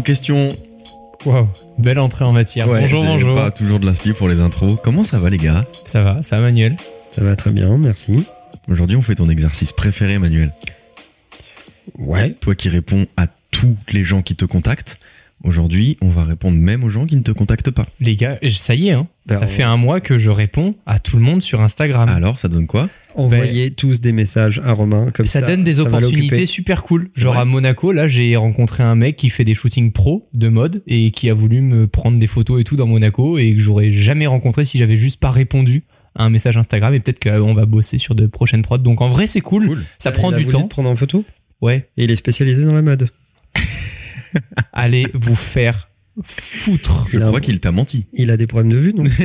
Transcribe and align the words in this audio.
vos 0.00 0.02
questions. 0.02 0.48
Wow, 1.26 1.46
belle 1.76 1.98
entrée 1.98 2.24
en 2.24 2.32
matière. 2.32 2.66
Ouais, 2.66 2.80
bonjour, 2.80 3.02
j'ai 3.02 3.08
bonjour. 3.08 3.34
Pas 3.34 3.50
toujours 3.50 3.78
de 3.78 3.84
l'inspi 3.84 4.14
pour 4.14 4.28
les 4.28 4.40
intros. 4.40 4.80
Comment 4.82 5.04
ça 5.04 5.18
va 5.18 5.28
les 5.28 5.36
gars? 5.36 5.66
Ça 5.86 6.02
va, 6.02 6.22
ça 6.22 6.36
va 6.36 6.46
Manuel? 6.46 6.76
Ça 7.12 7.22
va 7.22 7.36
très 7.36 7.50
bien, 7.52 7.76
merci. 7.76 8.24
Aujourd'hui 8.70 8.96
on 8.96 9.02
fait 9.02 9.16
ton 9.16 9.28
exercice 9.28 9.72
préféré 9.72 10.18
Manuel. 10.18 10.52
Ouais. 11.98 12.30
Toi 12.40 12.54
qui 12.54 12.70
réponds 12.70 13.06
à 13.18 13.26
tous 13.50 13.76
les 13.92 14.02
gens 14.02 14.22
qui 14.22 14.34
te 14.36 14.46
contactent. 14.46 14.98
Aujourd'hui 15.42 15.96
on 16.02 16.08
va 16.08 16.24
répondre 16.24 16.58
même 16.58 16.84
aux 16.84 16.90
gens 16.90 17.06
qui 17.06 17.16
ne 17.16 17.22
te 17.22 17.30
contactent 17.32 17.70
pas. 17.70 17.86
Les 18.00 18.16
gars, 18.16 18.38
ça 18.50 18.74
y 18.74 18.88
est, 18.88 18.92
hein. 18.92 19.06
Ben, 19.26 19.36
ça 19.38 19.44
on- 19.46 19.48
fait 19.48 19.62
un 19.62 19.76
mois 19.76 20.00
que 20.00 20.18
je 20.18 20.28
réponds 20.30 20.74
à 20.86 20.98
tout 20.98 21.16
le 21.16 21.22
monde 21.22 21.40
sur 21.42 21.60
Instagram. 21.60 22.08
Alors 22.08 22.38
ça 22.38 22.48
donne 22.48 22.66
quoi? 22.66 22.88
Envoyez 23.14 23.70
tous 23.70 24.00
des 24.00 24.12
messages 24.12 24.60
à 24.64 24.72
Romain 24.72 25.10
comme 25.12 25.26
ça. 25.26 25.40
ça 25.40 25.46
donne 25.46 25.62
des 25.64 25.74
ça 25.74 25.82
opportunités 25.82 26.46
super 26.46 26.82
cool. 26.82 27.08
Genre 27.16 27.32
vrai 27.34 27.42
à 27.42 27.44
Monaco, 27.44 27.90
là, 27.92 28.06
j'ai 28.06 28.36
rencontré 28.36 28.82
un 28.82 28.94
mec 28.94 29.16
qui 29.16 29.30
fait 29.30 29.44
des 29.44 29.54
shootings 29.54 29.90
pro 29.92 30.28
de 30.32 30.48
mode 30.48 30.82
et 30.86 31.10
qui 31.10 31.28
a 31.30 31.34
voulu 31.34 31.60
me 31.60 31.86
prendre 31.86 32.18
des 32.18 32.26
photos 32.26 32.60
et 32.60 32.64
tout 32.64 32.76
dans 32.76 32.86
Monaco 32.86 33.36
et 33.38 33.54
que 33.54 33.60
j'aurais 33.60 33.92
jamais 33.92 34.26
rencontré 34.26 34.64
si 34.64 34.78
j'avais 34.78 34.96
juste 34.96 35.20
pas 35.20 35.30
répondu 35.30 35.82
à 36.14 36.24
un 36.24 36.30
message 36.30 36.56
Instagram 36.56 36.92
et 36.94 37.00
peut-être 37.00 37.20
qu'on 37.20 37.54
va 37.54 37.66
bosser 37.66 37.98
sur 37.98 38.14
de 38.14 38.26
prochaines 38.26 38.62
prods. 38.62 38.78
Donc 38.78 39.00
en 39.00 39.08
vrai, 39.08 39.26
c'est 39.26 39.40
cool. 39.40 39.66
Cool. 39.66 39.84
Ça 39.98 40.10
Il 40.10 40.14
prend 40.14 40.30
a 40.32 40.36
du 40.36 40.44
voulu 40.44 40.52
temps. 40.56 40.62
te 40.62 40.68
prendre 40.68 40.88
en 40.90 40.96
photo? 40.96 41.24
Ouais. 41.60 41.88
et 41.98 42.04
il 42.04 42.10
est 42.10 42.16
spécialisé 42.16 42.64
dans 42.64 42.72
la 42.72 42.80
mode. 42.82 43.10
Allez 44.72 45.06
vous 45.14 45.36
faire 45.36 45.88
foutre. 46.22 47.06
Je 47.10 47.18
crois 47.18 47.38
un- 47.38 47.40
qu'il 47.40 47.60
t'a 47.60 47.70
menti. 47.72 48.06
Il 48.12 48.30
a 48.30 48.36
des 48.36 48.46
problèmes 48.46 48.72
de 48.72 48.78
vue, 48.78 48.92
donc 48.92 49.08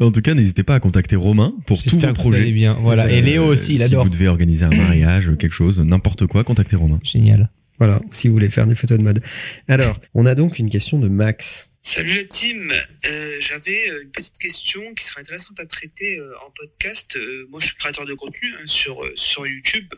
En 0.00 0.10
tout 0.10 0.22
cas 0.22 0.34
n'hésitez 0.34 0.64
pas 0.64 0.74
à 0.74 0.80
contacter 0.80 1.14
Romain 1.16 1.54
pour 1.66 1.82
tous 1.82 1.90
vos 1.90 1.96
que 1.96 2.00
vous 2.02 2.06
allez 2.06 2.14
projets. 2.14 2.50
bien. 2.52 2.74
Voilà. 2.80 3.10
Et 3.10 3.18
Euh, 3.18 3.22
Léo 3.22 3.44
aussi, 3.46 3.72
il 3.74 3.78
Si 3.78 3.84
adore. 3.84 4.04
vous 4.04 4.10
devez 4.10 4.26
organiser 4.28 4.64
un 4.64 4.70
mariage, 4.70 5.30
quelque 5.38 5.52
chose, 5.52 5.78
n'importe 5.78 6.26
quoi, 6.26 6.42
contactez 6.44 6.76
Romain. 6.76 6.98
Génial. 7.04 7.48
voilà, 7.78 8.00
si 8.12 8.28
vous 8.28 8.34
voulez 8.34 8.50
faire 8.50 8.66
des 8.66 8.74
photos 8.74 8.98
de 8.98 9.02
mode. 9.04 9.22
Alors, 9.68 10.00
on 10.14 10.26
a 10.26 10.34
donc 10.34 10.58
une 10.58 10.68
question 10.68 10.98
de 10.98 11.08
Max. 11.08 11.68
Salut 11.82 12.14
la 12.14 12.24
team, 12.24 12.72
Euh, 13.10 13.30
j'avais 13.40 13.88
euh, 13.90 14.02
une 14.04 14.10
petite 14.10 14.38
question 14.38 14.82
qui 14.96 15.04
serait 15.04 15.20
intéressante 15.20 15.60
à 15.60 15.66
traiter 15.66 16.18
euh, 16.18 16.32
en 16.46 16.50
podcast. 16.58 17.14
Euh, 17.16 17.46
moi 17.50 17.60
je 17.60 17.66
suis 17.66 17.76
créateur 17.76 18.06
de 18.06 18.14
contenu 18.14 18.48
hein, 18.54 18.62
sur, 18.66 19.02
euh, 19.04 19.12
sur 19.16 19.46
YouTube. 19.46 19.92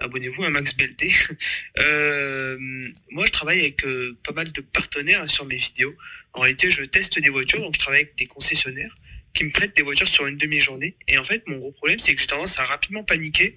Abonnez-vous 0.00 0.44
à 0.44 0.50
Max 0.50 0.74
BLD. 0.74 1.08
Euh, 1.78 2.58
moi 3.10 3.24
je 3.26 3.30
travaille 3.30 3.60
avec 3.60 3.84
euh, 3.84 4.18
pas 4.24 4.32
mal 4.32 4.50
de 4.52 4.60
partenaires 4.60 5.28
sur 5.30 5.46
mes 5.46 5.56
vidéos. 5.56 5.94
En 6.32 6.40
réalité 6.40 6.70
je 6.70 6.82
teste 6.84 7.18
des 7.18 7.30
voitures, 7.30 7.60
donc 7.60 7.74
je 7.74 7.78
travaille 7.78 8.00
avec 8.00 8.16
des 8.16 8.26
concessionnaires 8.26 8.96
qui 9.32 9.44
me 9.44 9.50
prêtent 9.50 9.76
des 9.76 9.82
voitures 9.82 10.08
sur 10.08 10.26
une 10.26 10.36
demi-journée. 10.36 10.96
Et 11.08 11.16
en 11.16 11.24
fait 11.24 11.46
mon 11.46 11.58
gros 11.58 11.72
problème 11.72 11.98
c'est 11.98 12.14
que 12.14 12.20
j'ai 12.20 12.26
tendance 12.26 12.58
à 12.58 12.64
rapidement 12.64 13.04
paniquer 13.04 13.56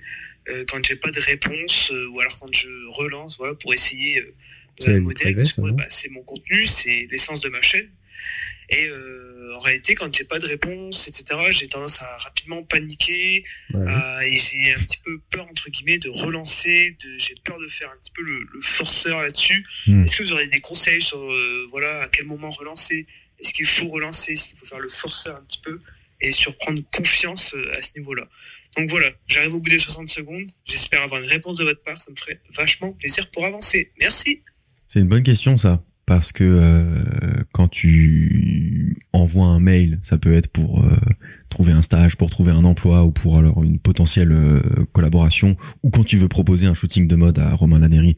euh, 0.49 0.63
quand 0.67 0.83
j'ai 0.85 0.95
pas 0.95 1.11
de 1.11 1.19
réponse 1.19 1.91
euh, 1.91 2.07
ou 2.09 2.19
alors 2.19 2.37
quand 2.39 2.53
je 2.53 2.69
relance 2.97 3.37
voilà, 3.37 3.55
pour 3.55 3.73
essayer 3.73 4.19
euh, 4.19 4.33
un 4.87 4.99
modèle. 4.99 5.35
bah, 5.35 5.85
c'est 5.89 6.09
mon 6.09 6.23
contenu, 6.23 6.65
c'est 6.65 7.07
l'essence 7.11 7.41
de 7.41 7.49
ma 7.49 7.61
chaîne. 7.61 7.89
Et 8.69 8.87
euh, 8.87 9.22
en 9.55 9.59
réalité, 9.59 9.95
quand 9.95 10.13
j'ai 10.15 10.23
pas 10.23 10.39
de 10.39 10.45
réponse, 10.45 11.07
etc., 11.07 11.39
j'ai 11.49 11.67
tendance 11.67 12.01
à 12.01 12.17
rapidement 12.17 12.63
paniquer. 12.63 13.43
Ouais. 13.73 14.29
et 14.29 14.37
j'ai 14.37 14.73
un 14.73 14.79
petit 14.79 14.99
peu 15.03 15.19
peur 15.29 15.47
entre 15.49 15.69
guillemets 15.69 15.99
de 15.99 16.09
relancer. 16.09 16.97
De, 17.03 17.17
j'ai 17.17 17.35
peur 17.43 17.59
de 17.59 17.67
faire 17.67 17.89
un 17.89 17.97
petit 17.97 18.11
peu 18.11 18.21
le, 18.21 18.39
le 18.53 18.61
forceur 18.61 19.21
là-dessus. 19.21 19.65
Hmm. 19.87 20.03
Est-ce 20.03 20.15
que 20.15 20.23
vous 20.23 20.33
aurez 20.33 20.47
des 20.47 20.59
conseils 20.59 21.01
sur 21.01 21.19
euh, 21.19 21.67
voilà 21.71 22.03
à 22.03 22.07
quel 22.07 22.25
moment 22.25 22.49
relancer? 22.49 23.05
Est-ce 23.39 23.53
qu'il 23.53 23.65
faut 23.65 23.87
relancer? 23.89 24.33
Est-ce 24.33 24.49
qu'il 24.49 24.57
faut 24.57 24.65
faire 24.65 24.79
le 24.79 24.89
forceur 24.89 25.35
un 25.35 25.43
petit 25.43 25.61
peu 25.61 25.79
et 26.21 26.31
sur 26.31 26.55
prendre 26.57 26.81
confiance 26.91 27.53
euh, 27.55 27.77
à 27.77 27.81
ce 27.81 27.91
niveau-là? 27.97 28.27
Donc 28.77 28.89
voilà, 28.89 29.11
j'arrive 29.27 29.53
au 29.53 29.59
bout 29.59 29.69
des 29.69 29.79
60 29.79 30.09
secondes. 30.09 30.49
J'espère 30.65 31.03
avoir 31.03 31.21
une 31.21 31.27
réponse 31.27 31.57
de 31.57 31.63
votre 31.63 31.83
part. 31.83 32.01
Ça 32.01 32.11
me 32.11 32.15
ferait 32.15 32.39
vachement 32.55 32.91
plaisir 32.93 33.29
pour 33.29 33.45
avancer. 33.45 33.91
Merci. 33.99 34.41
C'est 34.87 34.99
une 34.99 35.07
bonne 35.07 35.23
question 35.23 35.57
ça, 35.57 35.83
parce 36.05 36.31
que 36.31 36.43
euh, 36.43 37.01
quand 37.53 37.69
tu 37.69 38.97
envoies 39.13 39.47
un 39.47 39.59
mail, 39.59 39.99
ça 40.01 40.17
peut 40.17 40.33
être 40.33 40.47
pour 40.47 40.83
euh, 40.83 40.95
trouver 41.49 41.71
un 41.71 41.81
stage, 41.81 42.17
pour 42.17 42.29
trouver 42.29 42.51
un 42.51 42.65
emploi 42.65 43.03
ou 43.03 43.11
pour 43.11 43.37
alors 43.37 43.63
une 43.63 43.79
potentielle 43.79 44.31
euh, 44.31 44.61
collaboration, 44.91 45.55
ou 45.81 45.89
quand 45.89 46.03
tu 46.03 46.17
veux 46.17 46.27
proposer 46.27 46.67
un 46.67 46.73
shooting 46.73 47.07
de 47.07 47.15
mode 47.15 47.39
à 47.39 47.53
Romain 47.53 47.79
Lanéry, 47.79 48.17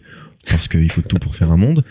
parce 0.49 0.67
qu'il 0.67 0.91
faut 0.91 1.01
tout 1.01 1.19
pour 1.19 1.35
faire 1.35 1.51
un 1.51 1.57
monde. 1.57 1.83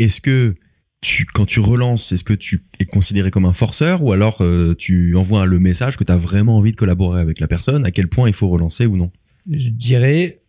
Est-ce 0.00 0.20
que 0.20 0.56
tu, 1.00 1.24
quand 1.24 1.46
tu 1.46 1.60
relances, 1.60 2.12
est-ce 2.12 2.24
que 2.24 2.34
tu 2.34 2.64
es 2.78 2.84
considéré 2.84 3.30
comme 3.30 3.44
un 3.44 3.52
forceur 3.52 4.02
ou 4.02 4.12
alors 4.12 4.44
tu 4.76 5.14
envoies 5.14 5.46
le 5.46 5.60
message 5.60 5.96
que 5.96 6.02
tu 6.02 6.10
as 6.10 6.16
vraiment 6.16 6.56
envie 6.56 6.72
de 6.72 6.76
collaborer 6.76 7.20
avec 7.20 7.38
la 7.38 7.46
personne, 7.46 7.84
à 7.84 7.92
quel 7.92 8.08
point 8.08 8.26
il 8.26 8.34
faut 8.34 8.48
relancer 8.48 8.86
ou 8.86 8.96
non? 8.96 9.12
Je 9.48 9.68
dirais 9.68 10.40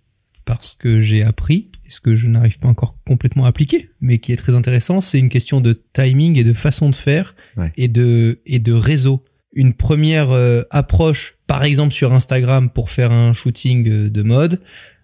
parce 0.46 0.74
que 0.74 1.02
j'ai 1.02 1.24
appris, 1.24 1.70
et 1.86 1.90
ce 1.90 2.00
que 2.00 2.16
je 2.16 2.28
n'arrive 2.28 2.58
pas 2.60 2.68
encore 2.68 2.98
complètement 3.08 3.46
à 3.46 3.50
appliquer, 3.50 3.90
mais 4.02 4.18
qui 4.20 4.32
est 4.32 4.38
très 4.38 4.56
intéressant, 4.56 5.02
c'est 5.02 5.20
une 5.20 5.30
question 5.30 5.62
de 5.62 5.80
timing 5.94 6.38
et 6.38 6.44
de 6.44 6.54
façon 6.54 6.90
de 6.90 6.96
faire 6.96 7.36
Ouais. 7.58 7.72
et 7.78 7.88
de 7.88 8.40
et 8.46 8.60
de 8.60 8.74
réseau. 8.74 9.24
Une 9.54 9.74
première 9.74 10.32
euh, 10.32 10.64
approche, 10.70 11.38
par 11.48 11.64
exemple 11.64 11.94
sur 11.94 12.14
Instagram 12.14 12.70
pour 12.70 12.90
faire 12.90 13.12
un 13.12 13.34
shooting 13.34 13.88
euh, 13.90 14.10
de 14.10 14.22
mode, 14.24 14.62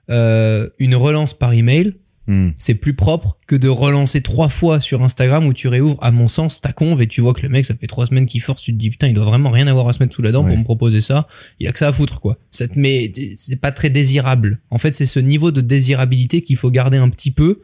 euh, 0.09 0.69
une 0.79 0.95
relance 0.95 1.33
par 1.33 1.51
email, 1.53 1.95
Hmm. 2.29 2.49
c'est 2.57 2.73
plus 2.73 2.93
propre 2.93 3.37
que 3.47 3.55
de 3.55 3.69
relancer 3.69 4.19
trois 4.21 4.49
fois 4.49 4.81
sur 4.81 5.01
Instagram 5.01 5.45
où 5.45 5.53
tu 5.53 5.69
réouvres, 5.69 5.97
à 6.01 6.11
mon 6.11 6.27
sens, 6.27 6.59
ta 6.59 6.73
conve 6.73 7.01
et 7.01 7.07
tu 7.07 7.21
vois 7.21 7.33
que 7.33 7.41
le 7.41 7.47
mec, 7.47 7.65
ça 7.65 7.73
fait 7.73 7.87
trois 7.87 8.05
semaines 8.05 8.25
qu'il 8.25 8.41
force, 8.41 8.61
tu 8.61 8.73
te 8.73 8.77
dis 8.77 8.89
putain, 8.89 9.07
il 9.07 9.13
doit 9.13 9.23
vraiment 9.23 9.49
rien 9.49 9.65
avoir 9.67 9.87
à 9.87 9.93
se 9.93 9.99
mettre 10.03 10.13
sous 10.13 10.21
la 10.21 10.33
dent 10.33 10.43
Ouais. 10.43 10.49
pour 10.49 10.57
me 10.57 10.63
proposer 10.65 10.99
ça. 10.99 11.27
Il 11.61 11.67
a 11.67 11.71
que 11.71 11.79
ça 11.79 11.87
à 11.87 11.93
foutre, 11.93 12.19
quoi. 12.19 12.37
Ça 12.51 12.67
te 12.67 12.77
met, 12.77 13.13
c'est 13.37 13.55
pas 13.61 13.71
très 13.71 13.89
désirable. 13.89 14.59
En 14.71 14.77
fait, 14.77 14.93
c'est 14.93 15.05
ce 15.05 15.19
niveau 15.21 15.51
de 15.51 15.61
désirabilité 15.61 16.41
qu'il 16.41 16.57
faut 16.57 16.69
garder 16.69 16.97
un 16.97 17.07
petit 17.09 17.31
peu, 17.31 17.61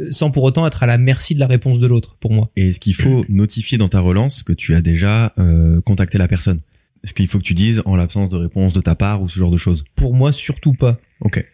euh, 0.00 0.08
sans 0.10 0.32
pour 0.32 0.42
autant 0.42 0.66
être 0.66 0.82
à 0.82 0.86
la 0.86 0.98
merci 0.98 1.36
de 1.36 1.40
la 1.40 1.46
réponse 1.46 1.78
de 1.78 1.86
l'autre, 1.86 2.16
pour 2.18 2.32
moi. 2.32 2.50
Et 2.56 2.70
est-ce 2.70 2.80
qu'il 2.80 2.94
faut 2.94 3.24
notifier 3.28 3.78
dans 3.78 3.88
ta 3.88 4.00
relance 4.00 4.42
que 4.42 4.52
tu 4.52 4.74
as 4.74 4.80
déjà 4.80 5.32
euh, 5.38 5.80
contacté 5.82 6.18
la 6.18 6.26
personne? 6.26 6.58
Est-ce 7.04 7.12
qu'il 7.14 7.28
faut 7.28 7.38
que 7.38 7.44
tu 7.44 7.54
dises 7.54 7.82
en 7.84 7.96
l'absence 7.96 8.30
de 8.30 8.36
réponse 8.38 8.72
de 8.72 8.80
ta 8.80 8.94
part 8.94 9.22
ou 9.22 9.28
ce 9.28 9.38
genre 9.38 9.50
de 9.50 9.58
choses? 9.58 9.84
Pour 9.94 10.14
moi, 10.14 10.32
surtout 10.32 10.72
pas. 10.72 10.98
Ok. 11.20 11.44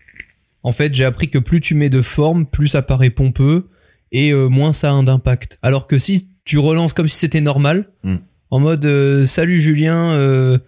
En 0.62 0.72
fait, 0.72 0.94
j'ai 0.94 1.04
appris 1.04 1.28
que 1.31 1.38
plus 1.38 1.60
tu 1.60 1.75
mets 1.75 1.91
de 1.91 2.03
forme, 2.03 2.47
plus 2.47 2.69
ça 2.69 2.82
paraît 2.82 3.10
pompeux 3.10 3.69
et 4.12 4.32
euh, 4.32 4.48
moins 4.48 4.72
ça 4.72 4.91
a 4.91 4.93
un 4.93 5.03
d'impact. 5.04 5.59
Alors 5.62 5.87
que 5.87 5.98
si 5.98 6.28
tu 6.44 6.59
relances 6.59 6.93
comme 6.93 7.09
si 7.09 7.16
c'était 7.16 7.41
normal, 7.41 7.87
Hmm. 8.03 8.16
en 8.50 8.60
mode 8.60 8.84
euh, 8.84 9.26
salut 9.26 9.60
Julien, 9.60 10.12
euh, 10.12 10.59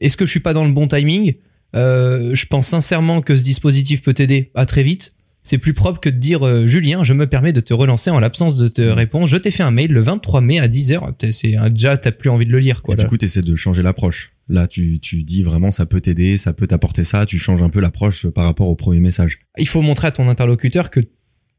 est-ce 0.00 0.16
que 0.16 0.24
je 0.26 0.30
suis 0.30 0.40
pas 0.40 0.52
dans 0.52 0.64
le 0.64 0.72
bon 0.72 0.86
timing? 0.86 1.34
Je 1.74 2.46
pense 2.46 2.68
sincèrement 2.68 3.20
que 3.20 3.34
ce 3.34 3.42
dispositif 3.42 4.02
peut 4.02 4.14
t'aider 4.14 4.50
à 4.54 4.66
très 4.66 4.82
vite. 4.84 5.14
C'est 5.46 5.58
plus 5.58 5.74
propre 5.74 6.00
que 6.00 6.08
de 6.08 6.16
dire 6.16 6.42
euh, 6.44 6.66
Julien, 6.66 7.04
je 7.04 7.12
me 7.12 7.26
permets 7.26 7.52
de 7.52 7.60
te 7.60 7.74
relancer 7.74 8.08
en 8.10 8.18
l'absence 8.18 8.56
de 8.56 8.66
te 8.68 8.80
réponse. 8.80 9.28
Je 9.28 9.36
t'ai 9.36 9.50
fait 9.50 9.62
un 9.62 9.70
mail 9.70 9.92
le 9.92 10.00
23 10.00 10.40
mai 10.40 10.58
à 10.58 10.68
10h. 10.68 11.12
C'est 11.32 11.54
un- 11.56 11.68
déjà 11.68 11.96
t'as 11.98 12.12
plus 12.12 12.30
envie 12.30 12.46
de 12.46 12.50
le 12.50 12.58
lire 12.60 12.82
quoi. 12.82 12.94
Et 12.94 12.96
du 12.96 13.06
coup, 13.06 13.18
tu 13.18 13.26
essaies 13.26 13.42
de 13.42 13.54
changer 13.54 13.82
l'approche. 13.82 14.32
Là, 14.48 14.66
tu, 14.66 14.98
tu 15.00 15.22
dis 15.22 15.42
vraiment 15.42 15.70
ça 15.70 15.84
peut 15.86 16.00
t'aider, 16.00 16.38
ça 16.38 16.54
peut 16.54 16.66
t'apporter 16.66 17.04
ça, 17.04 17.26
tu 17.26 17.38
changes 17.38 17.62
un 17.62 17.68
peu 17.68 17.80
l'approche 17.80 18.26
par 18.28 18.46
rapport 18.46 18.68
au 18.68 18.74
premier 18.74 19.00
message. 19.00 19.40
il 19.58 19.68
faut 19.68 19.82
montrer 19.82 20.08
à 20.08 20.10
ton 20.12 20.28
interlocuteur 20.28 20.88
que 20.90 21.00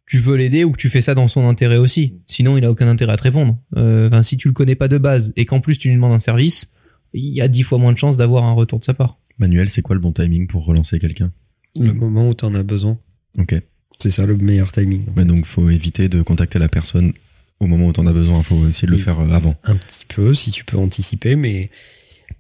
tu 0.08 0.18
veux 0.18 0.36
l'aider 0.36 0.64
ou 0.64 0.72
que 0.72 0.78
tu 0.78 0.90
fais 0.90 1.02
ça 1.02 1.14
dans 1.16 1.28
son 1.28 1.48
intérêt 1.48 1.78
aussi. 1.78 2.20
Sinon, 2.28 2.58
il 2.58 2.66
a 2.66 2.72
aucun 2.72 2.88
intérêt 2.88 3.14
à 3.14 3.18
te 3.18 3.24
répondre. 3.24 3.58
Euh, 3.76 4.08
enfin, 4.08 4.22
si 4.24 4.38
tu 4.38 4.48
le 4.48 4.54
connais 4.56 4.76
pas 4.76 4.88
de 4.88 4.98
base 4.98 5.32
et 5.36 5.46
qu'en 5.46 5.62
plus 5.62 5.78
tu 5.78 5.90
lui 5.90 5.96
demandes 5.96 6.14
un 6.14 6.20
service, 6.20 6.74
il 7.14 7.34
y 7.34 7.42
a 7.42 7.48
dix 7.48 7.62
fois 7.64 7.78
moins 7.78 7.94
de 7.94 7.98
chances 8.00 8.18
d'avoir 8.18 8.44
un 8.46 8.54
retour 8.54 8.80
de 8.80 8.84
sa 8.84 8.94
part. 8.96 9.20
Manuel, 9.38 9.70
c'est 9.70 9.82
quoi 9.84 9.96
le 9.96 10.02
bon 10.02 10.12
timing 10.12 10.48
pour 10.48 10.66
relancer 10.66 10.98
quelqu'un? 11.00 11.32
Le 11.80 11.94
moment 11.94 12.30
où 12.30 12.34
tu 12.34 12.46
en 12.46 12.56
as 12.56 12.64
besoin, 12.64 12.98
Ok. 13.38 13.60
C'est 14.00 14.12
ça 14.12 14.26
le 14.26 14.38
meilleur 14.38 14.72
timing. 14.72 15.04
Mais 15.16 15.26
donc, 15.26 15.46
faut 15.46 15.70
éviter 15.70 16.10
de 16.10 16.22
contacter 16.22 16.60
la 16.60 16.70
personne 16.70 17.14
au 17.60 17.68
moment 17.68 17.88
où 17.88 17.94
t'en 17.94 18.06
as 18.08 18.14
besoin. 18.14 18.44
Faut 18.44 18.68
essayer 18.68 18.88
de 18.88 18.92
le 18.92 18.98
faire 18.98 19.20
euh, 19.20 19.30
avant. 19.32 19.56
Un 19.64 19.76
petit 19.76 20.06
peu, 20.08 20.34
si 20.34 20.52
tu 20.52 20.64
peux 20.66 20.78
anticiper, 20.78 21.36
mais 21.36 21.70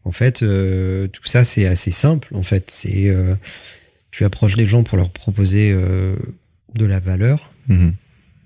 en 0.03 0.11
fait, 0.11 0.43
euh, 0.43 1.07
tout 1.07 1.25
ça, 1.25 1.43
c'est 1.43 1.65
assez 1.65 1.91
simple. 1.91 2.35
En 2.35 2.43
fait, 2.43 2.69
c'est 2.71 3.07
euh, 3.09 3.35
tu 4.11 4.23
approches 4.25 4.55
les 4.55 4.65
gens 4.65 4.83
pour 4.83 4.97
leur 4.97 5.09
proposer 5.09 5.71
euh, 5.73 6.15
de 6.75 6.85
la 6.85 6.99
valeur, 6.99 7.51
Mhm. 7.67 7.93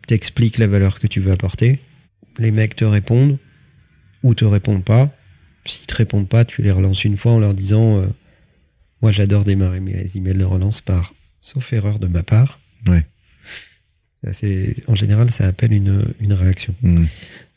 t'expliques 0.07 0.57
la 0.59 0.67
valeur 0.67 0.99
que 0.99 1.07
tu 1.07 1.19
veux 1.19 1.31
apporter, 1.31 1.79
les 2.37 2.51
mecs 2.51 2.75
te 2.75 2.85
répondent 2.85 3.37
ou 4.23 4.33
te 4.33 4.45
répondent 4.45 4.83
pas. 4.85 5.09
S'ils 5.65 5.85
te 5.87 5.95
répondent 5.95 6.27
pas, 6.29 6.45
tu 6.45 6.61
les 6.61 6.71
relances 6.71 7.03
une 7.03 7.17
fois 7.17 7.33
en 7.33 7.39
leur 7.39 7.53
disant 7.53 8.01
Moi, 9.01 9.11
j'adore 9.11 9.43
démarrer 9.45 9.79
mes 9.81 10.05
emails 10.15 10.37
de 10.37 10.43
relance 10.45 10.79
par 10.81 11.13
sauf 11.41 11.73
erreur 11.73 11.99
de 11.99 12.07
ma 12.07 12.23
part. 12.23 12.59
Ouais. 12.87 13.05
Ça, 14.23 14.33
c'est- 14.33 14.75
en 14.87 14.95
général, 14.95 15.29
ça 15.31 15.47
appelle 15.47 15.71
une, 15.73 16.05
une 16.19 16.33
réaction. 16.33 16.73
Mhm. 16.81 17.07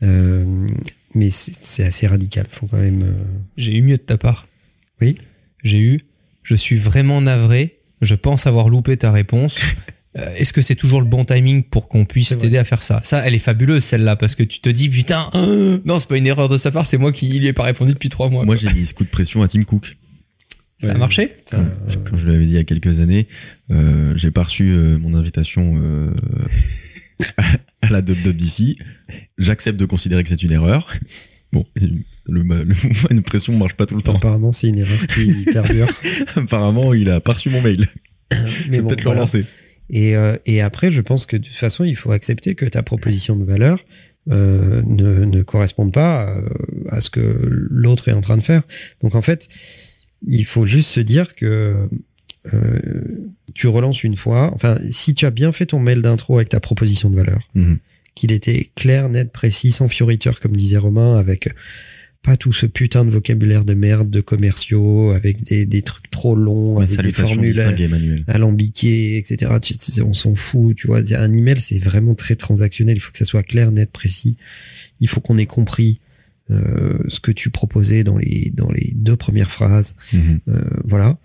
Euh, 0.05 0.67
mais 1.15 1.31
c'est 1.31 1.55
c'est 1.55 1.85
assez 1.85 2.07
radical. 2.07 2.47
Faut 2.51 2.67
quand 2.67 2.79
même. 2.79 3.03
euh, 3.03 3.13
J'ai 3.57 3.77
eu 3.77 3.83
mieux 3.83 3.97
de 3.97 4.03
ta 4.03 4.17
part. 4.19 4.47
Oui. 5.01 5.19
J'ai 5.65 5.79
eu. 5.81 6.01
Je 6.43 6.55
suis 6.55 6.77
vraiment 6.77 7.21
navré. 7.21 7.79
Je 8.01 8.15
pense 8.15 8.47
avoir 8.47 8.69
loupé 8.69 8.97
ta 8.97 9.11
réponse. 9.13 9.59
Euh, 10.19 10.35
Est-ce 10.35 10.53
que 10.53 10.61
c'est 10.61 10.75
toujours 10.75 11.01
le 11.01 11.07
bon 11.07 11.25
timing 11.25 11.63
pour 11.63 11.89
qu'on 11.89 12.05
puisse 12.05 12.29
C'est 12.29 12.35
vrai. 12.35 12.43
t'aider 12.43 12.59
à 12.59 12.65
faire 12.65 12.83
ça? 12.83 13.01
Ça, 13.03 13.27
elle 13.27 13.33
est 13.35 13.39
fabuleuse 13.39 13.83
celle-là 13.83 14.15
parce 14.15 14.35
que 14.35 14.43
tu 14.43 14.61
te 14.61 14.69
dis 14.69 14.91
putain, 14.91 15.31
non, 15.87 15.97
c'est 15.97 16.07
pas 16.07 16.19
une 16.19 16.27
erreur 16.27 16.51
de 16.51 16.59
sa 16.59 16.71
part, 16.71 16.87
c'est 16.87 16.99
moi 16.99 17.13
qui 17.13 17.31
lui 17.31 17.47
ai 17.47 17.55
pas 17.55 17.63
répondu 17.63 17.95
depuis 17.95 18.11
trois 18.11 18.29
mois. 18.29 18.45
Moi, 18.45 18.57
j'ai 18.57 18.71
mis 18.75 18.85
ce 18.85 18.93
coup 18.93 19.05
de 19.05 19.09
pression 19.09 19.41
à 19.43 19.49
Tim 19.49 19.63
Cook. 19.63 19.97
Ça 20.83 20.93
a 20.93 20.99
marché 20.99 21.33
Ça, 21.45 21.57
Comme, 21.57 21.67
euh, 21.67 22.05
comme 22.11 22.19
je 22.19 22.27
l'avais 22.27 22.45
dit 22.45 22.53
il 22.53 22.57
y 22.57 22.59
a 22.59 22.65
quelques 22.65 23.01
années, 23.01 23.29
euh, 23.71 24.13
j'ai 24.17 24.31
pas 24.31 24.43
reçu 24.43 24.71
euh, 24.71 24.99
mon 24.99 25.15
invitation 25.15 25.75
euh, 25.83 26.11
à 27.83 27.91
la 27.91 28.03
Dub 28.03 28.21
Dub 28.23 28.37
d'ici. 28.37 28.79
J'accepte 29.39 29.79
de 29.79 29.85
considérer 29.87 30.23
que 30.23 30.29
c'est 30.29 30.43
une 30.43 30.53
erreur. 30.53 30.93
Bon, 31.53 31.65
le, 31.77 32.03
le 32.27 32.43
mouvement 32.65 33.17
de 33.17 33.21
pression 33.21 33.57
marche 33.57 33.75
pas 33.75 33.87
tout 33.87 33.95
le 33.97 34.03
temps. 34.03 34.17
apparemment, 34.17 34.53
c'est 34.53 34.69
une 34.69 34.79
erreur 34.79 35.07
qui 35.07 35.45
perdure. 35.53 35.89
Apparemment, 36.37 36.95
il 36.95 37.11
a 37.11 37.21
pas 37.21 37.35
reçu 37.35 37.51
mon 37.51 37.61
mail. 37.63 37.87
Mais 38.33 38.39
Je 38.49 38.71
vais 38.71 38.81
bon, 38.81 38.89
peut-être 38.89 39.01
le 39.01 39.05
voilà. 39.05 39.21
relancer. 39.21 39.45
Et, 39.91 40.17
euh, 40.17 40.37
et 40.47 40.63
après, 40.63 40.91
je 40.91 41.01
pense 41.03 41.27
que 41.27 41.37
de 41.37 41.45
toute 41.45 41.53
façon, 41.55 41.85
il 41.85 41.97
faut 41.97 42.13
accepter 42.13 42.55
que 42.55 42.65
ta 42.65 42.83
proposition 42.83 43.37
de 43.37 43.45
valeur 43.45 43.85
euh, 44.31 44.81
ne, 44.87 45.25
ne 45.25 45.43
corresponde 45.43 45.93
pas 45.93 46.35
à 46.89 47.01
ce 47.01 47.11
que 47.11 47.21
l'autre 47.71 48.09
est 48.09 48.13
en 48.13 48.21
train 48.23 48.37
de 48.39 48.43
faire. 48.43 48.63
Donc 49.03 49.15
en 49.15 49.21
fait, 49.21 49.49
il 50.27 50.45
faut 50.45 50.67
juste 50.67 50.91
se 50.91 51.01
dire 51.01 51.35
que 51.35 51.89
euh, 52.53 52.81
tu 53.55 53.67
relances 53.69 54.03
une 54.05 54.17
fois. 54.17 54.53
Enfin, 54.55 54.79
si 54.89 55.15
tu 55.15 55.27
as 55.27 55.31
bien 55.31 55.53
fait 55.53 55.67
ton 55.67 55.79
mail 55.79 56.03
d'intro 56.03 56.37
avec 56.37 56.49
ta 56.49 56.61
proposition 56.61 57.11
de 57.11 57.17
valeur, 57.17 57.49
Mhm. 57.55 57.79
qu'il 58.15 58.33
était 58.33 58.71
clair, 58.75 59.09
net, 59.09 59.31
précis, 59.33 59.73
sans 59.73 59.89
fioriture, 59.89 60.41
comme 60.41 60.57
disait 60.57 60.79
Romain, 60.79 61.17
avec 61.19 61.51
pas 62.23 62.37
tout 62.37 62.53
ce 62.53 62.67
putain 62.67 63.05
de 63.05 63.11
vocabulaire 63.11 63.65
de 63.65 63.75
merde 63.75 64.09
de 64.09 64.21
commerciaux, 64.21 65.11
avec 65.11 65.43
des, 65.43 65.67
des 65.67 65.83
trucs 65.83 66.09
trop 66.11 66.37
longs, 66.37 66.77
Ouais, 66.77 66.85
avec 66.85 67.01
des 67.07 67.13
formules 67.13 67.49
distinguées, 67.51 67.85
Emmanuel. 67.85 68.25
alambiqué, 68.29 69.17
etc. 69.19 69.51
Tu- 69.61 69.75
On 70.03 70.15
s'en 70.15 70.35
fout, 70.37 70.77
tu 70.77 70.87
vois. 70.87 71.01
Un 71.15 71.33
email, 71.33 71.59
c'est 71.59 71.79
vraiment 71.83 72.15
très 72.15 72.37
transactionnel. 72.37 72.97
Il 72.97 73.01
faut 73.01 73.11
que 73.11 73.19
ça 73.19 73.25
soit 73.25 73.43
clair, 73.43 73.73
net, 73.73 73.91
précis. 73.91 74.37
Il 75.01 75.09
faut 75.09 75.21
qu'on 75.21 75.37
ait 75.37 75.47
compris 75.47 76.01
euh, 76.51 76.99
ce 77.09 77.21
que 77.21 77.31
tu 77.33 77.51
proposais 77.51 78.05
dans 78.05 78.19
les 78.19 78.51
dans 78.55 78.71
les 78.71 78.93
deux 78.95 79.17
premières 79.17 79.51
phrases. 79.51 79.95
Mhm. 80.13 80.41
Euh, 80.49 80.63
voilà. 80.85 81.19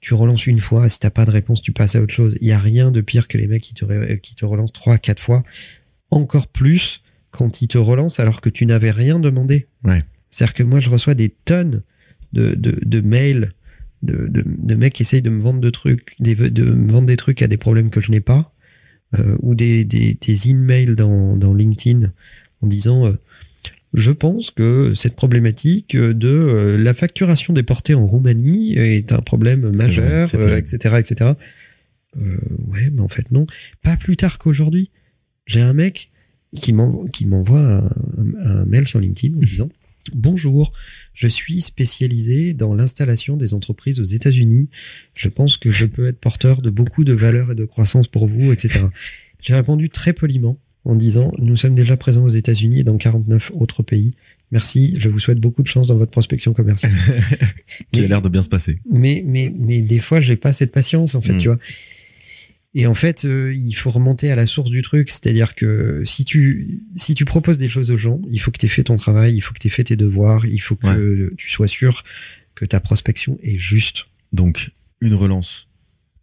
Tu 0.00 0.14
relances 0.14 0.46
une 0.46 0.60
fois. 0.60 0.88
Si 0.88 0.98
t'as 0.98 1.10
pas 1.10 1.24
de 1.24 1.30
réponse, 1.30 1.62
tu 1.62 1.72
passes 1.72 1.94
à 1.96 2.02
autre 2.02 2.14
chose. 2.14 2.36
Il 2.40 2.48
y 2.48 2.52
a 2.52 2.58
rien 2.58 2.90
de 2.90 3.00
pire 3.00 3.28
que 3.28 3.38
les 3.38 3.46
mecs 3.46 3.62
qui 3.62 3.74
te 3.74 3.84
ré- 3.84 4.18
qui 4.20 4.34
te 4.34 4.44
relancent 4.44 4.72
trois, 4.72 4.98
quatre 4.98 5.22
fois. 5.22 5.42
Encore 6.10 6.48
plus 6.48 7.02
quand 7.30 7.62
ils 7.62 7.68
te 7.68 7.78
relancent 7.78 8.20
alors 8.20 8.40
que 8.40 8.50
tu 8.50 8.66
n'avais 8.66 8.90
rien 8.90 9.18
demandé. 9.18 9.68
Ouais. 9.84 10.02
C'est-à-dire 10.30 10.54
que 10.54 10.62
moi, 10.62 10.80
je 10.80 10.90
reçois 10.90 11.14
des 11.14 11.28
tonnes 11.30 11.82
de, 12.32 12.54
de, 12.54 12.78
de 12.84 13.00
mails 13.00 13.52
de, 14.02 14.26
de, 14.28 14.42
de 14.46 14.74
mecs 14.74 14.94
qui 14.94 15.02
essayent 15.02 15.22
de 15.22 15.30
me 15.30 15.40
vendre 15.40 15.60
de 15.60 15.70
trucs, 15.70 16.16
des, 16.18 16.34
de 16.34 16.64
me 16.64 16.90
vendre 16.90 17.06
des 17.06 17.16
trucs 17.16 17.40
à 17.40 17.46
des 17.46 17.56
problèmes 17.56 17.88
que 17.90 18.00
je 18.00 18.10
n'ai 18.10 18.20
pas, 18.20 18.52
euh, 19.18 19.36
ou 19.40 19.54
des, 19.54 19.84
des, 19.84 20.14
des 20.20 20.50
emails 20.50 20.96
dans, 20.96 21.36
dans 21.36 21.54
LinkedIn 21.54 22.12
en 22.62 22.66
disant 22.66 23.06
euh, 23.06 23.12
je 23.94 24.10
pense 24.10 24.50
que 24.50 24.94
cette 24.94 25.16
problématique 25.16 25.96
de 25.96 26.28
euh, 26.28 26.78
la 26.78 26.94
facturation 26.94 27.52
des 27.52 27.62
portées 27.62 27.94
en 27.94 28.06
Roumanie 28.06 28.74
est 28.74 29.12
un 29.12 29.20
problème 29.20 29.70
majeur, 29.76 30.26
vrai, 30.26 30.26
c'est 30.26 30.36
euh, 30.44 30.56
etc., 30.58 30.96
etc. 30.98 31.30
Euh, 32.16 32.36
ouais, 32.68 32.90
mais 32.92 33.00
en 33.00 33.08
fait 33.08 33.30
non. 33.30 33.46
Pas 33.82 33.96
plus 33.96 34.16
tard 34.16 34.38
qu'aujourd'hui. 34.38 34.90
J'ai 35.46 35.60
un 35.60 35.72
mec 35.74 36.10
qui 36.54 36.72
m'envoie 36.72 37.58
un- 37.60 37.90
un 38.44 38.64
mail 38.66 38.86
sur 38.86 39.00
LinkedIn 39.00 39.36
en 39.36 39.40
disant 39.40 39.70
Bonjour, 40.14 40.72
je 41.14 41.28
suis 41.28 41.60
spécialisé 41.62 42.54
dans 42.54 42.74
l'installation 42.74 43.36
des 43.36 43.54
entreprises 43.54 44.00
aux 44.00 44.04
États-Unis. 44.04 44.68
Je 45.14 45.28
pense 45.28 45.56
que 45.56 45.70
je 45.70 45.86
peux 45.86 46.08
être 46.08 46.18
porteur 46.18 46.60
de 46.60 46.70
beaucoup 46.70 47.04
de 47.04 47.12
valeur 47.12 47.52
et 47.52 47.54
de 47.54 47.64
croissance 47.64 48.08
pour 48.08 48.26
vous, 48.26 48.52
etc. 48.52 48.80
J'ai 49.40 49.54
répondu 49.54 49.90
très 49.90 50.12
poliment 50.12 50.58
en 50.84 50.94
disant 50.96 51.32
Nous 51.38 51.56
sommes 51.56 51.74
déjà 51.74 51.96
présents 51.96 52.24
aux 52.24 52.28
États-Unis 52.30 52.80
et 52.80 52.84
dans 52.84 52.96
49 52.96 53.52
autres 53.54 53.82
pays. 53.82 54.14
Merci, 54.50 54.94
je 54.98 55.08
vous 55.08 55.18
souhaite 55.18 55.40
beaucoup 55.40 55.62
de 55.62 55.68
chance 55.68 55.88
dans 55.88 55.96
votre 55.96 56.10
prospection 56.10 56.52
commerciale. 56.52 56.92
Qui 57.92 58.04
a 58.04 58.06
l'air 58.06 58.20
de 58.22 58.28
bien 58.28 58.42
se 58.42 58.48
passer. 58.50 58.78
mais, 58.90 59.24
mais, 59.26 59.52
mais 59.58 59.80
des 59.80 59.98
fois, 59.98 60.20
j'ai 60.20 60.36
pas 60.36 60.52
cette 60.52 60.72
patience, 60.72 61.14
en 61.14 61.20
fait, 61.22 61.32
Mm. 61.34 61.38
tu 61.38 61.48
vois. 61.48 61.58
Et 62.74 62.86
en 62.86 62.94
fait, 62.94 63.26
euh, 63.26 63.54
il 63.54 63.72
faut 63.74 63.90
remonter 63.90 64.30
à 64.30 64.34
la 64.36 64.46
source 64.46 64.70
du 64.70 64.80
truc, 64.80 65.10
c'est-à-dire 65.10 65.54
que 65.54 66.02
si 66.06 66.24
tu, 66.24 66.80
si 66.96 67.14
tu 67.14 67.24
proposes 67.26 67.58
des 67.58 67.68
choses 67.68 67.90
aux 67.90 67.98
gens, 67.98 68.18
il 68.30 68.38
faut 68.40 68.50
que 68.50 68.58
tu 68.58 68.64
aies 68.64 68.70
fait 68.70 68.82
ton 68.84 68.96
travail, 68.96 69.34
il 69.34 69.40
faut 69.42 69.52
que 69.52 69.58
tu 69.58 69.66
aies 69.66 69.70
fait 69.70 69.84
tes 69.84 69.96
devoirs, 69.96 70.46
il 70.46 70.58
faut 70.58 70.76
que 70.76 71.34
tu 71.36 71.50
sois 71.50 71.66
sûr 71.66 72.02
que 72.54 72.64
ta 72.64 72.80
prospection 72.80 73.38
est 73.42 73.58
juste. 73.58 74.06
Donc, 74.32 74.70
une 75.02 75.14
relance. 75.14 75.68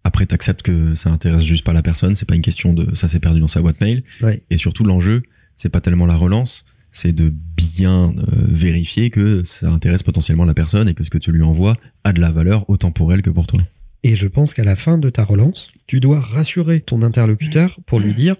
Après, 0.03 0.25
t'acceptes 0.25 0.61
que 0.61 0.95
ça 0.95 1.09
intéresse 1.09 1.43
juste 1.43 1.65
pas 1.65 1.73
la 1.73 1.81
personne. 1.81 2.15
C'est 2.15 2.27
pas 2.27 2.35
une 2.35 2.41
question 2.41 2.73
de 2.73 2.95
ça 2.95 3.07
s'est 3.07 3.19
perdu 3.19 3.39
dans 3.39 3.47
sa 3.47 3.61
boîte 3.61 3.81
mail. 3.81 4.03
Ouais. 4.21 4.41
Et 4.49 4.57
surtout, 4.57 4.83
l'enjeu, 4.83 5.23
c'est 5.55 5.69
pas 5.69 5.81
tellement 5.81 6.05
la 6.05 6.15
relance, 6.15 6.65
c'est 6.91 7.13
de 7.13 7.33
bien 7.57 8.09
euh, 8.17 8.23
vérifier 8.47 9.09
que 9.09 9.43
ça 9.43 9.69
intéresse 9.69 10.03
potentiellement 10.03 10.45
la 10.45 10.53
personne 10.53 10.87
et 10.87 10.93
que 10.93 11.03
ce 11.03 11.09
que 11.09 11.17
tu 11.17 11.31
lui 11.31 11.43
envoies 11.43 11.75
a 12.03 12.13
de 12.13 12.21
la 12.21 12.31
valeur 12.31 12.69
autant 12.69 12.91
pour 12.91 13.13
elle 13.13 13.21
que 13.21 13.29
pour 13.29 13.45
toi. 13.45 13.61
Et 14.03 14.15
je 14.15 14.27
pense 14.27 14.53
qu'à 14.53 14.63
la 14.63 14.77
fin 14.77 14.97
de 14.97 15.09
ta 15.09 15.23
relance, 15.25 15.71
tu 15.85 15.99
dois 15.99 16.21
rassurer 16.21 16.79
ton 16.81 17.01
interlocuteur 17.01 17.77
pour 17.85 17.99
lui 17.99 18.13
dire 18.13 18.37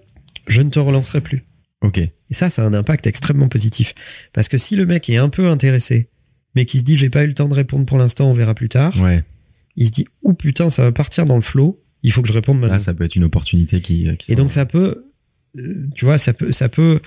je 0.48 0.62
ne 0.62 0.70
te 0.70 0.78
relancerai 0.78 1.20
plus. 1.20 1.44
Ok. 1.82 1.98
Et 1.98 2.12
ça, 2.30 2.50
ça 2.50 2.62
a 2.62 2.66
un 2.66 2.74
impact 2.74 3.06
extrêmement 3.06 3.48
positif. 3.48 3.94
Parce 4.32 4.48
que 4.48 4.58
si 4.58 4.76
le 4.76 4.86
mec 4.86 5.08
est 5.10 5.16
un 5.16 5.28
peu 5.28 5.48
intéressé, 5.48 6.08
mais 6.54 6.64
qui 6.64 6.78
se 6.78 6.84
dit 6.84 6.96
j'ai 6.96 7.10
pas 7.10 7.24
eu 7.24 7.28
le 7.28 7.34
temps 7.34 7.48
de 7.48 7.54
répondre 7.54 7.84
pour 7.84 7.98
l'instant, 7.98 8.30
on 8.30 8.34
verra 8.34 8.54
plus 8.54 8.68
tard, 8.68 8.98
Ouais. 9.00 9.22
Il 9.76 9.86
se 9.86 9.92
dit 9.92 10.06
ou 10.22 10.34
putain, 10.34 10.70
ça 10.70 10.84
va 10.84 10.92
partir 10.92 11.24
dans 11.24 11.36
le 11.36 11.42
flot, 11.42 11.82
il 12.02 12.12
faut 12.12 12.22
que 12.22 12.28
je 12.28 12.32
réponde 12.32 12.58
maintenant. 12.58 12.74
Là, 12.74 12.80
ça 12.80 12.94
peut 12.94 13.04
être 13.04 13.16
une 13.16 13.24
opportunité 13.24 13.80
qui. 13.80 14.08
qui 14.18 14.32
Et 14.32 14.36
donc 14.36 14.52
ça 14.52 14.66
peut, 14.66 15.04
euh, 15.56 15.86
tu 15.94 16.04
vois, 16.04 16.18
ça 16.18 16.32
peut, 16.32 16.52
ça 16.52 16.68
peut 16.68 17.00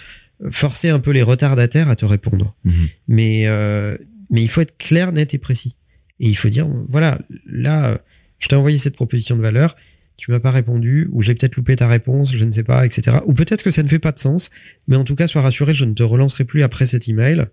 forcer 0.52 0.90
un 0.90 1.00
peu 1.00 1.12
les 1.12 1.22
retardataires 1.22 1.90
à 1.90 1.96
te 1.96 2.06
répondre. 2.06 2.56
Mhm. 2.64 2.88
Mais, 3.08 3.48
euh, 3.48 3.98
mais 4.30 4.42
il 4.42 4.50
faut 4.50 4.62
être 4.62 4.78
clair, 4.78 5.12
net 5.12 5.34
et 5.34 5.38
précis. 5.38 5.76
Et 6.20 6.28
il 6.28 6.36
faut 6.36 6.50
dire, 6.50 6.68
voilà, 6.88 7.20
là, 7.46 7.90
euh, 7.90 7.98
je 8.40 8.48
t'ai 8.48 8.56
envoyé 8.56 8.78
cette 8.78 8.96
proposition 8.96 9.36
de 9.36 9.42
valeur, 9.42 9.76
tu 10.18 10.32
m'as 10.32 10.40
pas 10.40 10.52
répondu, 10.52 11.10
ou 11.12 11.22
j'ai 11.22 11.34
peut-être 11.34 11.56
loupé 11.56 11.76
ta 11.76 11.88
réponse, 11.88 12.36
je 12.36 12.46
ne 12.46 12.52
sais 12.52 12.64
pas, 12.64 12.86
etc. 12.86 13.18
Ou 13.26 13.34
peut-être 13.34 13.64
que 13.64 13.72
ça 13.72 13.84
ne 13.84 13.88
fait 13.88 14.00
pas 14.00 14.12
de 14.12 14.20
sens, 14.20 14.52
mais 14.88 14.96
en 14.96 15.04
tout 15.04 15.16
cas, 15.16 15.28
sois 15.28 15.42
rassuré, 15.42 15.74
je 15.74 15.86
ne 15.86 15.94
te 15.94 16.04
relancerai 16.04 16.46
plus 16.46 16.64
après 16.64 16.86
cet 16.86 17.08
email, 17.08 17.48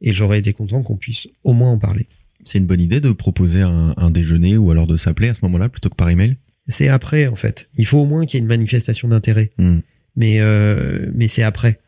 et 0.00 0.12
j'aurais 0.12 0.38
été 0.38 0.52
content 0.52 0.82
qu'on 0.82 0.96
puisse 0.96 1.28
au 1.44 1.52
moins 1.52 1.70
en 1.70 1.78
parler. 1.78 2.08
C'est 2.44 2.58
une 2.58 2.66
bonne 2.66 2.80
idée 2.80 3.00
de 3.00 3.12
proposer 3.12 3.62
un, 3.62 3.94
un 3.96 4.10
déjeuner 4.10 4.56
ou 4.56 4.70
alors 4.70 4.86
de 4.86 4.96
s'appeler 4.96 5.28
à 5.28 5.34
ce 5.34 5.40
moment-là 5.42 5.68
plutôt 5.68 5.88
que 5.88 5.96
par 5.96 6.08
email? 6.10 6.36
C'est 6.68 6.88
après, 6.88 7.26
en 7.26 7.36
fait. 7.36 7.68
Il 7.76 7.86
faut 7.86 7.98
au 7.98 8.06
moins 8.06 8.26
qu'il 8.26 8.38
y 8.38 8.38
ait 8.38 8.42
une 8.42 8.48
manifestation 8.48 9.08
d'intérêt. 9.08 9.50
Hmm. 9.58 9.78
mais 10.16 10.40
euh, 10.40 11.10
mais 11.14 11.28
c'est 11.28 11.42
après. 11.42 11.80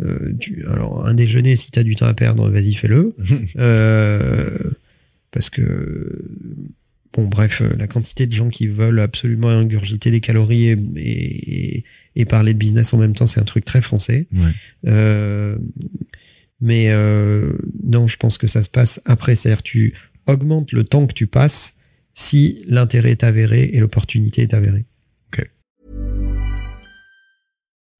Euh, 0.00 0.32
tu, 0.38 0.64
alors 0.68 1.06
un 1.06 1.14
déjeuner, 1.14 1.56
si 1.56 1.70
t'as 1.70 1.82
du 1.82 1.96
temps 1.96 2.06
à 2.06 2.14
perdre, 2.14 2.48
vas-y 2.48 2.74
fais-le. 2.74 3.14
Euh, 3.56 4.56
parce 5.30 5.50
que 5.50 6.24
bon 7.12 7.26
bref, 7.26 7.62
la 7.78 7.86
quantité 7.86 8.26
de 8.26 8.32
gens 8.32 8.48
qui 8.48 8.66
veulent 8.66 9.00
absolument 9.00 9.48
ingurgiter 9.48 10.10
des 10.10 10.20
calories 10.20 10.68
et, 10.68 10.78
et, 10.96 11.84
et 12.16 12.24
parler 12.24 12.54
de 12.54 12.58
business 12.58 12.94
en 12.94 12.98
même 12.98 13.14
temps, 13.14 13.26
c'est 13.26 13.40
un 13.40 13.44
truc 13.44 13.64
très 13.64 13.82
français. 13.82 14.26
Ouais. 14.32 14.52
Mais 16.60 16.90
euh, 16.90 17.52
non, 17.84 18.06
je 18.08 18.16
pense 18.16 18.38
que 18.38 18.46
ça 18.46 18.62
se 18.62 18.68
passe 18.68 19.00
après. 19.04 19.36
C'est-à-dire 19.36 19.62
tu 19.62 19.94
augmentes 20.26 20.72
le 20.72 20.84
temps 20.84 21.06
que 21.06 21.14
tu 21.14 21.26
passes 21.26 21.74
si 22.14 22.64
l'intérêt 22.66 23.12
est 23.12 23.24
avéré 23.24 23.70
et 23.72 23.80
l'opportunité 23.80 24.42
est 24.42 24.54
avérée. 24.54 24.86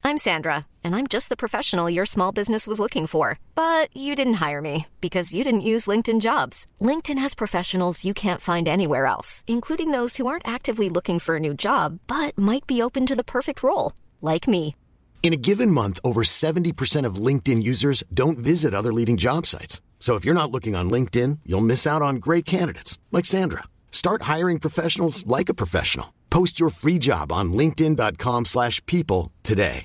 I'm 0.08 0.26
Sandra, 0.30 0.64
and 0.82 0.94
I'm 0.94 1.06
just 1.06 1.28
the 1.28 1.36
professional 1.36 1.90
your 1.90 2.06
small 2.06 2.32
business 2.32 2.66
was 2.66 2.80
looking 2.80 3.06
for. 3.06 3.38
But 3.54 3.94
you 3.94 4.14
didn't 4.14 4.40
hire 4.40 4.62
me 4.62 4.86
because 5.02 5.34
you 5.34 5.44
didn't 5.44 5.68
use 5.72 5.86
LinkedIn 5.86 6.22
jobs. 6.22 6.66
LinkedIn 6.80 7.18
has 7.18 7.34
professionals 7.34 8.06
you 8.06 8.14
can't 8.14 8.40
find 8.40 8.66
anywhere 8.66 9.04
else, 9.04 9.44
including 9.46 9.90
those 9.90 10.16
who 10.16 10.26
aren't 10.26 10.48
actively 10.48 10.88
looking 10.88 11.18
for 11.18 11.36
a 11.36 11.40
new 11.40 11.52
job 11.52 11.98
but 12.06 12.38
might 12.38 12.66
be 12.66 12.80
open 12.80 13.04
to 13.04 13.14
the 13.14 13.30
perfect 13.36 13.62
role, 13.62 13.92
like 14.22 14.48
me. 14.48 14.74
In 15.22 15.34
a 15.34 15.36
given 15.36 15.70
month, 15.70 16.00
over 16.02 16.22
70% 16.22 17.04
of 17.04 17.16
LinkedIn 17.16 17.62
users 17.62 18.02
don't 18.14 18.38
visit 18.38 18.72
other 18.72 18.94
leading 18.94 19.18
job 19.18 19.44
sites. 19.44 19.82
So 20.00 20.14
if 20.14 20.24
you're 20.24 20.32
not 20.32 20.50
looking 20.50 20.74
on 20.74 20.88
LinkedIn, 20.90 21.40
you'll 21.44 21.60
miss 21.60 21.86
out 21.86 22.00
on 22.00 22.16
great 22.16 22.46
candidates 22.46 22.98
like 23.12 23.26
Sandra. 23.26 23.64
Start 23.92 24.22
hiring 24.22 24.58
professionals 24.58 25.26
like 25.26 25.50
a 25.50 25.54
professional. 25.54 26.14
Post 26.30 26.58
your 26.58 26.70
free 26.70 26.98
job 26.98 27.30
on 27.30 27.52
linkedin.com/people 27.52 28.44
slash 28.46 28.80
people 28.86 29.30
today. 29.42 29.84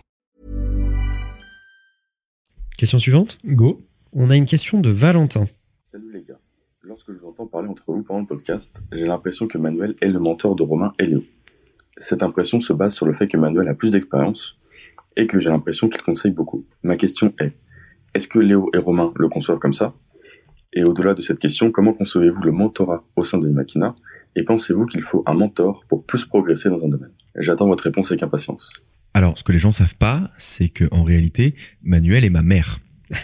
Question 2.78 3.00
suivante. 3.00 3.38
Go. 3.56 3.82
On 4.14 4.30
a 4.30 4.36
une 4.36 4.46
question 4.46 4.82
de 4.82 4.90
Valentin. 4.92 5.48
Salut 5.84 6.12
les 6.12 6.24
gars. 6.24 6.40
Lorsque 6.82 7.12
je 7.12 7.18
vous 7.18 7.28
entends 7.30 7.48
parler 7.48 7.70
entre 7.70 7.84
vous 7.88 8.04
pendant 8.04 8.22
le 8.22 8.26
podcast, 8.26 8.82
j'ai 8.92 9.08
l'impression 9.08 9.48
que 9.48 9.58
Manuel 9.58 9.96
est 10.02 10.10
le 10.10 10.20
mentor 10.20 10.56
de 10.56 10.64
Romain 10.64 10.94
et 11.00 11.06
Léo. 11.06 11.24
Cette 11.98 12.24
impression 12.24 12.62
se 12.62 12.74
base 12.74 12.94
sur 12.94 13.06
le 13.06 13.14
fait 13.14 13.28
que 13.28 13.38
Manuel 13.38 13.68
a 13.68 13.74
plus 13.74 13.92
d'expérience 13.92 14.58
et 15.16 15.28
que 15.28 15.40
j'ai 15.40 15.50
l'impression 15.50 15.90
qu'il 15.90 16.02
conseille 16.02 16.32
beaucoup. 16.32 16.66
Ma 16.84 16.96
question 16.96 17.32
est, 17.40 17.54
est-ce 18.14 18.28
que 18.28 18.40
Léo 18.40 18.70
et 18.74 18.78
Romain 18.78 19.14
le 19.18 19.28
conçoivent 19.30 19.60
comme 19.60 19.74
ça? 19.74 19.94
Et 20.74 20.84
au-delà 20.84 21.14
de 21.14 21.22
cette 21.22 21.40
question, 21.40 21.72
comment 21.72 21.94
concevez-vous 21.94 22.42
le 22.42 22.52
mentorat 22.52 23.04
au 23.16 23.24
sein 23.24 23.38
de 23.38 23.48
Imakina? 23.48 23.96
Et 24.36 24.44
pensez-vous 24.44 24.86
qu'il 24.88 25.04
faut 25.04 25.24
un 25.28 25.34
mentor 25.34 25.86
pour 25.88 26.04
plus 26.06 26.26
progresser 26.26 26.70
dans 26.70 26.84
un 26.84 26.90
domaine? 26.90 27.12
J'attends 27.38 27.68
votre 27.68 27.84
réponse 27.84 28.12
avec 28.12 28.24
impatience. 28.24 28.74
Alors, 29.14 29.38
ce 29.38 29.44
que 29.44 29.52
les 29.52 29.60
gens 29.60 29.72
savent 29.72 29.96
pas, 29.96 30.32
c'est 30.38 30.70
que 30.70 30.86
en 30.92 31.04
réalité, 31.04 31.54
Manuel 31.84 32.26
est 32.26 32.32
ma 32.32 32.42
mère. 32.42 32.80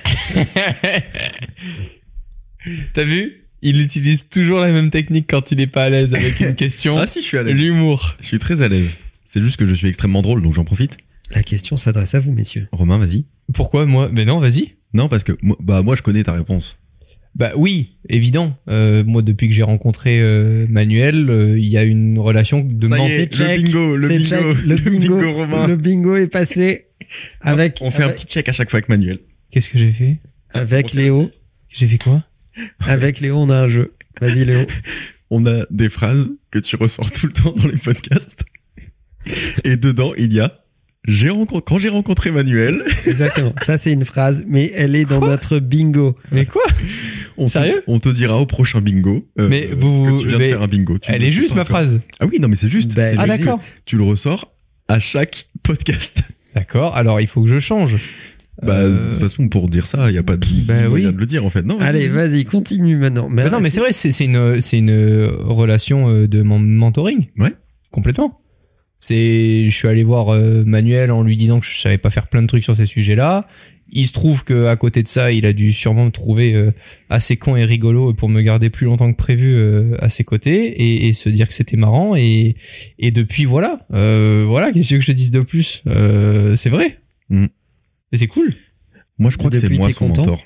T'as 2.93 3.03
vu? 3.03 3.45
Il 3.61 3.81
utilise 3.81 4.29
toujours 4.29 4.59
la 4.59 4.71
même 4.71 4.91
technique 4.91 5.25
quand 5.29 5.51
il 5.51 5.59
est 5.59 5.67
pas 5.67 5.85
à 5.85 5.89
l'aise 5.89 6.13
avec 6.13 6.39
une 6.39 6.55
question. 6.55 6.95
Ah 6.99 7.07
si, 7.07 7.21
je 7.21 7.25
suis 7.25 7.37
à 7.37 7.43
l'aise. 7.43 7.55
L'humour. 7.55 8.15
Je 8.21 8.27
suis 8.27 8.39
très 8.39 8.61
à 8.61 8.67
l'aise. 8.67 8.99
C'est 9.25 9.41
juste 9.41 9.57
que 9.57 9.65
je 9.65 9.73
suis 9.73 9.87
extrêmement 9.87 10.21
drôle, 10.21 10.41
donc 10.41 10.53
j'en 10.53 10.63
profite. 10.63 10.97
La 11.31 11.43
question 11.43 11.77
s'adresse 11.77 12.15
à 12.15 12.19
vous, 12.19 12.31
messieurs. 12.31 12.67
Romain, 12.71 12.97
vas-y. 12.97 13.25
Pourquoi 13.53 13.85
moi? 13.85 14.09
Mais 14.11 14.25
non, 14.25 14.39
vas-y. 14.39 14.75
Non, 14.93 15.07
parce 15.07 15.23
que 15.23 15.33
moi, 15.41 15.57
bah 15.59 15.81
moi 15.83 15.95
je 15.95 16.01
connais 16.01 16.23
ta 16.23 16.33
réponse. 16.33 16.77
Bah 17.35 17.51
oui, 17.55 17.97
évident. 18.09 18.57
Euh, 18.69 19.03
moi, 19.05 19.21
depuis 19.21 19.47
que 19.47 19.53
j'ai 19.53 19.63
rencontré 19.63 20.19
euh, 20.19 20.65
Manuel, 20.67 21.29
euh, 21.29 21.59
il 21.59 21.67
y 21.67 21.77
a 21.77 21.83
une 21.83 22.17
relation 22.17 22.61
de 22.61 22.87
Ça 22.87 22.97
y 22.97 23.11
est, 23.11 23.39
le 23.39 23.57
bingo, 23.57 23.95
le 23.95 24.07
bingo, 24.07 24.25
check, 24.25 24.41
le 24.41 24.53
le 24.65 24.75
bingo, 24.75 25.17
bingo 25.17 25.33
Romain. 25.33 25.67
le 25.67 25.75
bingo 25.75 26.15
est 26.15 26.27
passé 26.27 26.87
avec 27.41 27.79
On 27.81 27.91
fait 27.91 28.03
un 28.03 28.09
petit 28.09 28.25
check 28.25 28.49
à 28.49 28.53
chaque 28.53 28.69
fois 28.69 28.77
avec 28.77 28.89
Manuel. 28.89 29.19
Qu'est-ce 29.51 29.69
que 29.69 29.77
j'ai 29.77 29.91
fait? 29.91 30.17
Avec 30.53 30.93
Léo. 30.93 31.31
J'ai 31.69 31.87
fait 31.87 31.99
quoi? 31.99 32.23
Avec 32.79 33.19
Léo, 33.19 33.37
on 33.37 33.49
a 33.49 33.55
un 33.55 33.67
jeu. 33.67 33.93
Vas-y 34.19 34.43
Léo. 34.43 34.65
On 35.29 35.45
a 35.45 35.65
des 35.69 35.89
phrases 35.89 36.31
que 36.51 36.59
tu 36.59 36.75
ressors 36.75 37.11
tout 37.11 37.27
le 37.27 37.31
temps 37.31 37.53
dans 37.53 37.67
les 37.67 37.77
podcasts. 37.77 38.43
Et 39.63 39.77
dedans, 39.77 40.13
il 40.17 40.33
y 40.33 40.39
a 40.39 40.58
rencontré 41.29 41.63
quand 41.65 41.77
j'ai 41.79 41.89
rencontré 41.89 42.31
Manuel, 42.31 42.83
Exactement. 43.07 43.53
Ça 43.65 43.77
c'est 43.77 43.91
une 43.93 44.05
phrase, 44.05 44.43
mais 44.47 44.71
elle 44.75 44.95
est 44.95 45.05
dans 45.05 45.21
notre 45.21 45.59
bingo. 45.59 46.15
Mais 46.31 46.45
quoi 46.45 46.61
on 47.37 47.45
te, 47.47 47.51
Sérieux 47.51 47.83
on 47.87 47.99
te 47.99 48.09
dira 48.09 48.37
au 48.39 48.45
prochain 48.45 48.81
bingo 48.81 49.27
euh, 49.39 49.47
Mais 49.49 49.67
vous- 49.77 50.17
que 50.17 50.21
tu 50.21 50.27
viens 50.27 50.37
mais 50.37 50.45
de 50.47 50.49
faire 50.51 50.61
un 50.61 50.67
bingo. 50.67 50.97
Tu 50.97 51.11
Elle 51.11 51.23
est 51.23 51.29
juste 51.29 51.55
ma 51.55 51.65
phrase. 51.65 52.01
Ah 52.19 52.25
oui, 52.25 52.39
non 52.39 52.47
mais 52.49 52.55
c'est 52.57 52.69
juste. 52.69 52.99
Ah 53.17 53.25
d'accord. 53.25 53.59
Tu 53.85 53.97
le 53.97 54.03
ressors 54.03 54.53
à 54.87 54.99
chaque 54.99 55.47
podcast. 55.63 56.23
D'accord. 56.55 56.95
Alors 56.95 57.21
il 57.21 57.27
faut 57.27 57.41
que 57.43 57.47
je 57.49 57.59
change. 57.59 57.95
Bah, 58.61 58.73
Euh, 58.73 58.89
de 59.05 59.11
toute 59.11 59.19
façon, 59.21 59.47
pour 59.47 59.69
dire 59.69 59.87
ça, 59.87 60.09
il 60.09 60.13
n'y 60.13 60.17
a 60.17 60.23
pas 60.23 60.35
de 60.35 60.45
Bah 60.65 60.73
moyen 60.89 61.07
oui. 61.09 61.13
de 61.13 61.17
le 61.19 61.25
dire 61.25 61.45
en 61.45 61.49
fait. 61.49 61.61
Non, 61.63 61.79
Allez, 61.79 62.07
vas-y, 62.09 62.43
continue 62.43 62.97
maintenant. 62.97 63.29
Bah 63.31 63.49
non, 63.49 63.61
mais 63.61 63.69
c'est 63.69 63.79
vrai, 63.79 63.93
c'est 63.93 64.25
une, 64.25 64.59
une 64.73 65.27
relation 65.45 66.09
euh, 66.09 66.27
de 66.27 66.41
men- 66.43 66.67
mentoring. 66.67 67.27
Ouais. 67.37 67.53
Complètement. 67.91 68.38
C'est, 68.99 69.69
je 69.69 69.75
suis 69.75 69.87
allé 69.87 70.03
voir 70.03 70.29
euh, 70.29 70.63
Manuel 70.65 71.11
en 71.11 71.23
lui 71.23 71.35
disant 71.35 71.59
que 71.59 71.65
je 71.65 71.79
savais 71.79 71.97
pas 71.97 72.09
faire 72.09 72.27
plein 72.27 72.41
de 72.41 72.47
trucs 72.47 72.63
sur 72.63 72.75
ces 72.75 72.85
sujets-là. 72.85 73.47
Il 73.91 74.05
se 74.05 74.11
trouve 74.13 74.43
que 74.43 74.67
à 74.67 74.75
côté 74.75 75.01
de 75.01 75.07
ça, 75.07 75.31
il 75.31 75.45
a 75.47 75.53
dû 75.53 75.71
sûrement 75.73 76.05
me 76.05 76.11
trouver 76.11 76.53
euh, 76.53 76.71
assez 77.09 77.37
con 77.37 77.55
et 77.55 77.65
rigolo 77.65 78.13
pour 78.13 78.29
me 78.29 78.41
garder 78.41 78.69
plus 78.69 78.85
longtemps 78.85 79.11
que 79.11 79.17
prévu 79.17 79.55
euh, 79.55 79.95
à 79.99 80.09
ses 80.09 80.23
côtés 80.23 80.65
et, 80.67 81.07
et 81.07 81.13
se 81.13 81.27
dire 81.29 81.47
que 81.47 81.53
c'était 81.55 81.77
marrant. 81.77 82.15
Et, 82.15 82.55
et 82.99 83.09
depuis, 83.11 83.45
voilà, 83.45 83.87
euh, 83.93 84.45
voilà, 84.47 84.71
qu'est-ce 84.71 84.93
que 84.93 84.99
je 85.01 85.07
te 85.07 85.11
dise 85.11 85.31
de 85.31 85.39
plus? 85.39 85.81
Euh, 85.87 86.55
C'est 86.55 86.69
vrai. 86.69 86.99
Mm. 87.29 87.45
Et 88.11 88.17
c'est 88.17 88.27
cool. 88.27 88.49
Moi, 89.17 89.31
je 89.31 89.37
crois 89.37 89.49
que 89.49 89.55
c'est 89.57 89.63
Depuis, 89.63 89.79
moi 89.79 89.89
son 89.91 90.07
content? 90.07 90.21
mentor. 90.23 90.43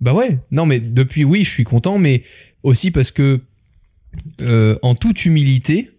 Bah 0.00 0.14
ouais, 0.14 0.38
non 0.50 0.64
mais 0.64 0.80
depuis 0.80 1.24
oui, 1.24 1.44
je 1.44 1.50
suis 1.50 1.64
content, 1.64 1.98
mais 1.98 2.22
aussi 2.62 2.90
parce 2.90 3.10
que 3.10 3.40
euh, 4.40 4.76
en 4.82 4.94
toute 4.94 5.26
humilité, 5.26 5.90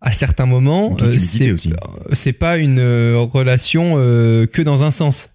à 0.00 0.12
certains 0.12 0.46
moments, 0.46 0.96
euh, 1.02 1.16
c'est 2.12 2.32
pas 2.32 2.58
une 2.58 2.78
euh, 2.78 3.18
relation 3.18 3.94
euh, 3.96 4.46
que 4.46 4.62
dans 4.62 4.84
un 4.84 4.90
sens. 4.90 5.30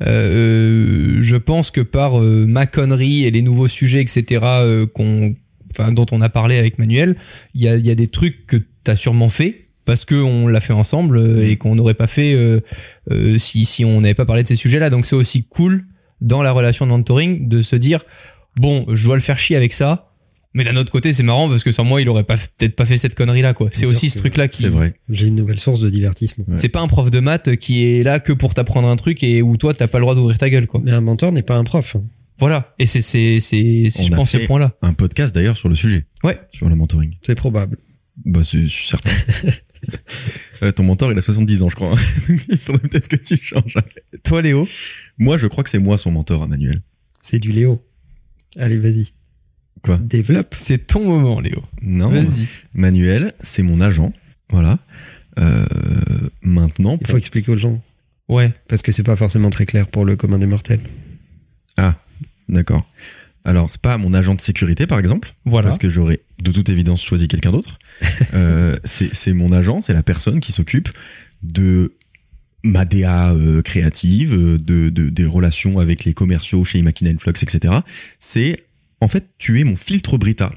Je 0.00 1.36
pense 1.36 1.70
que 1.70 1.80
par 1.80 2.20
ma 2.20 2.66
connerie 2.66 3.24
et 3.24 3.30
les 3.30 3.42
nouveaux 3.42 3.68
sujets, 3.68 4.00
etc., 4.02 4.44
qu'on, 4.92 5.36
enfin, 5.70 5.92
dont 5.92 6.06
on 6.10 6.20
a 6.20 6.28
parlé 6.28 6.58
avec 6.58 6.78
Manuel, 6.78 7.16
il 7.54 7.62
y 7.62 7.68
a, 7.68 7.76
il 7.76 7.86
y 7.86 7.90
a 7.90 7.94
des 7.94 8.08
trucs 8.08 8.46
que 8.46 8.56
t'as 8.82 8.96
sûrement 8.96 9.28
fait 9.28 9.68
parce 9.84 10.04
que 10.04 10.14
on 10.14 10.46
l'a 10.46 10.60
fait 10.60 10.72
ensemble 10.72 11.18
euh, 11.18 11.48
et 11.48 11.56
qu'on 11.56 11.74
n'aurait 11.74 11.94
pas 11.94 12.06
fait 12.06 12.34
euh, 12.34 12.60
euh, 13.10 13.38
si, 13.38 13.64
si 13.64 13.84
on 13.84 14.00
n'avait 14.00 14.14
pas 14.14 14.24
parlé 14.24 14.42
de 14.42 14.48
ces 14.48 14.56
sujets-là. 14.56 14.90
Donc 14.90 15.06
c'est 15.06 15.16
aussi 15.16 15.44
cool 15.44 15.86
dans 16.20 16.42
la 16.42 16.52
relation 16.52 16.86
de 16.86 16.90
mentoring 16.90 17.48
de 17.48 17.62
se 17.62 17.76
dire 17.76 18.04
bon, 18.56 18.86
je 18.92 19.04
dois 19.04 19.16
le 19.16 19.22
faire 19.22 19.38
chier 19.38 19.56
avec 19.56 19.72
ça. 19.72 20.11
Mais 20.54 20.64
d'un 20.64 20.76
autre 20.76 20.92
côté, 20.92 21.12
c'est 21.14 21.22
marrant 21.22 21.48
parce 21.48 21.64
que 21.64 21.72
sans 21.72 21.84
moi, 21.84 22.02
il 22.02 22.08
aurait 22.10 22.24
pas 22.24 22.36
peut-être 22.36 22.76
pas 22.76 22.84
fait 22.84 22.98
cette 22.98 23.14
connerie 23.14 23.40
là 23.42 23.54
quoi. 23.54 23.70
C'est 23.72 23.86
aussi 23.86 24.10
ce 24.10 24.18
truc 24.18 24.36
là 24.36 24.48
qui 24.48 24.62
C'est 24.64 24.68
vrai. 24.68 24.94
J'ai 25.08 25.28
une 25.28 25.34
nouvelle 25.34 25.58
source 25.58 25.80
de 25.80 25.88
divertissement. 25.88 26.44
Ouais. 26.48 26.56
c'est 26.58 26.68
pas 26.68 26.80
un 26.80 26.88
prof 26.88 27.10
de 27.10 27.20
maths 27.20 27.56
qui 27.56 27.84
est 27.86 28.02
là 28.02 28.20
que 28.20 28.32
pour 28.34 28.52
t'apprendre 28.54 28.88
un 28.88 28.96
truc 28.96 29.22
et 29.22 29.40
où 29.42 29.56
toi 29.56 29.72
t'as 29.72 29.86
pas 29.88 29.98
le 29.98 30.02
droit 30.02 30.14
d'ouvrir 30.14 30.36
ta 30.38 30.50
gueule 30.50 30.66
quoi. 30.66 30.80
Mais 30.84 30.90
un 30.92 31.00
mentor 31.00 31.32
n'est 31.32 31.42
pas 31.42 31.56
un 31.56 31.64
prof. 31.64 31.96
hein. 31.96 32.04
Voilà. 32.38 32.74
Et 32.78 32.86
c'est 32.86 33.02
c'est 33.02 33.40
c'est 33.40 33.90
On 33.98 34.02
je 34.02 34.12
a 34.12 34.16
pense 34.16 34.30
ce 34.30 34.38
fait- 34.38 34.46
point 34.46 34.58
là. 34.58 34.72
Un 34.82 34.92
podcast 34.94 35.34
d'ailleurs 35.34 35.56
sur 35.56 35.68
le 35.68 35.74
sujet. 35.74 36.06
Ouais. 36.24 36.38
Sur 36.52 36.68
le 36.68 36.74
mentoring. 36.76 37.16
C'est 37.22 37.34
probable. 37.34 37.78
Bah, 38.24 38.40
c'est 38.42 38.68
certain. 38.68 39.10
Euh, 40.62 40.70
ton 40.70 40.84
mentor, 40.84 41.10
il 41.10 41.18
a 41.18 41.20
70 41.20 41.62
ans, 41.64 41.68
je 41.68 41.74
crois. 41.74 41.96
il 42.48 42.56
faudrait 42.58 42.86
peut-être 42.88 43.08
que 43.08 43.16
tu 43.16 43.36
changes. 43.36 43.76
Toi 44.22 44.40
Léo, 44.40 44.68
Moi, 45.18 45.38
je 45.38 45.48
crois 45.48 45.64
que 45.64 45.70
c'est 45.70 45.80
moi 45.80 45.98
son 45.98 46.12
mentor, 46.12 46.46
Manuel. 46.46 46.82
C'est 47.20 47.40
du 47.40 47.50
Léo. 47.50 47.84
Allez, 48.56 48.78
vas-y. 48.78 49.08
Quoi 49.82 49.98
Développe. 49.98 50.54
c'est 50.58 50.86
ton 50.86 51.04
moment 51.04 51.40
Léo. 51.40 51.62
Non. 51.82 52.08
Vas-y. 52.10 52.46
Manuel, 52.74 53.32
c'est 53.42 53.62
mon 53.62 53.80
agent. 53.80 54.12
Voilà. 54.50 54.78
Euh, 55.38 55.64
maintenant, 56.42 56.92
Il 56.92 56.98
pour- 56.98 57.10
faut 57.12 57.16
expliquer 57.18 57.52
aux 57.52 57.56
gens. 57.56 57.82
Ouais. 58.28 58.52
Parce 58.68 58.82
que 58.82 58.92
c'est 58.92 59.02
pas 59.02 59.16
forcément 59.16 59.50
très 59.50 59.66
clair 59.66 59.86
pour 59.88 60.04
le 60.04 60.14
commun 60.16 60.38
des 60.38 60.46
mortels. 60.46 60.80
Ah, 61.76 61.96
d'accord. 62.48 62.86
Alors, 63.44 63.70
c'est 63.70 63.80
pas 63.80 63.98
mon 63.98 64.14
agent 64.14 64.34
de 64.36 64.40
sécurité, 64.40 64.86
par 64.86 65.00
exemple, 65.00 65.34
Voilà. 65.44 65.68
parce 65.68 65.78
que 65.78 65.90
j'aurais 65.90 66.20
de 66.42 66.52
toute 66.52 66.68
évidence 66.68 67.02
choisi 67.02 67.26
quelqu'un 67.28 67.50
d'autre. 67.50 67.78
Euh, 68.34 68.76
c'est 68.84 69.14
c'est 69.14 69.32
mon 69.32 69.52
agent, 69.52 69.82
c'est 69.82 69.92
la 69.92 70.02
personne 70.02 70.40
qui 70.40 70.52
s'occupe 70.52 70.88
de 71.42 71.92
ma 72.64 72.84
DA 72.84 73.32
euh, 73.32 73.60
créative, 73.62 74.32
euh, 74.34 74.58
de, 74.58 74.88
de- 74.90 75.10
des 75.10 75.24
relations 75.26 75.78
avec 75.80 76.04
les 76.04 76.14
commerciaux 76.14 76.64
chez 76.64 76.78
Imakina 76.78 77.10
Flux, 77.18 77.30
etc. 77.42 77.74
C'est, 78.20 78.64
en 79.02 79.08
fait, 79.08 79.30
tu 79.38 79.60
es 79.60 79.64
mon 79.64 79.76
filtre 79.76 80.16
Brita 80.18 80.52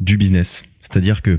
du 0.00 0.16
business. 0.16 0.64
C'est-à-dire 0.80 1.22
que 1.22 1.38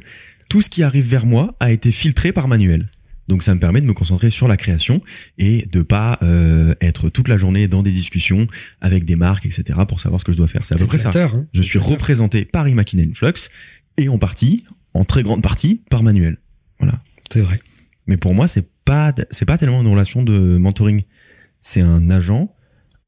tout 0.49 0.61
ce 0.61 0.69
qui 0.69 0.83
arrive 0.83 1.05
vers 1.07 1.25
moi 1.25 1.55
a 1.59 1.71
été 1.71 1.91
filtré 1.91 2.31
par 2.31 2.47
Manuel. 2.47 2.89
Donc 3.27 3.41
ça 3.41 3.55
me 3.55 3.59
permet 3.59 3.79
de 3.81 3.85
me 3.85 3.93
concentrer 3.93 4.29
sur 4.29 4.47
la 4.47 4.57
création 4.57 5.01
et 5.37 5.65
de 5.71 5.81
pas 5.81 6.19
euh, 6.21 6.75
être 6.81 7.09
toute 7.09 7.27
la 7.29 7.37
journée 7.37 7.67
dans 7.67 7.81
des 7.81 7.91
discussions 7.91 8.47
avec 8.81 9.05
des 9.05 9.15
marques, 9.15 9.45
etc. 9.45 9.79
pour 9.87 9.99
savoir 10.01 10.19
ce 10.19 10.25
que 10.25 10.33
je 10.33 10.37
dois 10.37 10.47
faire. 10.47 10.65
C'est 10.65 10.75
à 10.75 10.77
peu 10.77 10.85
près 10.85 10.97
ça. 10.97 11.09
hein. 11.33 11.47
Je 11.53 11.61
suis 11.61 11.79
représenté 11.79 12.43
par 12.45 12.67
Imakina 12.67 13.03
Flux 13.15 13.49
et 13.97 14.09
en 14.09 14.17
partie, 14.17 14.65
en 14.93 15.05
très 15.05 15.23
grande 15.23 15.41
partie, 15.41 15.81
par 15.89 16.03
Manuel. 16.03 16.37
Voilà. 16.79 17.01
C'est 17.31 17.41
vrai. 17.41 17.59
Mais 18.07 18.17
pour 18.17 18.33
moi, 18.33 18.47
c'est 18.49 18.67
pas 18.83 19.13
c'est 19.31 19.45
pas 19.45 19.57
tellement 19.57 19.81
une 19.81 19.87
relation 19.87 20.21
de 20.23 20.57
mentoring. 20.57 21.03
C'est 21.61 21.81
un 21.81 22.09
agent, 22.09 22.53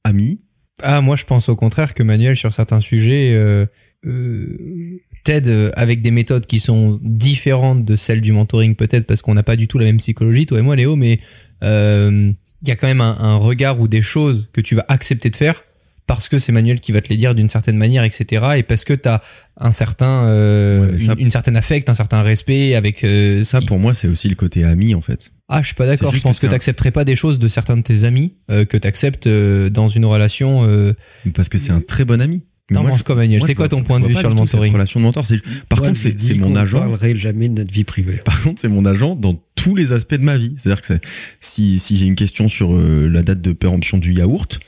ami. 0.06 0.40
Ah 0.84 1.02
moi 1.02 1.16
je 1.16 1.24
pense 1.24 1.50
au 1.50 1.56
contraire 1.56 1.94
que 1.94 2.04
Manuel 2.04 2.36
sur 2.36 2.54
certains 2.54 2.82
sujets 2.82 3.32
euh, 3.34 3.66
euh, 4.06 5.00
t'aide 5.24 5.48
euh, 5.48 5.72
avec 5.76 6.02
des 6.02 6.12
méthodes 6.12 6.46
qui 6.46 6.60
sont 6.60 7.00
différentes 7.02 7.86
de 7.86 7.96
celles 7.96 8.22
du 8.22 8.34
mentoring 8.34 8.76
peut-être 8.76 9.08
parce 9.08 9.22
qu'on 9.22 9.34
n'a 9.34 9.44
pas 9.44 9.56
du 9.56 9.68
tout 9.68 9.78
la 9.78 9.86
même 9.86 9.98
psychologie 9.98 10.46
toi 10.46 10.60
et 10.60 10.62
moi 10.62 10.76
Léo 10.76 10.96
mais 10.96 11.20
euh, 11.64 12.32
il 12.62 12.68
y 12.68 12.72
a 12.72 12.76
quand 12.76 12.88
même 12.88 13.02
un, 13.02 13.18
un 13.20 13.36
regard 13.38 13.80
ou 13.80 13.88
des 13.88 14.02
choses 14.02 14.50
que 14.54 14.60
tu 14.60 14.76
vas 14.76 14.86
accepter 14.90 15.30
de 15.30 15.36
faire 15.36 15.64
parce 16.08 16.30
que 16.30 16.38
c'est 16.40 16.52
Manuel 16.52 16.80
qui 16.80 16.92
va 16.92 17.02
te 17.02 17.10
les 17.10 17.18
dire 17.18 17.34
d'une 17.36 17.50
certaine 17.50 17.78
manière 17.78 18.04
etc 18.04 18.46
et 18.58 18.64
parce 18.64 18.84
que 18.84 18.94
t'as 18.94 19.22
un 19.58 19.72
certain 19.72 20.24
euh, 20.26 20.86
Ouais, 20.86 20.92
mais 20.94 21.00
ça- 21.00 21.14
une, 21.14 21.26
une 21.26 21.32
certaine 21.32 21.56
affect 21.58 21.90
un 21.90 21.94
certain 21.94 22.22
respect 22.22 22.76
avec 22.76 23.04
euh, 23.04 23.44
Ça, 23.44 23.60
qui- 23.60 23.66
pour 23.66 23.80
moi, 23.80 23.94
c'est 23.94 24.08
aussi 24.08 24.28
le 24.30 24.36
côté 24.36 24.64
ami, 24.64 24.94
en 24.94 25.02
fait. 25.02 25.32
ah 25.50 25.62
je 25.62 25.68
suis 25.68 25.76
pas 25.76 25.86
d'accord 25.88 26.14
je 26.16 26.22
pense 26.22 26.38
que 26.38 26.42
que 26.42 26.48
un- 26.48 26.50
t'accepterais 26.52 26.92
pas 26.92 27.06
des 27.06 27.16
choses 27.16 27.40
de 27.40 27.48
certains 27.48 27.78
de 27.78 27.82
tes 27.82 28.04
amis 28.04 28.34
euh, 28.52 28.66
que 28.66 28.78
t'acceptes 28.78 29.28
euh, 29.28 29.70
dans 29.70 29.88
une 29.88 30.06
relation 30.06 30.66
euh, 30.68 30.94
Parce 31.34 31.50
que 31.50 31.58
c'est 31.58 31.72
un 31.72 31.82
très 31.82 32.06
bon 32.06 32.22
ami. 32.22 32.44
Mais 32.72 32.76
T'en 32.78 32.82
moi, 32.82 32.90
penses 32.92 33.00
je- 33.00 33.04
quoi, 33.04 33.14
Manuel? 33.16 33.42
C'est 33.44 33.52
je 33.52 33.58
quoi 33.58 33.68
ton 33.68 33.78
je 33.78 33.84
point 33.84 34.00
de 34.00 34.08
vue 34.08 34.16
sur 34.16 34.28
le 34.28 34.34
mentoring? 34.36 34.74
relation 34.74 35.00
de 35.00 35.06
mentor. 35.06 35.24
Par 35.70 35.78
Moi, 35.80 35.90
contre, 35.90 36.00
je 36.02 36.10
c'est 36.18 36.34
mon 36.34 36.56
agent. 36.56 36.80
parlerait 36.80 37.16
jamais 37.16 37.48
de 37.48 37.54
notre 37.54 37.72
vie 37.72 37.84
privée. 37.84 38.20
Par 38.26 38.42
contre, 38.42 38.60
c'est 38.60 38.68
mon 38.70 38.86
agent 38.86 39.16
dans 39.16 39.40
tous 39.54 39.76
les 39.76 39.92
aspects 39.92 40.16
de 40.16 40.24
ma 40.24 40.36
vie. 40.36 40.56
C'est-à-dire 40.58 40.82
que 40.82 40.88
c'est- 40.88 41.02
si, 41.40 41.78
si 41.78 41.96
j'ai 41.96 42.06
une 42.08 42.16
question 42.16 42.50
sur 42.50 42.74
euh, 42.74 43.08
la 43.08 43.22
date 43.22 43.40
de 43.42 43.52
péremption 43.54 44.00
du 44.00 44.14
yaourt, 44.14 44.60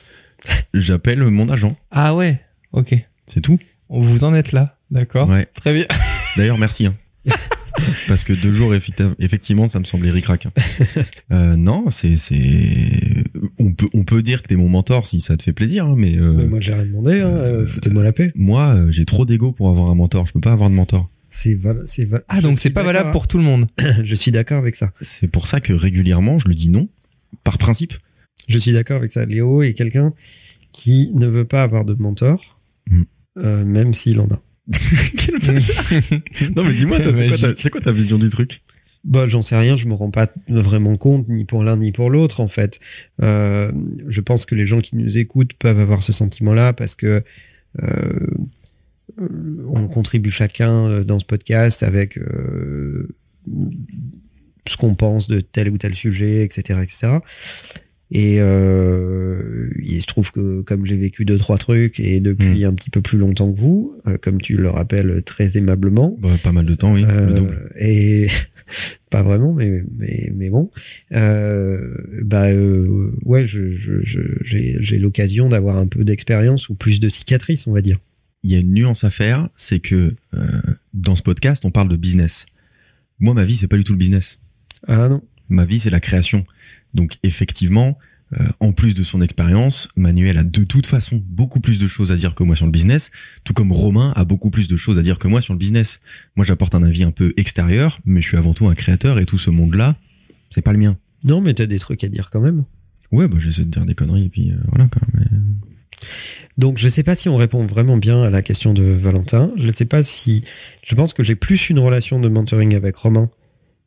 j'appelle 0.74 1.22
mon 1.24 1.48
agent. 1.48 1.76
Ah 1.90 2.14
ouais, 2.14 2.40
ok. 2.72 2.94
C'est 3.26 3.40
tout. 3.40 3.58
Vous 3.90 4.24
en 4.24 4.34
êtes 4.34 4.52
là, 4.52 4.76
d'accord 4.90 5.28
Ouais. 5.28 5.46
Très 5.54 5.72
bien. 5.74 5.84
D'ailleurs, 6.36 6.58
merci. 6.58 6.86
hein. 6.86 6.94
Parce 8.08 8.24
que 8.24 8.32
deux 8.32 8.50
jours, 8.52 8.74
effecti- 8.74 9.14
effectivement, 9.20 9.68
ça 9.68 9.78
me 9.78 9.84
semblait 9.84 10.10
ric-rac. 10.10 10.46
hein. 10.46 10.52
Euh, 11.32 11.56
non, 11.56 11.90
c'est, 11.90 12.16
c'est, 12.16 12.90
on 13.58 13.72
peut, 13.72 13.88
on 13.94 14.02
peut 14.02 14.22
dire 14.22 14.42
que 14.42 14.48
t'es 14.48 14.56
mon 14.56 14.68
mentor 14.68 15.06
si 15.06 15.20
ça 15.20 15.36
te 15.36 15.42
fait 15.42 15.52
plaisir, 15.52 15.84
hein, 15.86 15.94
mais, 15.96 16.16
euh, 16.16 16.32
Mais 16.32 16.44
moi, 16.46 16.58
j'ai 16.60 16.72
rien 16.74 16.86
demandé. 16.86 17.20
Hein. 17.20 17.26
euh, 17.28 17.66
Foutez-moi 17.66 18.02
la 18.02 18.12
paix. 18.12 18.32
moi, 18.34 18.74
euh, 18.74 18.90
j'ai 18.90 19.04
trop 19.04 19.26
d'ego 19.26 19.52
pour 19.52 19.68
avoir 19.68 19.90
un 19.90 19.94
mentor. 19.94 20.26
Je 20.26 20.32
peux 20.32 20.40
pas 20.40 20.52
avoir 20.52 20.70
de 20.70 20.74
mentor. 20.74 21.08
C'est 21.30 21.54
val- 21.54 21.82
Ah 22.28 22.36
je 22.38 22.40
donc 22.40 22.58
c'est 22.58 22.70
pas 22.70 22.82
valable 22.82 23.12
pour 23.12 23.28
tout 23.28 23.36
le 23.36 23.44
monde. 23.44 23.66
Je 24.04 24.14
suis 24.14 24.32
d'accord 24.32 24.56
avec 24.58 24.74
ça. 24.74 24.92
C'est 25.02 25.28
pour 25.28 25.46
ça 25.46 25.60
que 25.60 25.74
régulièrement, 25.74 26.38
je 26.38 26.48
le 26.48 26.54
dis 26.54 26.70
non, 26.70 26.88
par 27.44 27.58
principe. 27.58 27.92
Je 28.48 28.58
suis 28.58 28.72
d'accord 28.72 28.96
avec 28.96 29.12
ça. 29.12 29.24
Léo 29.24 29.62
est 29.62 29.74
quelqu'un 29.74 30.12
qui 30.72 31.12
ne 31.14 31.26
veut 31.26 31.44
pas 31.46 31.62
avoir 31.62 31.84
de 31.84 31.94
mentor, 31.94 32.58
Mm. 32.90 33.02
euh, 33.38 33.64
même 33.64 33.92
s'il 33.92 34.18
en 34.20 34.26
a. 34.28 34.40
Quel 35.16 35.34
non, 36.56 36.64
mais 36.64 36.72
dis-moi, 36.74 36.98
c'est 37.12 37.28
quoi, 37.28 37.38
ta- 37.54 37.70
quoi 37.82 37.92
vision 37.92 38.18
du 38.18 38.28
truc? 38.30 38.62
Bah, 39.04 39.26
j'en 39.28 39.42
sais 39.42 39.56
rien, 39.56 39.76
je 39.76 39.86
me 39.86 39.94
rends 39.94 40.10
pas 40.10 40.28
vraiment 40.48 40.94
compte, 40.94 41.28
ni 41.28 41.44
pour 41.44 41.62
l'un 41.64 41.76
ni 41.76 41.92
pour 41.92 42.10
l'autre, 42.10 42.40
en 42.40 42.48
fait. 42.48 42.80
Euh, 43.22 43.70
je 44.08 44.20
pense 44.20 44.44
que 44.44 44.54
les 44.54 44.66
gens 44.66 44.80
qui 44.80 44.96
nous 44.96 45.18
écoutent 45.18 45.52
peuvent 45.54 45.78
avoir 45.78 46.02
ce 46.02 46.12
sentiment-là 46.12 46.72
parce 46.72 46.94
que 46.96 47.22
euh, 47.82 48.26
on 49.18 49.88
contribue 49.88 50.30
chacun 50.30 51.02
dans 51.02 51.18
ce 51.18 51.24
podcast 51.24 51.82
avec 51.82 52.18
euh, 52.18 53.08
ce 54.66 54.76
qu'on 54.76 54.94
pense 54.94 55.28
de 55.28 55.40
tel 55.40 55.70
ou 55.70 55.78
tel 55.78 55.94
sujet, 55.94 56.44
etc., 56.44 56.80
etc. 56.82 57.08
Et 58.10 58.36
euh, 58.40 59.68
il 59.84 60.00
se 60.00 60.06
trouve 60.06 60.32
que 60.32 60.62
comme 60.62 60.86
j'ai 60.86 60.96
vécu 60.96 61.24
deux 61.26 61.36
trois 61.36 61.58
trucs 61.58 62.00
et 62.00 62.20
depuis 62.20 62.64
un 62.64 62.72
petit 62.72 62.88
peu 62.90 63.02
plus 63.02 63.18
longtemps 63.18 63.52
que 63.52 63.60
vous, 63.60 63.94
euh, 64.06 64.16
comme 64.16 64.40
tu 64.40 64.56
le 64.56 64.70
rappelles 64.70 65.22
très 65.24 65.58
aimablement, 65.58 66.16
Bah, 66.20 66.30
pas 66.42 66.52
mal 66.52 66.64
de 66.64 66.74
temps, 66.74 66.94
oui. 66.94 67.04
euh, 67.06 67.26
Le 67.26 67.32
double. 67.34 67.70
et 67.78 68.28
pas 69.10 69.22
vraiment, 69.22 69.52
mais 69.52 69.82
mais 69.98 70.32
mais 70.34 70.48
bon, 70.50 70.70
bah 71.10 72.46
ouais, 73.24 73.46
je 73.46 73.72
je- 73.76 74.02
je- 74.02 74.38
j'ai 74.42 74.76
j'ai 74.80 74.98
l'occasion 74.98 75.48
d'avoir 75.48 75.76
un 75.76 75.86
peu 75.86 76.04
d'expérience 76.04 76.68
ou 76.68 76.74
plus 76.74 77.00
de 77.00 77.08
cicatrices, 77.08 77.66
on 77.66 77.72
va 77.72 77.80
dire. 77.82 77.98
Il 78.44 78.52
y 78.52 78.54
a 78.54 78.58
une 78.58 78.72
nuance 78.72 79.04
à 79.04 79.10
faire, 79.10 79.48
c'est 79.54 79.80
que 79.80 80.14
dans 80.94 81.16
ce 81.16 81.22
podcast, 81.22 81.64
on 81.64 81.70
parle 81.70 81.88
de 81.88 81.96
business. 81.96 82.46
Moi, 83.20 83.34
ma 83.34 83.44
vie, 83.44 83.56
c'est 83.56 83.66
pas 83.66 83.76
du 83.76 83.84
tout 83.84 83.92
le 83.92 83.98
business. 83.98 84.38
Ah 84.86 85.08
non. 85.08 85.22
Ma 85.48 85.64
vie, 85.64 85.78
c'est 85.80 85.90
la 85.90 85.98
création. 86.00 86.44
Donc, 86.94 87.18
effectivement, 87.22 87.98
euh, 88.34 88.44
en 88.60 88.72
plus 88.72 88.94
de 88.94 89.02
son 89.04 89.22
expérience, 89.22 89.88
Manuel 89.96 90.38
a 90.38 90.44
de 90.44 90.64
toute 90.64 90.86
façon 90.86 91.22
beaucoup 91.26 91.60
plus 91.60 91.78
de 91.78 91.88
choses 91.88 92.12
à 92.12 92.16
dire 92.16 92.34
que 92.34 92.42
moi 92.42 92.56
sur 92.56 92.66
le 92.66 92.70
business, 92.70 93.10
tout 93.44 93.54
comme 93.54 93.72
Romain 93.72 94.12
a 94.16 94.24
beaucoup 94.24 94.50
plus 94.50 94.68
de 94.68 94.76
choses 94.76 94.98
à 94.98 95.02
dire 95.02 95.18
que 95.18 95.28
moi 95.28 95.40
sur 95.40 95.54
le 95.54 95.58
business. 95.58 96.00
Moi, 96.36 96.44
j'apporte 96.44 96.74
un 96.74 96.82
avis 96.82 97.04
un 97.04 97.10
peu 97.10 97.32
extérieur, 97.36 98.00
mais 98.04 98.20
je 98.20 98.28
suis 98.28 98.36
avant 98.36 98.52
tout 98.52 98.68
un 98.68 98.74
créateur 98.74 99.18
et 99.18 99.24
tout 99.24 99.38
ce 99.38 99.50
monde-là, 99.50 99.96
c'est 100.50 100.62
pas 100.62 100.72
le 100.72 100.78
mien. 100.78 100.96
Non, 101.24 101.40
mais 101.40 101.54
t'as 101.54 101.66
des 101.66 101.78
trucs 101.78 102.04
à 102.04 102.08
dire 102.08 102.30
quand 102.30 102.40
même. 102.40 102.64
Ouais, 103.12 103.28
bah, 103.28 103.38
j'essaie 103.40 103.62
de 103.62 103.70
dire 103.70 103.86
des 103.86 103.94
conneries 103.94 104.26
et 104.26 104.28
puis 104.28 104.50
euh, 104.50 104.56
voilà, 104.72 104.88
quoi. 104.88 105.00
Mais... 105.14 105.24
Donc 106.58 106.78
je 106.78 106.88
sais 106.88 107.02
pas 107.02 107.14
si 107.14 107.28
on 107.28 107.36
répond 107.36 107.64
vraiment 107.66 107.96
bien 107.96 108.22
à 108.22 108.30
la 108.30 108.42
question 108.42 108.74
de 108.74 108.82
Valentin. 108.82 109.52
Je 109.56 109.66
ne 109.66 109.72
sais 109.72 109.84
pas 109.84 110.02
si 110.02 110.44
je 110.84 110.94
pense 110.94 111.12
que 111.14 111.22
j'ai 111.22 111.34
plus 111.34 111.70
une 111.70 111.78
relation 111.78 112.20
de 112.20 112.28
mentoring 112.28 112.74
avec 112.74 112.96
Romain 112.96 113.30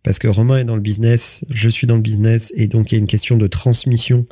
parce 0.04 0.20
que 0.20 0.28
Romain 0.28 0.60
est 0.60 0.66
dans 0.66 0.76
le 0.76 0.82
business, 0.82 1.46
je 1.50 1.70
suis 1.70 1.88
dans 1.88 1.96
le 1.96 2.02
business 2.02 2.52
et 2.56 2.68
donc 2.68 2.92
il 2.92 2.96
y 2.96 2.98
a 2.98 3.00
une 3.00 3.08
question 3.08 3.38
de 3.38 3.48
transmission 3.48 4.26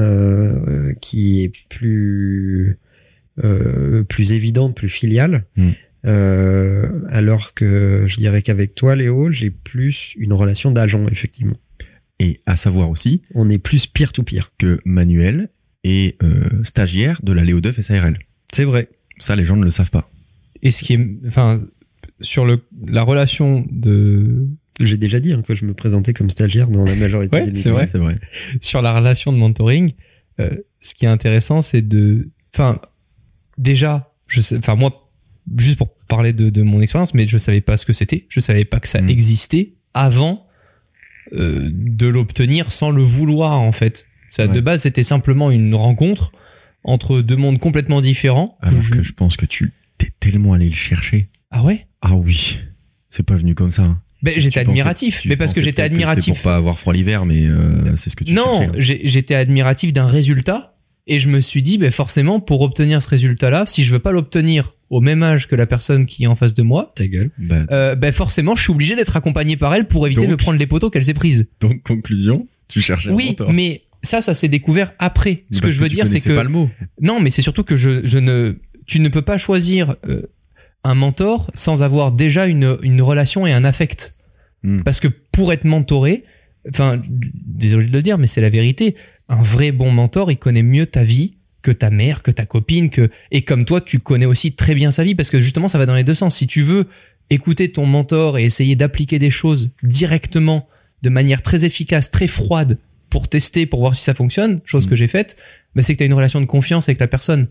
euh, 0.00 0.92
qui 1.00 1.42
est 1.42 1.52
plus 1.68 2.78
euh, 3.44 4.02
plus 4.04 4.32
évidente, 4.32 4.74
plus 4.74 4.88
filiale. 4.88 5.44
Mm. 5.56 5.70
Euh, 6.06 6.88
alors 7.10 7.52
que 7.52 8.04
je 8.06 8.16
dirais 8.16 8.40
qu'avec 8.40 8.74
toi, 8.74 8.96
Léo, 8.96 9.30
j'ai 9.30 9.50
plus 9.50 10.14
une 10.16 10.32
relation 10.32 10.70
d'agent, 10.70 11.06
effectivement. 11.08 11.56
Et 12.18 12.40
à 12.46 12.56
savoir 12.56 12.88
aussi 12.88 13.22
On 13.34 13.50
est 13.50 13.58
plus 13.58 13.86
peer-to-peer. 13.86 14.52
que 14.56 14.78
Manuel 14.86 15.50
est 15.84 16.20
euh, 16.22 16.62
stagiaire 16.62 17.20
de 17.22 17.32
la 17.32 17.44
Léo 17.44 17.60
Duff 17.60 17.80
SARL. 17.80 18.18
C'est 18.52 18.64
vrai. 18.64 18.88
Ça, 19.18 19.36
les 19.36 19.44
gens 19.44 19.56
ne 19.56 19.64
le 19.64 19.70
savent 19.70 19.90
pas. 19.90 20.10
Et 20.62 20.70
ce 20.70 20.82
qui 20.82 20.94
est, 20.94 21.08
enfin, 21.26 21.60
sur 22.22 22.46
le, 22.46 22.62
la 22.86 23.02
relation 23.02 23.66
de, 23.70 24.48
J'ai 24.80 24.96
déjà 24.98 25.20
dit 25.20 25.32
hein, 25.32 25.42
que 25.42 25.54
je 25.54 25.64
me 25.64 25.72
présentais 25.74 26.12
comme 26.12 26.28
stagiaire 26.30 26.68
dans 26.68 26.84
la 26.84 26.94
majorité 26.94 27.34
Ouais, 27.36 27.50
des 27.50 27.58
c'est 27.58 27.70
vrai. 27.70 27.86
c'est 27.86 27.98
vrai. 27.98 28.18
sur 28.60 28.82
la 28.82 28.94
relation 28.94 29.32
de 29.32 29.38
mentoring, 29.38 29.92
euh, 30.40 30.50
ce 30.80 30.94
qui 30.94 31.06
est 31.06 31.08
intéressant, 31.08 31.62
c'est 31.62 31.80
de, 31.82 32.28
enfin, 32.54 32.78
déjà, 33.58 34.12
je 34.26 34.40
sais, 34.42 34.58
enfin 34.58 34.74
moi, 34.74 35.10
juste 35.56 35.78
pour 35.78 35.94
parler 36.08 36.32
de, 36.32 36.50
de 36.50 36.62
mon 36.62 36.80
expérience, 36.82 37.14
mais 37.14 37.26
je 37.26 37.38
savais 37.38 37.60
pas 37.62 37.76
ce 37.76 37.86
que 37.86 37.92
c'était, 37.92 38.26
je 38.28 38.40
savais 38.40 38.64
pas 38.64 38.80
que 38.80 38.88
ça 38.88 39.00
Mm. 39.00 39.08
existait 39.08 39.74
avant 39.94 40.46
euh, 41.32 41.68
de 41.72 42.06
l'obtenir 42.06 42.70
sans 42.70 42.90
le 42.90 43.02
vouloir 43.02 43.60
en 43.60 43.72
fait. 43.72 44.06
Ça, 44.28 44.46
Ouais. 44.46 44.52
De 44.52 44.60
base, 44.60 44.82
c'était 44.82 45.02
simplement 45.02 45.50
une 45.50 45.74
rencontre 45.74 46.32
entre 46.84 47.20
deux 47.20 47.36
mondes 47.36 47.58
complètement 47.58 48.00
différents. 48.00 48.58
Alors 48.60 48.80
Je- 48.80 48.90
que 48.90 49.02
je 49.02 49.12
pense 49.12 49.36
que 49.36 49.46
tu 49.46 49.72
t'es 49.98 50.10
tellement 50.20 50.52
allé 50.52 50.68
le 50.68 50.74
chercher. 50.74 51.28
Ah 51.50 51.64
ouais? 51.64 51.86
Ah 52.02 52.14
oui. 52.14 52.60
C'est 53.08 53.24
pas 53.24 53.34
venu 53.36 53.54
comme 53.54 53.70
ça. 53.70 53.82
hein. 53.84 54.02
Ben, 54.22 54.34
J'étais 54.36 54.60
admiratif, 54.60 55.22
mais 55.26 55.36
parce 55.36 55.52
que 55.52 55.62
j'étais 55.62 55.82
admiratif. 55.82 56.34
pour 56.34 56.42
pas 56.42 56.56
avoir 56.56 56.78
froid 56.78 56.92
l'hiver, 56.92 57.24
mais 57.26 57.46
euh, 57.46 57.94
c'est 57.96 58.10
ce 58.10 58.16
que 58.16 58.24
tu 58.24 58.32
non, 58.32 58.44
cherchais, 58.44 58.66
hein. 58.66 58.72
j'ai- 58.78 59.00
j'étais 59.04 59.34
admiratif 59.34 59.92
d'un 59.92 60.06
résultat 60.06 60.74
et 61.06 61.20
je 61.20 61.28
me 61.28 61.40
suis 61.40 61.62
dit, 61.62 61.78
ben 61.78 61.90
forcément, 61.92 62.40
pour 62.40 62.62
obtenir 62.62 63.02
ce 63.02 63.08
résultat-là, 63.08 63.64
si 63.66 63.84
je 63.84 63.92
veux 63.92 63.98
pas 64.00 64.12
l'obtenir 64.12 64.74
au 64.90 65.00
même 65.00 65.22
âge 65.22 65.46
que 65.48 65.54
la 65.56 65.66
personne 65.66 66.06
qui 66.06 66.24
est 66.24 66.26
en 66.28 66.36
face 66.36 66.54
de 66.54 66.62
moi, 66.62 66.92
Ta 66.96 67.06
gueule. 67.06 67.30
Bah, 67.38 67.66
euh, 67.70 67.94
ben 67.94 68.12
forcément, 68.12 68.54
je 68.56 68.62
suis 68.62 68.70
obligé 68.72 68.96
d'être 68.96 69.16
accompagné 69.16 69.56
par 69.56 69.74
elle 69.74 69.86
pour 69.86 70.06
éviter 70.06 70.22
de 70.26 70.26
me 70.32 70.36
prendre 70.36 70.58
les 70.58 70.66
poteaux 70.66 70.90
qu'elle 70.90 71.04
s'est 71.04 71.14
prise. 71.14 71.46
donc, 71.60 71.82
conclusion, 71.82 72.46
tu 72.68 72.80
cherchais 72.80 73.10
un 73.10 73.14
Oui, 73.14 73.28
mentor. 73.28 73.52
mais 73.52 73.82
ça, 74.02 74.20
ça 74.22 74.34
s'est 74.34 74.48
découvert 74.48 74.92
après. 74.98 75.44
Ce 75.50 75.60
que 75.60 75.70
je 75.70 75.78
veux 75.80 75.88
dire, 75.88 76.06
c'est 76.08 76.20
que 76.20 76.32
pas 76.34 76.44
le 76.44 76.48
mot. 76.50 76.70
non, 77.00 77.20
mais 77.20 77.30
c'est 77.30 77.42
surtout 77.42 77.64
que 77.64 77.76
je, 77.76 78.06
je 78.06 78.18
ne, 78.18 78.54
tu 78.86 79.00
ne 79.00 79.08
peux 79.08 79.22
pas 79.22 79.38
choisir 79.38 79.96
euh, 80.08 80.22
un 80.86 80.94
mentor 80.94 81.50
sans 81.54 81.82
avoir 81.82 82.12
déjà 82.12 82.46
une, 82.46 82.78
une 82.82 83.02
relation 83.02 83.46
et 83.46 83.52
un 83.52 83.64
affect. 83.64 84.14
Hmm. 84.62 84.82
Parce 84.82 85.00
que 85.00 85.08
pour 85.08 85.52
être 85.52 85.64
mentoré, 85.64 86.24
enfin, 86.70 87.00
désolé 87.08 87.86
de 87.86 87.92
le 87.92 88.02
dire, 88.02 88.18
mais 88.18 88.26
c'est 88.26 88.40
la 88.40 88.50
vérité. 88.50 88.96
Un 89.28 89.42
vrai 89.42 89.72
bon 89.72 89.90
mentor, 89.90 90.30
il 90.30 90.36
connaît 90.36 90.62
mieux 90.62 90.86
ta 90.86 91.04
vie 91.04 91.34
que 91.62 91.72
ta 91.72 91.90
mère, 91.90 92.22
que 92.22 92.30
ta 92.30 92.46
copine, 92.46 92.90
que 92.90 93.10
et 93.32 93.42
comme 93.42 93.64
toi, 93.64 93.80
tu 93.80 93.98
connais 93.98 94.26
aussi 94.26 94.52
très 94.52 94.74
bien 94.74 94.90
sa 94.90 95.02
vie 95.02 95.14
parce 95.16 95.30
que 95.30 95.40
justement, 95.40 95.68
ça 95.68 95.78
va 95.78 95.86
dans 95.86 95.94
les 95.94 96.04
deux 96.04 96.14
sens. 96.14 96.36
Si 96.36 96.46
tu 96.46 96.62
veux 96.62 96.86
écouter 97.28 97.72
ton 97.72 97.86
mentor 97.86 98.38
et 98.38 98.44
essayer 98.44 98.76
d'appliquer 98.76 99.18
des 99.18 99.30
choses 99.30 99.70
directement, 99.82 100.68
de 101.02 101.10
manière 101.10 101.42
très 101.42 101.64
efficace, 101.64 102.10
très 102.10 102.28
froide, 102.28 102.78
pour 103.10 103.28
tester, 103.28 103.66
pour 103.66 103.80
voir 103.80 103.94
si 103.94 104.04
ça 104.04 104.14
fonctionne, 104.14 104.60
chose 104.64 104.86
Mm. 104.86 104.90
que 104.90 104.96
j'ai 104.96 105.08
faite, 105.08 105.36
bah, 105.74 105.82
c'est 105.82 105.92
que 105.94 105.98
tu 105.98 106.04
as 106.04 106.06
une 106.06 106.14
relation 106.14 106.40
de 106.40 106.46
confiance 106.46 106.88
avec 106.88 107.00
la 107.00 107.08
personne. 107.08 107.48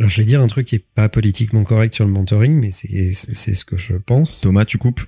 Alors, 0.00 0.08
je 0.08 0.22
vais 0.22 0.26
dire 0.26 0.40
un 0.40 0.46
truc 0.46 0.66
qui 0.66 0.76
est 0.76 0.84
pas 0.94 1.10
politiquement 1.10 1.62
correct 1.62 1.94
sur 1.94 2.06
le 2.06 2.10
mentoring, 2.10 2.54
mais 2.54 2.70
c'est 2.70 3.12
ce 3.12 3.64
que 3.66 3.76
je 3.76 3.92
pense. 3.92 4.40
Thomas, 4.40 4.64
tu 4.64 4.78
coupes. 4.78 5.02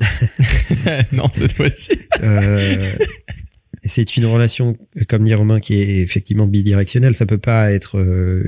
non, 1.12 1.30
cette 1.32 1.52
fois-ci. 1.52 1.92
Euh, 2.20 2.96
c'est 3.84 4.16
une 4.16 4.26
relation, 4.26 4.76
comme 5.08 5.22
dit 5.22 5.32
Romain, 5.32 5.60
qui 5.60 5.74
est 5.74 6.00
effectivement 6.00 6.48
bidirectionnelle. 6.48 7.14
Ça 7.14 7.24
peut 7.24 7.38
pas 7.38 7.70
être 7.70 8.00
euh, 8.00 8.42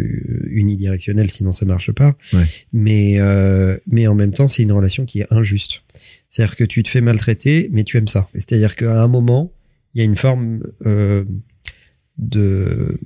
unidirectionnel, 0.49 1.31
sinon 1.31 1.53
ça 1.53 1.65
marche 1.65 1.93
pas. 1.93 2.17
Ouais. 2.33 2.45
Mais 2.73 3.21
euh, 3.21 3.77
mais 3.87 4.09
en 4.09 4.17
même 4.17 4.33
temps, 4.33 4.49
c'est 4.49 4.65
une 4.65 4.73
relation 4.73 5.05
qui 5.05 5.21
est 5.21 5.27
injuste. 5.31 5.85
C'est-à-dire 6.29 6.57
que 6.57 6.65
tu 6.65 6.83
te 6.83 6.89
fais 6.89 7.03
maltraiter, 7.03 7.69
mais 7.71 7.85
tu 7.85 7.99
aimes 7.99 8.09
ça. 8.09 8.29
C'est-à-dire 8.33 8.75
qu'à 8.75 9.01
un 9.01 9.07
moment, 9.07 9.53
il 9.95 9.99
y 9.99 10.03
a 10.03 10.05
une 10.05 10.17
forme 10.17 10.65
euh, 10.87 11.25
de 12.19 13.01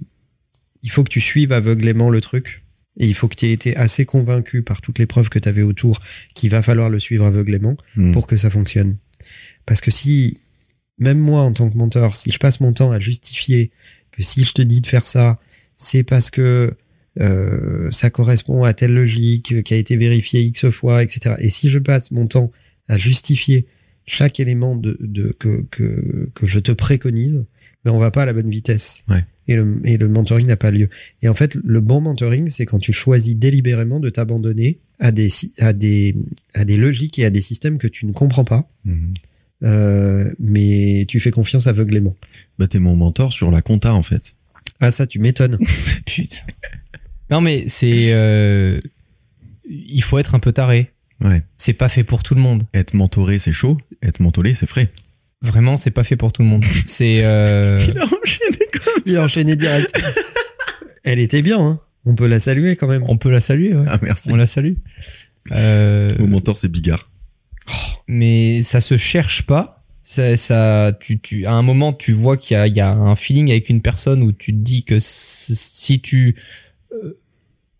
il 0.83 0.91
faut 0.91 1.05
que 1.05 1.11
tu 1.11 1.21
suives 1.21 1.53
aveuglément 1.53 2.09
le 2.09 2.23
truc. 2.23 2.65
Et 2.99 3.07
il 3.07 3.15
faut 3.15 3.29
que 3.29 3.37
tu 3.37 3.47
aies 3.47 3.53
été 3.53 3.77
assez 3.77 4.05
convaincu 4.05 4.63
par 4.63 4.81
toutes 4.81 4.99
les 4.99 5.07
preuves 5.07 5.29
que 5.29 5.39
tu 5.39 5.49
avais 5.49 5.63
autour 5.63 6.01
qu'il 6.35 6.51
va 6.51 6.63
falloir 6.63 6.91
le 6.91 6.99
suivre 6.99 7.25
aveuglément 7.25 7.77
Hmm. 7.97 8.13
pour 8.13 8.27
que 8.27 8.37
ça 8.37 8.51
fonctionne. 8.51 8.97
Parce 9.67 9.81
que 9.81 9.91
si, 9.91 10.39
même 10.99 11.19
moi 11.19 11.43
en 11.43 11.53
tant 11.53 11.71
que 11.71 11.77
mentor, 11.77 12.17
si 12.17 12.33
je 12.33 12.39
passe 12.39 12.61
mon 12.61 12.73
temps 12.73 12.91
à 12.91 12.99
justifier 12.99 13.71
que 14.11 14.23
si 14.23 14.45
je 14.45 14.53
te 14.53 14.63
dis 14.63 14.81
de 14.81 14.87
faire 14.87 15.07
ça, 15.07 15.39
c'est 15.77 16.03
parce 16.03 16.31
que 16.31 16.75
euh, 17.21 17.91
ça 17.91 18.11
correspond 18.11 18.65
à 18.65 18.73
telle 18.75 18.95
logique 18.95 19.63
qui 19.63 19.75
a 19.75 19.77
été 19.77 19.97
vérifiée 19.97 20.43
X 20.43 20.71
fois, 20.71 21.03
etc. 21.03 21.37
Et 21.39 21.51
si 21.51 21.71
je 21.71 21.79
passe 21.79 22.11
mon 22.11 22.27
temps 22.27 22.51
à 22.89 22.97
justifier 22.97 23.67
chaque 24.07 24.41
élément 24.41 24.75
de, 24.75 24.97
de 25.01 25.37
que, 25.39 25.63
que, 25.71 26.31
que 26.35 26.47
je 26.47 26.59
te 26.59 26.73
préconise, 26.73 27.45
mais 27.85 27.91
on 27.91 27.99
va 27.99 28.11
pas 28.11 28.23
à 28.23 28.27
la 28.27 28.33
bonne 28.33 28.51
vitesse. 28.51 29.05
Ouais. 29.09 29.25
Et 29.49 29.57
le, 29.57 29.81
et 29.85 29.97
le 29.97 30.09
mentoring 30.09 30.47
n'a 30.47 30.57
pas 30.57 30.71
lieu. 30.71 30.89
Et 31.23 31.29
en 31.29 31.35
fait, 31.35 31.55
le 31.65 31.81
bon 31.81 32.01
mentoring, 32.01 32.49
c'est 32.49 32.67
quand 32.67 32.79
tu 32.79 32.93
choisis 32.93 33.35
délibérément 33.35 33.99
de 33.99 34.11
t'abandonner 34.11 34.79
à 35.01 35.11
des, 35.11 35.29
si- 35.31 35.53
à 35.59 35.73
des, 35.73 36.15
à 36.55 36.65
des 36.65 36.77
logiques 36.77 37.19
et 37.19 37.25
à 37.25 37.31
des 37.31 37.41
systèmes 37.41 37.79
que 37.79 37.89
tu 37.89 38.05
ne 38.07 38.13
comprends 38.13 38.45
pas, 38.45 38.71
Mhm. 38.85 39.15
euh, 39.65 40.33
mais 40.39 41.05
tu 41.09 41.19
fais 41.21 41.31
confiance 41.31 41.67
aveuglément. 41.67 42.15
Bah, 42.59 42.69
t'es 42.69 42.79
mon 42.79 42.95
mentor 42.95 43.33
sur 43.33 43.51
la 43.51 43.63
compta, 43.63 43.95
en 43.95 44.03
fait. 44.03 44.35
Ah, 44.81 44.91
ça, 44.91 45.07
tu 45.07 45.19
m'étonnes. 45.19 45.59
Putain. 46.07 46.37
Non, 47.31 47.41
mais 47.41 47.65
c'est. 47.69 48.13
euh, 48.13 48.81
il 49.69 50.03
faut 50.03 50.19
être 50.19 50.35
un 50.35 50.39
peu 50.39 50.53
taré. 50.53 50.91
Ouais. 51.23 51.43
C'est 51.57 51.73
pas 51.73 51.89
fait 51.89 52.05
pour 52.05 52.23
tout 52.23 52.35
le 52.35 52.41
monde. 52.41 52.63
Être 52.75 52.95
mentoré, 52.95 53.39
c'est 53.39 53.53
chaud. 53.53 53.77
Être 54.03 54.21
mentolé, 54.21 54.55
c'est 54.55 54.67
frais. 54.69 54.89
Vraiment, 55.43 55.77
c'est 55.77 55.91
pas 55.93 56.05
fait 56.05 56.17
pour 56.17 56.33
tout 56.33 56.43
le 56.43 56.49
monde. 56.49 56.65
C'est. 56.87 57.25
euh, 57.25 57.81
Il 57.89 57.99
a 57.99 58.05
enchaîné 58.05 58.59
comme 58.73 59.03
Il 59.07 59.17
a 59.17 59.23
enchaîné 59.23 59.57
direct. 59.57 59.97
Elle 61.05 61.19
était 61.21 61.43
bien, 61.43 61.61
hein. 61.61 61.81
On 62.05 62.15
peut 62.15 62.27
la 62.27 62.41
saluer 62.41 62.77
quand 62.77 62.87
même. 62.89 63.05
On 63.07 63.19
peut 63.19 63.31
la 63.31 63.41
saluer, 63.41 63.75
ouais. 63.75 63.85
Ah, 63.89 63.99
merci. 64.03 64.31
On 64.33 64.37
la 64.37 64.47
salue. 64.47 64.75
Euh, 65.53 66.13
Mon 66.19 66.27
mentor, 66.27 66.59
c'est 66.59 66.69
Bigard. 66.69 67.05
mais 68.07 68.63
ça 68.63 68.81
se 68.81 68.97
cherche 68.97 69.43
pas. 69.47 69.85
Ça, 70.03 70.37
ça, 70.37 70.93
tu, 71.01 71.21
tu, 71.21 71.45
à 71.47 71.53
un 71.53 71.63
moment, 71.63 71.93
tu 71.93 72.13
vois 72.13 72.37
qu'il 72.39 72.57
y 72.57 72.61
a, 72.61 72.67
il 72.67 72.75
y 72.75 72.81
a 72.81 72.93
un 72.93 73.15
feeling 73.15 73.51
avec 73.51 73.69
une 73.69 73.83
personne 73.83 74.23
où 74.23 74.33
tu 74.33 74.53
te 74.53 74.59
dis 74.59 74.85
que 74.85 74.97
si 75.01 76.01
tu 76.01 76.35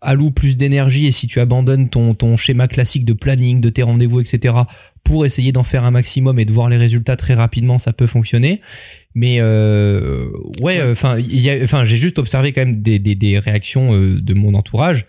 alloues 0.01 0.31
plus 0.31 0.57
d'énergie 0.57 1.07
et 1.07 1.11
si 1.11 1.27
tu 1.27 1.39
abandonnes 1.39 1.89
ton, 1.89 2.13
ton 2.13 2.37
schéma 2.37 2.67
classique 2.67 3.05
de 3.05 3.13
planning, 3.13 3.61
de 3.61 3.69
tes 3.69 3.83
rendez-vous, 3.83 4.19
etc., 4.19 4.55
pour 5.03 5.25
essayer 5.25 5.51
d'en 5.51 5.63
faire 5.63 5.85
un 5.85 5.91
maximum 5.91 6.39
et 6.39 6.45
de 6.45 6.51
voir 6.51 6.69
les 6.69 6.77
résultats 6.77 7.15
très 7.15 7.33
rapidement, 7.33 7.79
ça 7.79 7.93
peut 7.93 8.05
fonctionner. 8.05 8.61
Mais 9.15 9.37
euh, 9.39 10.29
ouais, 10.61 10.81
enfin, 10.83 11.17
enfin, 11.63 11.85
j'ai 11.85 11.97
juste 11.97 12.19
observé 12.19 12.51
quand 12.51 12.61
même 12.61 12.81
des, 12.81 12.99
des, 12.99 13.15
des 13.15 13.39
réactions 13.39 13.93
euh, 13.93 14.21
de 14.21 14.33
mon 14.33 14.53
entourage 14.53 15.07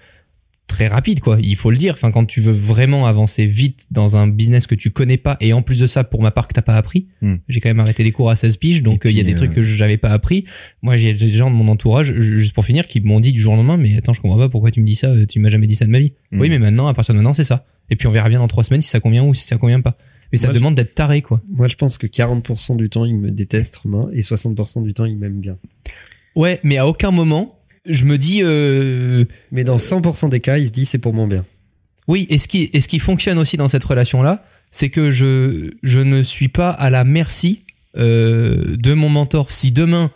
très 0.70 0.86
rapide, 0.88 1.20
quoi. 1.20 1.38
Il 1.42 1.56
faut 1.56 1.70
le 1.70 1.76
dire. 1.76 1.94
Enfin, 1.94 2.10
quand 2.10 2.24
tu 2.24 2.40
veux 2.40 2.52
vraiment 2.52 3.06
avancer 3.06 3.44
vite 3.46 3.86
dans 3.90 4.16
un 4.16 4.26
business 4.26 4.66
que 4.66 4.74
tu 4.74 4.90
connais 4.90 5.16
pas, 5.18 5.36
et 5.40 5.52
en 5.52 5.60
plus 5.62 5.78
de 5.80 5.86
ça, 5.86 6.04
pour 6.04 6.22
ma 6.22 6.30
part, 6.30 6.48
que 6.48 6.54
t'as 6.54 6.62
pas 6.62 6.76
appris, 6.76 7.06
Hmm. 7.22 7.34
j'ai 7.48 7.60
quand 7.60 7.68
même 7.68 7.80
arrêté 7.80 8.02
les 8.04 8.12
cours 8.12 8.30
à 8.30 8.36
16 8.36 8.56
piges, 8.56 8.82
donc 8.82 9.04
euh, 9.04 9.10
il 9.10 9.16
y 9.16 9.20
a 9.20 9.24
des 9.24 9.34
trucs 9.34 9.50
euh, 9.50 9.54
que 9.56 9.62
j'avais 9.62 9.96
pas 9.98 10.08
appris. 10.10 10.46
Moi, 10.82 10.96
j'ai 10.96 11.12
des 11.12 11.28
gens 11.28 11.50
de 11.50 11.56
mon 11.56 11.68
entourage, 11.68 12.14
ju- 12.18 12.38
juste 12.38 12.54
pour 12.54 12.64
finir, 12.64 12.86
qui 12.88 13.00
m'ont 13.00 13.20
dit 13.20 13.32
du 13.32 13.40
jour 13.40 13.52
au 13.52 13.56
lendemain, 13.56 13.76
mais 13.76 13.96
attends, 13.96 14.12
je 14.14 14.20
comprends 14.20 14.38
pas 14.38 14.48
pourquoi 14.48 14.70
tu 14.70 14.80
me 14.80 14.86
dis 14.86 14.94
ça, 14.94 15.08
euh, 15.08 15.26
tu 15.26 15.38
m'as 15.40 15.50
jamais 15.50 15.66
dit 15.66 15.74
ça 15.76 15.84
de 15.84 15.90
ma 15.90 15.98
vie. 15.98 16.12
Hmm. 16.32 16.40
Oui, 16.40 16.48
mais 16.48 16.58
maintenant, 16.58 16.86
à 16.86 16.94
partir 16.94 17.14
de 17.14 17.18
maintenant, 17.18 17.32
c'est 17.34 17.44
ça. 17.44 17.66
Et 17.90 17.96
puis 17.96 18.06
on 18.06 18.12
verra 18.12 18.28
bien 18.28 18.38
dans 18.38 18.48
trois 18.48 18.64
semaines 18.64 18.82
si 18.82 18.88
ça 18.88 19.00
convient 19.00 19.24
ou 19.24 19.34
si 19.34 19.46
ça 19.46 19.56
convient 19.58 19.80
pas. 19.80 19.98
Mais 20.32 20.38
ça 20.38 20.46
Moi, 20.46 20.54
demande 20.54 20.74
d'être 20.76 20.94
taré, 20.94 21.22
quoi. 21.22 21.40
Moi, 21.50 21.66
je 21.66 21.74
pense 21.74 21.98
que 21.98 22.06
40% 22.06 22.76
du 22.76 22.88
temps, 22.88 23.04
il 23.04 23.16
me 23.16 23.32
déteste, 23.32 23.74
Romain, 23.76 24.08
et 24.12 24.20
60% 24.20 24.82
du 24.84 24.94
temps, 24.94 25.04
il 25.04 25.16
m'aime 25.16 25.40
bien. 25.40 25.58
Ouais, 26.36 26.60
mais 26.62 26.78
à 26.78 26.86
aucun 26.86 27.10
moment, 27.10 27.58
je 27.86 28.04
me 28.04 28.18
dis, 28.18 28.40
euh, 28.42 29.24
Mais 29.52 29.64
dans 29.64 29.76
100% 29.76 30.28
des 30.28 30.40
cas, 30.40 30.58
il 30.58 30.66
se 30.68 30.72
dit 30.72 30.84
c'est 30.84 30.98
pour 30.98 31.14
mon 31.14 31.26
bien. 31.26 31.44
Oui, 32.08 32.26
et 32.28 32.38
ce 32.38 32.48
qui, 32.48 32.70
et 32.72 32.80
ce 32.80 32.88
qui 32.88 32.98
fonctionne 32.98 33.38
aussi 33.38 33.56
dans 33.56 33.68
cette 33.68 33.84
relation-là, 33.84 34.44
c'est 34.70 34.90
que 34.90 35.10
je, 35.10 35.72
je 35.82 36.00
ne 36.00 36.22
suis 36.22 36.48
pas 36.48 36.70
à 36.70 36.90
la 36.90 37.04
merci 37.04 37.62
euh, 37.96 38.76
de 38.76 38.94
mon 38.94 39.08
mentor. 39.08 39.50
Si 39.50 39.72
demain 39.72 40.10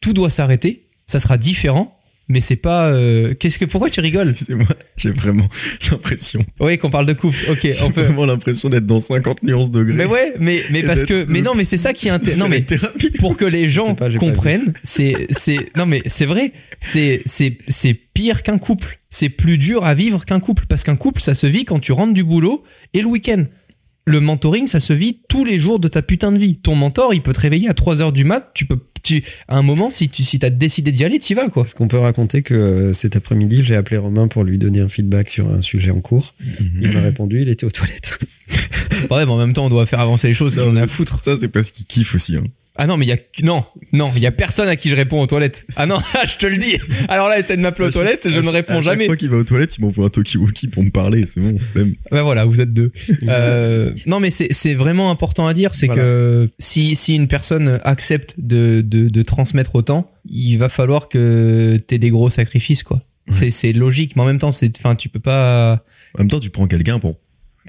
tout 0.00 0.12
doit 0.12 0.30
s'arrêter, 0.30 0.84
ça 1.06 1.18
sera 1.18 1.38
différent, 1.38 1.97
mais 2.28 2.40
c'est 2.40 2.56
pas. 2.56 2.86
euh, 2.90 3.34
Qu'est-ce 3.38 3.58
que 3.58 3.64
pourquoi 3.64 3.90
tu 3.90 4.00
rigoles? 4.00 4.28
Excusez-moi, 4.28 4.66
j'ai 4.96 5.10
vraiment 5.10 5.48
l'impression, 5.90 6.44
Oui, 6.60 6.76
qu'on 6.78 6.90
parle 6.90 7.06
de 7.06 7.12
couple. 7.14 7.36
Ok, 7.50 7.60
on 7.64 7.86
j'ai 7.86 7.92
peut. 7.92 8.02
vraiment 8.02 8.26
l'impression 8.26 8.68
d'être 8.68 8.86
dans 8.86 9.00
50 9.00 9.42
nuances 9.42 9.70
degrés. 9.70 9.94
Mais 9.94 10.04
ouais, 10.04 10.34
mais 10.38 10.62
mais 10.70 10.82
parce 10.82 11.04
que 11.04 11.24
mais 11.28 11.42
non, 11.42 11.52
mais 11.56 11.64
c'est 11.64 11.76
ça 11.76 11.92
qui 11.92 12.08
est 12.08 12.10
inté- 12.10 12.36
non 12.38 12.48
mais 12.48 12.60
thérapie. 12.62 13.10
pour 13.18 13.36
que 13.36 13.44
les 13.44 13.68
gens 13.68 13.94
pas 13.94 14.10
comprennent, 14.12 14.72
c'est 14.82 15.26
c'est 15.30 15.58
non 15.76 15.86
mais 15.86 16.02
c'est 16.06 16.26
vrai, 16.26 16.52
c'est 16.80 17.22
c'est 17.26 17.58
c'est 17.68 17.94
pire 17.94 18.42
qu'un 18.42 18.58
couple. 18.58 18.98
C'est 19.10 19.30
plus 19.30 19.56
dur 19.56 19.84
à 19.86 19.94
vivre 19.94 20.26
qu'un 20.26 20.38
couple 20.40 20.64
parce 20.68 20.84
qu'un 20.84 20.96
couple 20.96 21.22
ça 21.22 21.34
se 21.34 21.46
vit 21.46 21.64
quand 21.64 21.78
tu 21.78 21.92
rentres 21.92 22.12
du 22.12 22.24
boulot 22.24 22.62
et 22.92 23.00
le 23.00 23.06
week-end. 23.06 23.44
Le 24.08 24.20
mentoring 24.20 24.66
ça 24.66 24.80
se 24.80 24.92
vit 24.92 25.18
tous 25.28 25.44
les 25.44 25.58
jours 25.58 25.78
de 25.78 25.88
ta 25.88 26.00
putain 26.02 26.32
de 26.32 26.38
vie. 26.38 26.56
Ton 26.56 26.74
mentor, 26.74 27.12
il 27.12 27.22
peut 27.22 27.32
te 27.34 27.40
réveiller 27.40 27.68
à 27.68 27.74
3 27.74 28.00
heures 28.00 28.12
du 28.12 28.24
mat, 28.24 28.50
tu 28.54 28.64
peux 28.64 28.78
tu 29.02 29.22
à 29.46 29.56
un 29.56 29.62
moment 29.62 29.90
si 29.90 30.08
tu 30.08 30.22
si 30.22 30.38
t'as 30.38 30.50
décidé 30.50 30.92
d'y 30.92 31.04
aller, 31.04 31.18
t'y 31.18 31.34
vas 31.34 31.48
quoi. 31.48 31.64
Est-ce 31.64 31.74
qu'on 31.74 31.88
peut 31.88 31.98
raconter 31.98 32.42
que 32.42 32.54
euh, 32.54 32.92
cet 32.92 33.16
après-midi, 33.16 33.62
j'ai 33.62 33.76
appelé 33.76 33.96
Romain 33.96 34.26
pour 34.26 34.44
lui 34.44 34.58
donner 34.58 34.80
un 34.80 34.88
feedback 34.88 35.28
sur 35.30 35.48
un 35.52 35.62
sujet 35.62 35.90
en 35.90 36.00
cours 36.00 36.34
Mhm. 36.40 36.80
Il 36.80 36.92
m'a 36.92 37.00
répondu, 37.00 37.42
il 37.42 37.48
était 37.48 37.64
aux 37.66 37.70
toilettes. 37.70 38.18
Ouais, 39.10 39.24
mais 39.24 39.30
en 39.30 39.38
même 39.38 39.52
temps, 39.52 39.66
on 39.66 39.68
doit 39.68 39.86
faire 39.86 40.00
avancer 40.00 40.28
les 40.28 40.34
choses, 40.34 40.56
qu'on 40.56 40.74
a 40.76 40.82
à 40.82 40.86
foutre. 40.86 41.22
Ça, 41.22 41.36
c'est 41.38 41.48
parce 41.48 41.70
qu'il 41.70 41.86
kiffe 41.86 42.14
aussi. 42.14 42.36
Hein. 42.36 42.44
Ah 42.80 42.86
non, 42.86 42.96
mais 42.96 43.06
il 43.06 43.08
y 43.08 43.12
a 43.12 43.18
non, 43.42 43.64
non, 43.92 44.08
il 44.14 44.22
y 44.22 44.26
a 44.26 44.30
personne 44.30 44.68
à 44.68 44.76
qui 44.76 44.88
je 44.88 44.94
réponds 44.94 45.20
aux 45.20 45.26
toilettes. 45.26 45.66
Ah 45.76 45.86
non, 45.86 45.98
je 46.26 46.36
te 46.36 46.46
le 46.46 46.56
dis. 46.58 46.76
Alors 47.08 47.28
là, 47.28 47.38
essaie 47.40 47.56
de 47.56 47.60
m'appeler 47.62 47.88
aux 47.88 47.90
toilettes, 47.90 48.28
je 48.30 48.40
ne 48.40 48.48
réponds 48.48 48.78
À 48.78 48.80
jamais. 48.80 49.00
chaque 49.00 49.06
fois 49.08 49.16
qu'il 49.16 49.30
va 49.30 49.36
aux 49.38 49.44
toilettes, 49.44 49.76
il 49.78 49.80
m'envoie 49.84 50.06
un 50.06 50.08
talkie-walkie 50.10 50.68
pour 50.68 50.84
me 50.84 50.90
parler. 50.90 51.26
C'est 51.26 51.40
bon, 51.40 51.58
flemme. 51.72 51.94
Bah 52.12 52.22
voilà, 52.22 52.44
vous 52.44 52.60
êtes 52.60 52.72
deux. 52.72 52.92
Euh, 53.28 53.92
non, 54.06 54.20
mais 54.20 54.30
c'est 54.30 54.74
vraiment 54.74 55.10
important 55.10 55.46
à 55.48 55.54
dire, 55.54 55.74
c'est 55.74 55.86
Voilà. 55.86 56.02
que 56.02 56.48
si, 56.58 56.94
si 56.96 57.14
une 57.16 57.26
personne 57.28 57.78
accepte 57.84 58.34
de, 58.38 58.80
de, 58.86 59.08
de 59.08 59.22
transmettre 59.22 59.74
autant, 59.74 60.10
il 60.30 60.56
va 60.56 60.68
falloir 60.68 61.08
que 61.08 61.78
t'aies 61.86 61.98
des 61.98 62.10
gros 62.10 62.30
sacrifices, 62.30 62.82
quoi. 62.84 63.02
Ouais. 63.30 63.50
C'est 63.50 63.72
logique, 63.72 64.14
mais 64.16 64.22
en 64.22 64.26
même 64.26 64.38
temps, 64.38 64.50
c'est, 64.50 64.72
enfin, 64.78 64.94
tu 64.94 65.08
peux 65.08 65.18
pas. 65.20 65.82
En 66.14 66.20
même 66.20 66.30
temps, 66.30 66.40
tu 66.40 66.48
prends 66.50 66.66
quelqu'un 66.66 66.98
pour 66.98 67.16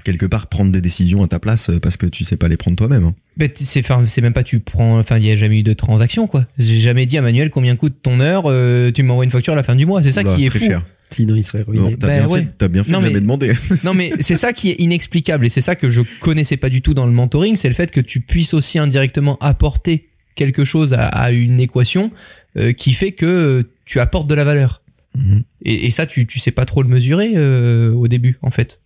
quelque 0.03 0.25
part 0.25 0.47
prendre 0.47 0.71
des 0.71 0.81
décisions 0.81 1.23
à 1.23 1.27
ta 1.27 1.39
place 1.39 1.69
euh, 1.69 1.79
parce 1.79 1.97
que 1.97 2.05
tu 2.05 2.23
sais 2.23 2.37
pas 2.37 2.47
les 2.47 2.57
prendre 2.57 2.77
toi-même. 2.77 3.03
hein. 3.05 3.15
Ben, 3.37 3.49
t- 3.49 3.63
c'est, 3.65 3.79
enfin, 3.81 4.03
c'est 4.05 4.21
même 4.21 4.33
pas 4.33 4.43
tu 4.43 4.59
prends. 4.59 4.99
Enfin, 4.99 5.17
il 5.17 5.25
y 5.25 5.31
a 5.31 5.35
jamais 5.35 5.59
eu 5.59 5.63
de 5.63 5.73
transaction, 5.73 6.27
quoi. 6.27 6.45
J'ai 6.57 6.79
jamais 6.79 7.05
dit 7.05 7.17
à 7.17 7.21
Manuel 7.21 7.49
combien 7.49 7.75
coûte 7.75 7.95
ton 8.01 8.19
heure. 8.19 8.43
euh, 8.47 8.91
tu 8.91 9.03
m'envoies 9.03 9.23
une 9.25 9.31
facture 9.31 9.53
à 9.53 9.55
la 9.55 9.63
fin 9.63 9.75
du 9.75 9.85
mois. 9.85 10.01
C'est 10.03 10.11
ça 10.11 10.21
Oula, 10.21 10.35
qui 10.35 10.45
est 10.45 10.49
très 10.49 10.59
fou. 10.59 10.65
cher. 10.65 10.85
Sinon, 11.11 11.35
il 11.35 11.43
serait 11.43 11.63
ruiné. 11.63 11.95
t'as 11.95 12.07
Bah 12.07 12.17
bien 12.19 12.27
ouais. 12.27 12.39
fait, 12.41 12.47
t'as 12.57 12.67
bien 12.67 12.83
fait 12.83 12.91
Non, 12.91 12.99
de 12.99 13.03
mais- 13.05 13.09
jamais 13.09 13.21
demander. 13.21 13.53
Non, 13.83 13.93
mais 13.95 14.11
c'est 14.19 14.35
ça 14.35 14.53
qui 14.53 14.69
est 14.69 14.75
inexplicable 14.79 15.45
et 15.45 15.49
c'est 15.49 15.61
ça 15.61 15.75
que 15.75 15.89
je 15.89 16.01
connaissais 16.19 16.57
pas 16.57 16.69
du 16.69 16.81
tout 16.83 16.93
dans 16.93 17.05
le 17.07 17.11
mentoring, 17.11 17.55
c'est 17.55 17.69
le 17.69 17.73
fait 17.75 17.91
que 17.91 17.99
tu 18.01 18.19
puisses 18.19 18.53
aussi 18.53 18.77
indirectement 18.77 19.37
apporter 19.41 20.09
quelque 20.35 20.63
chose 20.65 20.93
à, 20.93 21.07
à 21.07 21.31
une 21.31 21.59
équation 21.59 22.11
euh, 22.57 22.73
qui 22.73 22.93
fait 22.93 23.11
que 23.11 23.25
euh, 23.25 23.63
tu 23.85 23.99
apportes 23.99 24.27
de 24.29 24.35
la 24.35 24.43
valeur. 24.43 24.83
Mhm. 25.17 25.43
Et, 25.65 25.87
et 25.87 25.89
ça, 25.91 26.05
tu, 26.05 26.27
tu 26.27 26.37
sais 26.39 26.51
pas 26.51 26.65
trop 26.65 26.83
le 26.83 26.89
mesurer 26.89 27.31
euh, 27.35 27.91
au 27.93 28.07
début, 28.07 28.37
en 28.43 28.51
fait. 28.51 28.79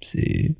C'est. 0.00 0.54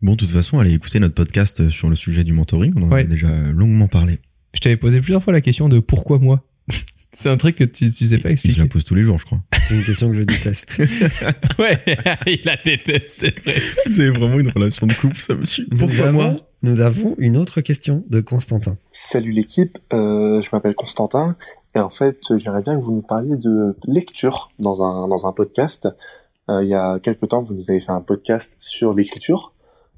Bon, 0.00 0.12
de 0.12 0.16
toute 0.16 0.30
façon, 0.30 0.58
allez 0.60 0.72
écouter 0.74 1.00
notre 1.00 1.14
podcast 1.14 1.68
sur 1.70 1.88
le 1.88 1.96
sujet 1.96 2.22
du 2.24 2.32
mentoring. 2.32 2.72
On 2.76 2.82
en 2.82 2.90
Ouais. 2.90 3.00
a 3.00 3.04
déjà 3.04 3.28
longuement 3.52 3.88
parlé. 3.88 4.18
Je 4.54 4.60
t'avais 4.60 4.76
posé 4.76 5.00
plusieurs 5.00 5.22
fois 5.22 5.32
la 5.32 5.40
question 5.40 5.68
de 5.68 5.80
pourquoi 5.80 6.18
moi. 6.18 6.44
c'est 7.12 7.28
un 7.28 7.36
truc 7.36 7.56
que 7.56 7.64
tu, 7.64 7.90
tu 7.92 8.06
sais 8.06 8.18
pas 8.18 8.30
Et 8.30 8.36
je 8.36 8.42
la 8.46 8.50
expliquer. 8.50 8.68
pose 8.68 8.84
tous 8.84 8.94
les 8.94 9.02
jours, 9.02 9.18
je 9.18 9.26
crois. 9.26 9.40
C'est 9.66 9.74
une 9.74 9.84
question 9.84 10.10
que 10.10 10.16
je 10.18 10.22
déteste. 10.22 10.80
Ouais, 11.58 11.78
il 12.26 12.40
la 12.44 12.56
déteste, 12.64 13.16
c'est 13.20 13.40
vrai. 13.40 13.56
Vous 13.86 13.98
avez 14.00 14.10
vraiment 14.10 14.38
une 14.38 14.50
relation 14.50 14.86
de 14.86 14.92
couple, 14.94 15.16
ça 15.20 15.34
me 15.34 15.44
suit. 15.44 15.66
nous, 15.72 15.78
Pourquoi 15.78 16.06
avons, 16.08 16.12
moi 16.22 16.36
nous 16.62 16.80
avons 16.80 17.14
une 17.18 17.36
autre 17.36 17.60
question 17.60 18.04
de 18.08 18.20
Constantin. 18.20 18.76
Salut 18.92 19.32
l'équipe, 19.32 19.78
euh, 19.92 20.40
je 20.42 20.48
m'appelle 20.52 20.74
Constantin 20.74 21.36
et 21.74 21.78
en 21.80 21.90
fait 21.90 22.18
j'aimerais 22.38 22.62
bien 22.62 22.78
que 22.78 22.84
vous 22.84 22.94
nous 22.94 23.02
parliez 23.02 23.36
de 23.36 23.76
lecture 23.86 24.50
dans 24.60 24.82
un 24.84 25.08
dans 25.08 25.26
un 25.26 25.32
podcast. 25.32 25.88
Euh, 26.50 26.62
il 26.62 26.68
y 26.68 26.74
a 26.74 26.98
quelques 26.98 27.28
temps 27.28 27.42
vous 27.42 27.54
nous 27.54 27.70
avez 27.70 27.80
fait 27.80 27.92
un 27.92 28.00
podcast 28.00 28.54
sur 28.58 28.94
l'écriture 28.94 29.54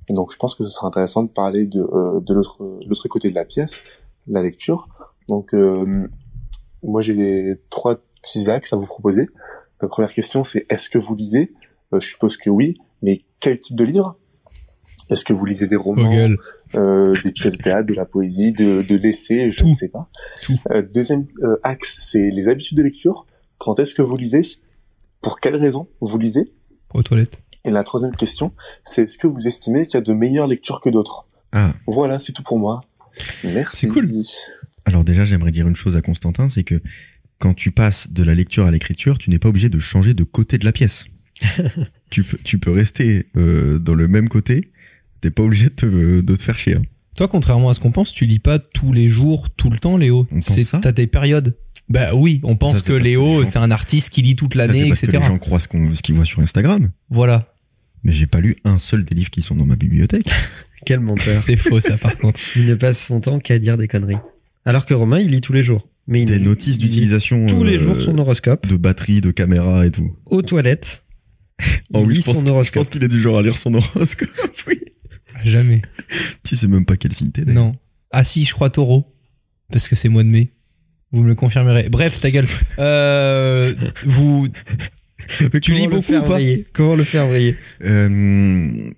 et 0.09 0.13
donc 0.13 0.33
je 0.33 0.37
pense 0.37 0.55
que 0.55 0.65
ce 0.65 0.71
serait 0.71 0.89
intéressant 0.89 1.23
de 1.23 1.31
parler 1.31 1.67
de 1.67 1.81
euh, 1.81 2.21
de 2.21 2.35
l'autre 2.35 2.59
l'autre 2.87 3.07
côté 3.09 3.31
de 3.31 3.35
la 3.35 3.45
pièce, 3.45 3.83
la 4.27 4.43
lecture. 4.43 4.89
Donc 5.29 5.55
euh, 5.55 6.09
moi 6.83 7.03
j'ai 7.03 7.61
trois 7.71 7.97
petits 8.21 8.51
axes 8.51 8.73
à 8.73 8.77
vous 8.77 8.87
proposer. 8.87 9.29
La 9.81 9.89
première 9.89 10.13
question 10.13 10.43
c'est 10.45 10.67
est-ce 10.71 10.91
que 10.91 10.99
vous 10.99 11.15
lisez? 11.15 11.55
Euh, 11.93 12.01
Je 12.01 12.09
suppose 12.09 12.37
que 12.37 12.51
oui, 12.51 12.77
mais 13.03 13.23
quel 13.39 13.59
type 13.59 13.77
de 13.77 13.85
livre? 13.85 14.17
Est-ce 15.09 15.25
que 15.25 15.33
vous 15.33 15.45
lisez 15.45 15.67
des 15.67 15.77
romans? 15.77 16.29
Euh, 16.77 17.17
des 17.25 17.33
pièces 17.33 17.59
de 17.59 17.63
théâtre, 17.63 17.87
de 17.87 17.95
la 17.95 18.07
poésie, 18.07 18.53
de, 18.53 18.83
de 18.83 18.97
l'essai, 18.97 19.51
je 19.51 19.65
ne 19.65 19.73
sais 19.73 19.89
pas. 19.89 20.09
Euh, 20.71 20.83
deuxième 20.83 21.27
axe, 21.65 21.99
c'est 22.03 22.31
les 22.31 22.49
habitudes 22.49 22.79
de 22.79 22.85
lecture. 22.85 23.27
Quand 23.59 23.81
est-ce 23.81 23.93
que 23.93 24.03
vous 24.03 24.17
lisez? 24.17 24.43
Pour 25.21 25.41
quelles 25.41 25.57
raisons 25.57 25.89
vous 26.01 26.19
lisez? 26.19 26.53
Aux 26.95 27.03
toilettes. 27.03 27.41
Et 27.65 27.71
la 27.71 27.85
troisième 27.85 28.17
question, 28.17 28.53
c'est 28.85 29.03
est-ce 29.03 29.19
que 29.19 29.27
vous 29.27 29.47
estimez 29.47 29.87
qu'il 29.87 29.95
y 29.95 29.99
a 29.99 30.01
de 30.01 30.13
meilleures 30.15 30.49
lectures 30.49 30.81
que 30.81 30.89
d'autres? 30.89 31.27
Ah, 31.53 31.75
Voilà, 31.87 32.19
c'est 32.21 32.33
tout 32.33 32.43
pour 32.43 32.59
moi. 32.59 32.81
Merci. 33.45 33.77
C'est 33.81 33.89
cool. 33.89 34.11
alors 34.87 35.05
déjà, 35.05 35.25
j'aimerais 35.25 35.51
dire 35.51 35.69
une 35.69 35.77
chose 35.77 35.97
à 35.97 36.01
Constantin, 36.03 36.49
c'est 36.49 36.65
que 36.65 36.81
quand 37.39 37.55
tu 37.55 37.71
passes 37.71 38.11
de 38.11 38.23
la 38.23 38.35
lecture 38.35 38.65
à 38.67 38.71
l'écriture, 38.71 39.19
tu 39.19 39.31
n'es 39.31 39.39
pas 39.39 39.49
obligé 39.49 39.69
de 39.69 39.79
changer 39.79 40.15
de 40.15 40.25
côté 40.25 40.59
de 40.59 40.65
la 40.65 40.73
pièce. 40.73 41.05
tu, 42.11 42.23
peux, 42.23 42.39
tu 42.45 42.59
peux 42.59 42.71
rester 42.71 43.27
euh, 43.37 43.79
dans 43.79 43.95
le 43.95 44.09
même 44.09 44.29
côté, 44.29 44.71
t'es 45.21 45.31
pas 45.31 45.43
obligé 45.43 45.67
de 45.71 45.75
te, 45.75 46.21
de 46.21 46.37
te 46.37 46.43
faire 46.43 46.59
chier. 46.59 46.77
hein. 46.77 46.83
Toi, 47.17 47.29
contrairement 47.29 47.69
à 47.69 47.75
ce 47.75 47.81
qu'on 47.81 47.93
pense, 47.93 48.13
tu 48.13 48.25
lis 48.25 48.39
pas 48.39 48.59
tous 48.59 48.93
les 48.93 49.09
jours, 49.09 49.51
tout 49.51 49.69
le 49.69 49.79
temps, 49.79 49.97
Léo. 49.97 50.27
On 50.31 50.37
pense 50.37 50.55
C'est 50.55 50.65
ça? 50.65 50.79
t'as 50.83 50.93
des 50.93 51.07
périodes. 51.07 51.57
Bah 51.91 52.15
oui, 52.15 52.41
on 52.45 52.57
pense 52.57 52.79
Ça, 52.83 52.89
que 52.89 52.93
Léo, 52.95 53.45
c'est 53.45 53.59
un 53.59 53.71
artiste 53.71 54.09
qui 54.11 54.23
lit 54.23 54.37
toute 54.37 54.55
l'année, 54.55 54.87
parce 54.89 55.01
que 55.01 55.07
etc. 55.07 55.19
les 55.23 55.27
gens 55.29 55.39
croient 55.39 55.61
ce 55.61 55.69
qu'ils 56.03 56.15
voient 56.15 56.25
sur 56.25 56.41
Instagram, 56.41 56.91
Voilà. 57.11 57.53
mais 58.05 58.13
j'ai 58.13 58.27
pas 58.27 58.41
lu 58.41 58.57
un 58.65 58.79
seul 58.79 59.05
des 59.05 59.15
livres 59.15 59.31
qui 59.31 59.43
sont 59.43 59.57
dans 59.57 59.67
ma 59.67 59.77
bibliothèque. 59.77 60.31
Quel 60.87 61.01
menteur. 61.01 61.37
C'est 61.37 61.57
faux, 61.57 61.81
ça, 61.81 61.99
par 61.99 62.17
contre. 62.17 62.39
il 62.57 62.67
ne 62.67 62.75
passe 62.75 63.05
son 63.05 63.21
temps 63.21 63.39
qu'à 63.41 63.59
dire 63.59 63.77
des 63.77 63.89
conneries. 63.89 64.17
Alors 64.65 64.87
que 64.87 64.95
Romain, 64.95 65.19
il 65.19 65.31
lit 65.31 65.41
tous 65.43 65.53
les 65.53 65.65
jours. 65.65 65.87
Mais 66.07 66.23
il 66.23 66.27
Des 66.27 66.39
lit- 66.39 66.45
notices 66.47 66.79
d'utilisation 66.79 67.47
Tous 67.47 67.63
les 67.65 67.77
euh, 67.77 67.79
jours 67.81 68.01
son 68.01 68.17
horoscope, 68.19 68.67
de 68.67 68.77
batterie, 68.77 69.21
de 69.21 69.31
caméra 69.31 69.85
et 69.87 69.91
tout. 69.91 70.17
aux 70.27 70.43
toilettes. 70.43 71.03
Oh 71.93 72.01
il 72.03 72.07
oui, 72.07 72.15
lit 72.15 72.21
je 72.21 72.27
pense, 72.27 72.37
son 72.37 72.41
que- 72.43 72.47
je 72.47 72.53
horoscope. 72.53 72.81
pense 72.83 72.91
qu'il 72.91 73.05
est 73.05 73.09
du 73.09 73.21
genre 73.21 73.37
à 73.39 73.43
lire 73.43 73.59
son 73.59 73.75
horoscope. 73.75 74.29
oui. 74.69 74.81
Jamais. 75.45 75.83
Tu 76.45 76.57
sais 76.57 76.67
même 76.69 76.85
pas 76.87 76.97
quel 76.97 77.13
signe 77.13 77.31
t'es. 77.33 77.45
Non. 77.45 77.75
Ah 78.13 78.25
si, 78.25 78.45
je 78.45 78.53
crois 78.55 78.71
taureau. 78.71 79.13
Parce 79.71 79.87
que 79.89 79.95
c'est 79.97 80.09
mois 80.09 80.23
de 80.23 80.29
mai. 80.29 80.53
Vous 81.13 81.23
me 81.23 81.29
le 81.29 81.35
confirmerez. 81.35 81.89
Bref, 81.89 82.21
ta 82.21 82.31
gueule. 82.31 82.47
Euh, 82.79 83.75
vous. 84.05 84.49
Tu 85.61 85.75
lis 85.75 85.83
Comment 85.83 85.85
le 85.85 85.91
beaucoup 85.91 86.03
faire 86.03 86.25
ou 86.25 86.29
pas 86.29 86.39
Comment 86.73 86.95
le 86.95 87.05
faire 87.05 87.27
vriller? 87.27 87.57
Euh, 87.85 88.09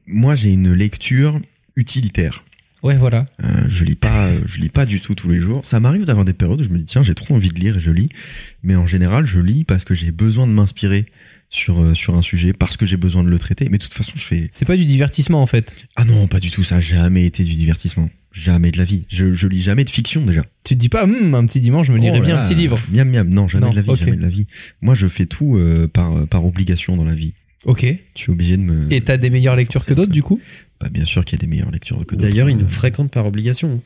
moi, 0.07 0.35
j'ai 0.35 0.51
une 0.51 0.72
lecture 0.72 1.40
utilitaire. 1.77 2.44
Ouais, 2.83 2.96
voilà. 2.96 3.27
Euh, 3.44 3.64
je 3.68 3.85
lis 3.85 3.94
pas, 3.94 4.29
je 4.44 4.61
lis 4.61 4.68
pas 4.68 4.87
du 4.87 5.01
tout 5.01 5.14
tous 5.14 5.31
les 5.31 5.40
jours. 5.40 5.64
Ça 5.64 5.79
m'arrive 5.79 6.05
d'avoir 6.05 6.25
des 6.25 6.33
périodes 6.33 6.61
où 6.61 6.64
je 6.64 6.68
me 6.68 6.79
dis 6.79 6.85
tiens 6.85 7.03
j'ai 7.05 7.14
trop 7.14 7.35
envie 7.35 7.51
de 7.51 7.59
lire 7.59 7.77
et 7.77 7.81
je 7.81 7.92
lis, 7.92 8.09
mais 8.64 8.75
en 8.75 8.87
général 8.87 9.25
je 9.25 9.38
lis 9.38 9.62
parce 9.62 9.85
que 9.85 9.94
j'ai 9.94 10.11
besoin 10.11 10.48
de 10.48 10.53
m'inspirer 10.53 11.07
sur 11.55 11.81
euh, 11.81 11.95
sur 11.95 12.17
un 12.17 12.23
sujet 12.23 12.53
parce 12.53 12.77
que 12.77 12.87
j'ai 12.87 12.97
besoin 12.97 13.23
de 13.23 13.29
le 13.29 13.38
traiter. 13.38 13.69
Mais 13.71 13.79
de 13.79 13.83
toute 13.85 13.93
façon 13.95 14.12
je 14.17 14.23
fais 14.23 14.49
C'est 14.51 14.65
pas 14.65 14.77
du 14.77 14.85
divertissement, 14.87 15.41
en 15.43 15.47
fait. 15.47 15.77
ah 15.97 16.05
non 16.05 16.27
pas 16.27 16.41
du 16.41 16.51
tout 16.51 16.65
ça 16.65 16.77
a 16.77 16.81
jamais 16.81 17.25
été 17.27 17.45
du 17.45 17.53
divertissement 17.55 18.11
jamais 18.33 18.71
de 18.71 18.79
la 18.79 18.85
vie. 18.85 19.05
Je 19.09 19.35
je 19.35 19.47
lis 19.47 19.61
jamais 19.61 19.85
de 19.85 19.91
fiction 19.91 20.25
déjà. 20.25 20.43
Tu 20.65 20.75
te 20.75 20.79
dis 20.81 20.88
pas, 20.88 21.05
Hum, 21.05 21.35
un 21.35 21.45
petit 21.45 21.61
dimanche, 21.61 21.88
je 21.88 21.93
me 21.93 21.99
lirai 21.99 22.19
Oh 22.21 22.25
bien 22.25 22.41
un 22.41 22.43
petit 22.43 22.55
livre. 22.55 22.79
Miam 22.91 23.09
miam 23.11 23.29
non 23.29 23.47
jamais 23.47 23.67
Non, 23.67 23.73
de 23.73 23.77
la 23.77 23.83
vie 23.83 23.97
jamais 23.97 24.17
de 24.17 24.23
la 24.23 24.31
vie. 24.31 24.47
Moi 24.81 24.95
je 24.95 25.07
fais 25.07 25.27
tout 25.27 25.57
euh, 25.59 25.87
par 25.87 26.27
par 26.29 26.45
obligation 26.47 26.97
dans 26.97 27.05
la 27.05 27.15
vie. 27.15 27.35
Ok. 27.67 27.83
Je 28.17 28.21
suis 28.21 28.33
obligé 28.33 28.57
de 28.57 28.62
me. 28.62 28.91
Et 28.93 29.03
t'as 29.03 29.19
des 29.19 29.29
meilleures 29.31 29.55
lectures 29.55 29.85
que 29.87 29.95
d'autres, 29.95 30.11
du 30.11 30.23
coup? 30.23 30.41
Bah, 30.81 30.88
bien 30.88 31.05
sûr 31.05 31.25
qu'il 31.25 31.38
y 31.38 31.41
a 31.41 31.43
des 31.43 31.47
meilleures 31.47 31.71
lectures 31.71 31.97
que 32.07 32.17
d'autres. 32.17 32.27
D'ailleurs, 32.29 32.51
il 32.51 32.57
nous 32.57 32.65
Euh, 32.65 32.69
fréquente 32.69 33.12
par 33.12 33.25
obligation, 33.27 33.81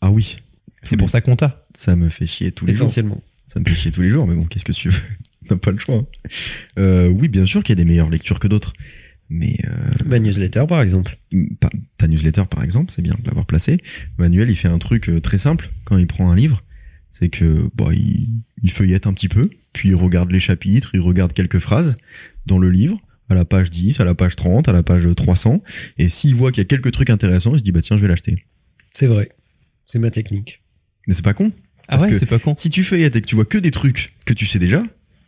Ah 0.00 0.12
oui. 0.12 0.36
C'est 0.84 0.96
pour 0.96 1.10
ça 1.10 1.20
qu'on 1.20 1.34
t'a. 1.34 1.66
Ça 1.76 1.96
me 1.96 2.08
fait 2.08 2.28
chier 2.28 2.52
tous 2.52 2.66
les 2.66 2.72
jours. 2.74 2.84
essentiellement. 2.84 3.20
Ça 3.48 3.58
me 3.58 3.64
fait 3.64 3.74
chier 3.74 3.90
tous 3.90 4.02
les 4.02 4.10
jours, 4.10 4.28
mais 4.28 4.36
bon, 4.36 4.44
qu'est-ce 4.44 4.64
que 4.64 4.70
tu 4.72 4.90
veux? 4.90 5.00
T'as 5.48 5.56
pas 5.56 5.70
le 5.70 5.78
choix. 5.78 6.04
Euh, 6.78 7.08
oui, 7.08 7.28
bien 7.28 7.46
sûr 7.46 7.62
qu'il 7.62 7.76
y 7.76 7.78
a 7.80 7.82
des 7.82 7.88
meilleures 7.88 8.10
lectures 8.10 8.38
que 8.40 8.48
d'autres. 8.48 8.72
Mais 9.28 9.56
euh, 9.66 9.90
Ma 10.06 10.18
newsletter, 10.20 10.64
par 10.68 10.80
exemple. 10.82 11.16
pas- 11.60 11.70
ta 11.98 12.06
newsletter, 12.06 12.44
par 12.48 12.62
exemple, 12.62 12.92
c'est 12.94 13.02
bien 13.02 13.16
de 13.20 13.26
l'avoir 13.26 13.44
placé. 13.46 13.78
Manuel, 14.18 14.50
il 14.50 14.56
fait 14.56 14.68
un 14.68 14.78
truc 14.78 15.08
euh, 15.08 15.20
très 15.20 15.38
simple 15.38 15.70
quand 15.84 15.98
il 15.98 16.06
prend 16.06 16.30
un 16.30 16.34
livre. 16.36 16.62
C'est 17.10 17.28
que 17.28 17.68
bon, 17.74 17.90
il, 17.90 18.28
il 18.62 18.70
feuillette 18.70 19.06
un 19.06 19.12
petit 19.14 19.28
peu, 19.28 19.50
puis 19.72 19.88
il 19.88 19.94
regarde 19.94 20.30
les 20.30 20.38
chapitres, 20.40 20.90
il 20.94 21.00
regarde 21.00 21.32
quelques 21.32 21.58
phrases 21.58 21.96
dans 22.44 22.58
le 22.58 22.70
livre, 22.70 23.00
à 23.28 23.34
la 23.34 23.44
page 23.44 23.70
10, 23.70 23.98
à 24.00 24.04
la 24.04 24.14
page 24.14 24.36
30, 24.36 24.68
à 24.68 24.72
la 24.72 24.82
page 24.84 25.08
300. 25.16 25.62
Et 25.98 26.08
s'il 26.08 26.34
voit 26.34 26.52
qu'il 26.52 26.60
y 26.60 26.66
a 26.66 26.68
quelques 26.68 26.92
trucs 26.92 27.10
intéressants, 27.10 27.54
il 27.54 27.58
se 27.58 27.64
dit, 27.64 27.72
bah 27.72 27.80
tiens, 27.82 27.96
je 27.96 28.02
vais 28.02 28.08
l'acheter. 28.08 28.44
C'est 28.94 29.06
vrai. 29.06 29.28
C'est 29.86 29.98
ma 29.98 30.10
technique. 30.10 30.62
Mais 31.08 31.14
c'est 31.14 31.24
pas 31.24 31.34
con. 31.34 31.50
Ah 31.88 31.96
Parce 31.98 32.04
ouais, 32.12 32.18
c'est 32.18 32.26
pas 32.26 32.38
con. 32.38 32.54
Si 32.56 32.68
tu 32.70 32.82
feuillettes 32.84 33.16
et 33.16 33.20
que 33.22 33.26
tu 33.26 33.34
vois 33.34 33.44
que 33.44 33.58
des 33.58 33.70
trucs 33.70 34.14
que 34.24 34.34
tu 34.34 34.44
sais 34.46 34.58
déjà, 34.58 34.82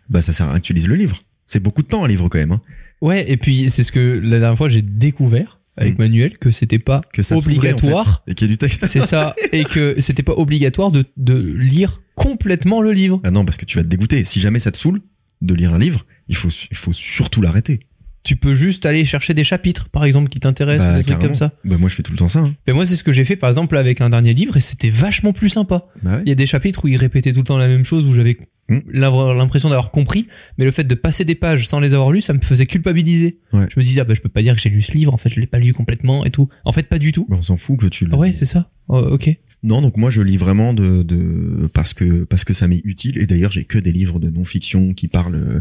bah 0.09 0.23
ça 0.23 0.33
sert 0.33 0.49
à 0.49 0.59
le 0.59 0.94
livre. 0.94 1.18
C'est 1.47 1.61
beaucoup 1.62 1.83
de 1.83 1.88
temps 1.88 2.05
un 2.05 2.09
livre 2.09 2.29
quand 2.29 2.38
même. 2.38 2.53
Hein. 2.53 2.61
Ouais, 3.01 3.31
et 3.31 3.37
puis 3.37 3.71
c'est 3.71 3.85
ce 3.85 3.92
que 3.92 4.21
la 4.23 4.38
dernière 4.38 4.59
fois 4.59 4.68
j'ai 4.68 4.83
découvert 4.83 5.59
avec 5.77 5.94
Mm. 5.94 6.03
Manuel 6.03 6.38
que 6.38 6.51
c'était 6.51 6.79
pas 6.81 7.01
Que 7.12 7.23
ça 7.23 7.37
s'ouvrait, 7.37 7.53
en 7.53 7.61
fait, 7.61 7.68
obligatoire. 7.68 8.23
et 8.27 8.35
qu'il 8.35 8.49
y 8.49 8.51
a 8.51 8.53
du 8.53 8.59
texte. 8.59 8.87
C'est 8.87 9.03
ça, 9.05 9.35
et 9.53 9.64
que 9.64 10.01
c'était 10.01 10.25
pas 10.25 10.35
obligatoire 10.35 10.90
de, 10.90 11.05
de 11.16 11.38
lire 11.40 12.03
complètement 12.14 12.83
le 12.83 12.92
livre. 12.92 13.21
Ah 13.25 13.31
non, 13.31 13.44
parce 13.44 13.57
que 13.57 13.64
tu 13.64 13.79
vas 13.79 13.85
te 13.85 13.88
dégoûter. 13.88 14.25
Si 14.25 14.40
jamais 14.40 14.59
ça 14.59 14.73
te 14.73 14.77
saoule 14.77 15.01
de 15.40 15.55
lire 15.55 15.73
un 15.73 15.79
livre, 15.79 16.05
il 16.29 16.35
faut, 16.35 16.49
il 16.71 16.77
faut 16.77 16.92
surtout 16.92 17.40
l'arrêter. 17.40 17.81
Tu 18.28 18.36
peux 18.36 18.54
juste 18.54 18.84
aller 18.84 19.06
chercher 19.06 19.32
des 19.32 19.42
chapitres, 19.42 19.88
par 19.88 20.04
exemple, 20.04 20.28
qui 20.28 20.38
t'intéressent, 20.38 20.86
Bah, 20.86 20.94
ou 20.94 20.98
des 20.98 21.04
trucs 21.04 21.18
comme 21.18 21.34
ça. 21.34 21.52
Bah 21.64 21.78
moi 21.78 21.88
je 21.88 21.94
fais 21.94 22.02
tout 22.02 22.12
le 22.12 22.18
temps 22.18 22.28
ça. 22.28 22.40
hein. 22.40 22.50
Mais 22.66 22.74
moi, 22.74 22.84
c'est 22.84 22.94
ce 22.96 23.02
que 23.02 23.10
j'ai 23.12 23.24
fait, 23.24 23.36
par 23.36 23.48
exemple, 23.48 23.74
avec 23.78 24.02
un 24.02 24.10
dernier 24.10 24.34
livre, 24.34 24.56
et 24.58 24.60
c'était 24.60 24.90
vachement 24.90 25.32
plus 25.32 25.48
sympa. 25.48 25.86
Bah 26.02 26.16
ouais. 26.16 26.22
Il 26.26 26.28
y 26.28 26.32
a 26.32 26.34
des 26.34 26.44
chapitres 26.46 26.84
où 26.84 26.88
il 26.88 26.96
répétait 26.98 27.32
tout 27.32 27.38
le 27.38 27.44
temps 27.44 27.56
la 27.56 27.68
même 27.68 27.84
chose, 27.84 28.04
où 28.06 28.12
j'avais 28.12 28.36
Mm. 28.68 28.80
l'avoir- 28.92 29.34
l'impression 29.34 29.70
d'avoir 29.70 29.90
compris, 29.90 30.28
mais 30.58 30.66
le 30.66 30.70
fait 30.72 30.84
de 30.84 30.94
passer 30.94 31.24
des 31.24 31.34
pages 31.34 31.66
sans 31.66 31.80
les 31.80 31.94
avoir 31.94 32.12
lues, 32.12 32.20
ça 32.20 32.34
me 32.34 32.40
faisait 32.42 32.66
culpabiliser. 32.66 33.38
Ouais. 33.54 33.66
Je 33.70 33.80
me 33.80 33.82
disais, 33.82 34.02
ah 34.02 34.04
bah, 34.04 34.12
je 34.14 34.20
peux 34.20 34.28
pas 34.28 34.42
dire 34.42 34.54
que 34.54 34.60
j'ai 34.60 34.68
lu 34.68 34.82
ce 34.82 34.92
livre, 34.92 35.14
en 35.14 35.16
fait, 35.16 35.30
je 35.30 35.40
l'ai 35.40 35.46
pas 35.46 35.58
lu 35.58 35.72
complètement 35.72 36.26
et 36.26 36.30
tout. 36.30 36.50
En 36.66 36.72
fait, 36.72 36.86
pas 36.86 36.98
du 36.98 37.12
tout. 37.12 37.26
Bah, 37.30 37.36
on 37.38 37.42
s'en 37.42 37.56
fout 37.56 37.78
que 37.80 37.86
tu 37.86 38.04
le. 38.04 38.10
Ah 38.12 38.18
ouais, 38.18 38.34
c'est 38.34 38.44
ça. 38.44 38.70
Oh, 38.88 38.98
ok. 38.98 39.30
Non, 39.64 39.83
donc 39.83 39.97
moi 39.97 40.09
je 40.09 40.23
lis 40.23 40.37
vraiment 40.37 40.73
de, 40.73 41.68
parce 41.75 41.94
que 41.94 42.55
ça 42.55 42.68
m'est 42.68 42.81
utile. 42.85 43.18
Et 43.18 43.27
d'ailleurs 43.27 43.51
j'ai 43.51 43.64
que 43.64 43.79
des 43.79 43.90
livres 43.92 44.21
de 44.21 44.31
non-fiction 44.31 44.94
qui 44.94 45.09
parlent 45.09 45.61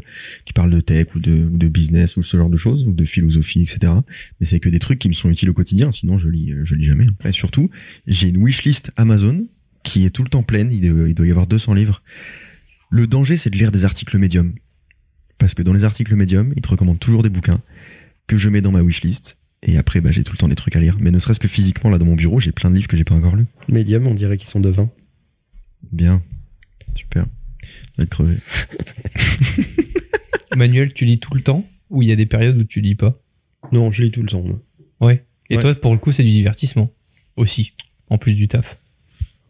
de 0.70 0.80
tech 0.82 1.16
ou 1.16 1.20
de 1.20 1.68
business 1.68 2.16
ou 2.18 2.22
ce 2.22 2.38
genre 2.38 2.50
de 2.50 2.58
choses 2.58 2.86
ou 2.86 2.92
de 2.92 3.06
philosophie, 3.06 3.62
etc. 3.62 3.94
Mais 4.40 4.46
c'est 4.46 4.60
que 4.60 4.70
des 4.70 4.80
trucs 4.80 5.00
qui 5.00 5.10
me 5.10 5.14
sont 5.14 5.30
utiles 5.30 5.50
au 5.50 5.54
quotidien. 5.54 5.92
Sinon 5.92 6.18
je 6.18 6.30
lis 6.30 6.54
lis 6.72 6.86
jamais. 6.86 7.08
Et 7.26 7.32
surtout 7.32 7.70
j'ai 8.06 8.30
une 8.30 8.38
wishlist 8.38 8.92
Amazon 8.98 9.48
qui 9.84 10.06
est 10.06 10.12
tout 10.12 10.24
le 10.24 10.30
temps 10.30 10.44
pleine. 10.44 10.72
Il 10.72 10.86
il 10.86 11.14
doit 11.16 11.26
y 11.26 11.32
avoir 11.32 11.48
200 11.48 11.74
livres. 11.74 12.04
Le 12.92 13.08
danger 13.08 13.36
c'est 13.36 13.50
de 13.50 13.58
lire 13.58 13.72
des 13.72 13.84
articles 13.84 14.18
médiums 14.18 14.54
parce 15.40 15.56
que 15.56 15.64
dans 15.64 15.74
les 15.74 15.84
articles 15.84 16.16
médiums 16.16 16.54
ils 16.56 16.62
te 16.62 16.70
recommandent 16.70 17.00
toujours 17.00 17.24
des 17.24 17.30
bouquins 17.30 17.62
que 18.28 18.38
je 18.38 18.50
mets 18.50 18.62
dans 18.62 18.72
ma 18.72 18.84
wishlist. 18.84 19.38
Et 19.64 19.78
après, 19.78 20.02
bah, 20.02 20.12
j'ai 20.12 20.24
tout 20.24 20.34
le 20.34 20.38
temps 20.38 20.48
des 20.48 20.56
trucs 20.56 20.76
à 20.76 20.80
lire. 20.80 20.98
Mais 21.00 21.12
ne 21.12 21.20
serait-ce 21.20 21.40
que 21.40 21.48
physiquement, 21.48 21.90
là, 21.90 21.98
dans 21.98 22.06
mon 22.06 22.16
bureau, 22.16 22.40
j'ai 22.40 22.52
plein 22.52 22.70
de 22.70 22.76
livres 22.76 22.88
que 22.88 22.98
j'ai 22.98 23.04
pas 23.04 23.16
encore 23.16 23.36
lus. 23.36 23.46
Medium, 23.70 24.08
on 24.08 24.14
dirait 24.14 24.38
qu'ils 24.38 24.50
sont 24.50 24.60
de 24.60 24.70
vin. 24.70 24.90
Bien. 25.92 26.22
Super. 26.96 27.26
Je 27.64 27.68
vais 27.98 28.04
être 28.04 28.10
crevé. 28.10 28.36
Manuel, 30.56 30.94
tu 30.94 31.06
lis 31.06 31.20
tout 31.20 31.34
le 31.34 31.42
temps 31.42 31.66
ou 31.90 32.02
il 32.02 32.10
y 32.10 32.12
a 32.12 32.16
des 32.16 32.26
périodes 32.26 32.58
où 32.58 32.64
tu 32.64 32.82
lis 32.82 32.96
pas? 32.96 33.20
Non, 33.72 33.92
je 33.92 34.04
lis 34.04 34.12
tout 34.12 34.22
le 34.22 34.28
temps. 34.30 34.42
moi. 34.42 34.60
Ouais. 35.02 35.24
Et 35.50 35.56
Ouais. 35.56 35.62
toi, 35.62 35.76
pour 35.76 35.94
le 35.94 36.00
coup, 36.00 36.12
c'est 36.12 36.24
du 36.24 36.32
divertissement 36.32 36.90
aussi, 37.36 37.74
en 38.10 38.18
plus 38.18 38.34
du 38.34 38.48
taf. 38.48 38.78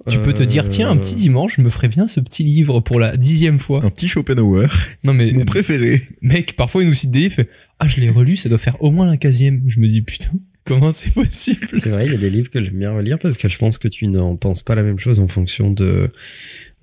Tu 0.10 0.20
peux 0.20 0.34
te 0.34 0.44
dire, 0.44 0.66
Euh, 0.66 0.70
tiens, 0.70 0.90
un 0.90 0.96
petit 0.96 1.16
dimanche, 1.16 1.56
je 1.58 1.62
me 1.62 1.70
ferais 1.70 1.90
bien 1.90 2.08
ce 2.08 2.20
petit 2.22 2.44
livre 2.44 2.80
pour 2.80 2.98
la 3.00 3.18
dixième 3.18 3.60
fois. 3.60 3.84
Un 3.84 3.90
petit 3.90 4.08
Schopenhauer. 4.08 4.68
Non 5.04 5.14
mais, 5.14 5.32
Mon 5.34 5.44
préféré. 5.44 6.02
mec, 6.22 6.56
parfois 6.56 6.84
il 6.84 6.88
nous 6.88 6.94
cite 6.94 7.12
des 7.12 7.20
livres, 7.22 7.42
ah, 7.80 7.88
je 7.88 8.00
l'ai 8.02 8.10
relu, 8.10 8.36
ça 8.36 8.50
doit 8.50 8.58
faire 8.58 8.82
au 8.82 8.92
moins 8.92 9.06
la 9.08 9.18
quinzième. 9.18 9.64
Je 9.68 9.80
me 9.80 9.88
dis, 9.88 10.02
putain, 10.02 10.32
comment 10.66 10.92
c'est 10.92 11.14
possible? 11.14 11.68
C'est 11.78 11.90
vrai, 11.90 12.06
il 12.08 12.12
y 12.12 12.16
a 12.16 12.18
des 12.18 12.30
livres 12.30 12.50
que 12.50 12.64
j'aime 12.64 12.78
bien 12.80 12.92
relire 12.92 13.20
parce 13.20 13.38
que 13.38 13.48
je 13.48 13.58
pense 13.58 13.78
que 13.78 13.88
tu 13.88 14.08
n'en 14.08 14.36
penses 14.36 14.64
pas 14.64 14.76
la 14.76 14.84
même 14.84 15.00
chose 15.00 15.20
en 15.20 15.28
fonction 15.28 15.72
de 15.72 16.10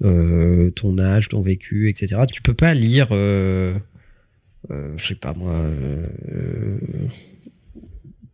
euh, 0.05 0.71
ton 0.71 0.99
âge, 0.99 1.29
ton 1.29 1.41
vécu, 1.43 1.89
etc. 1.89 2.23
Tu 2.33 2.43
peux 2.43 2.55
pas 2.55 2.75
lire, 2.75 3.09
euh, 3.13 3.75
euh, 4.71 4.93
je 4.97 5.07
sais 5.09 5.15
pas 5.15 5.35
moi, 5.35 5.53
euh, 5.55 6.07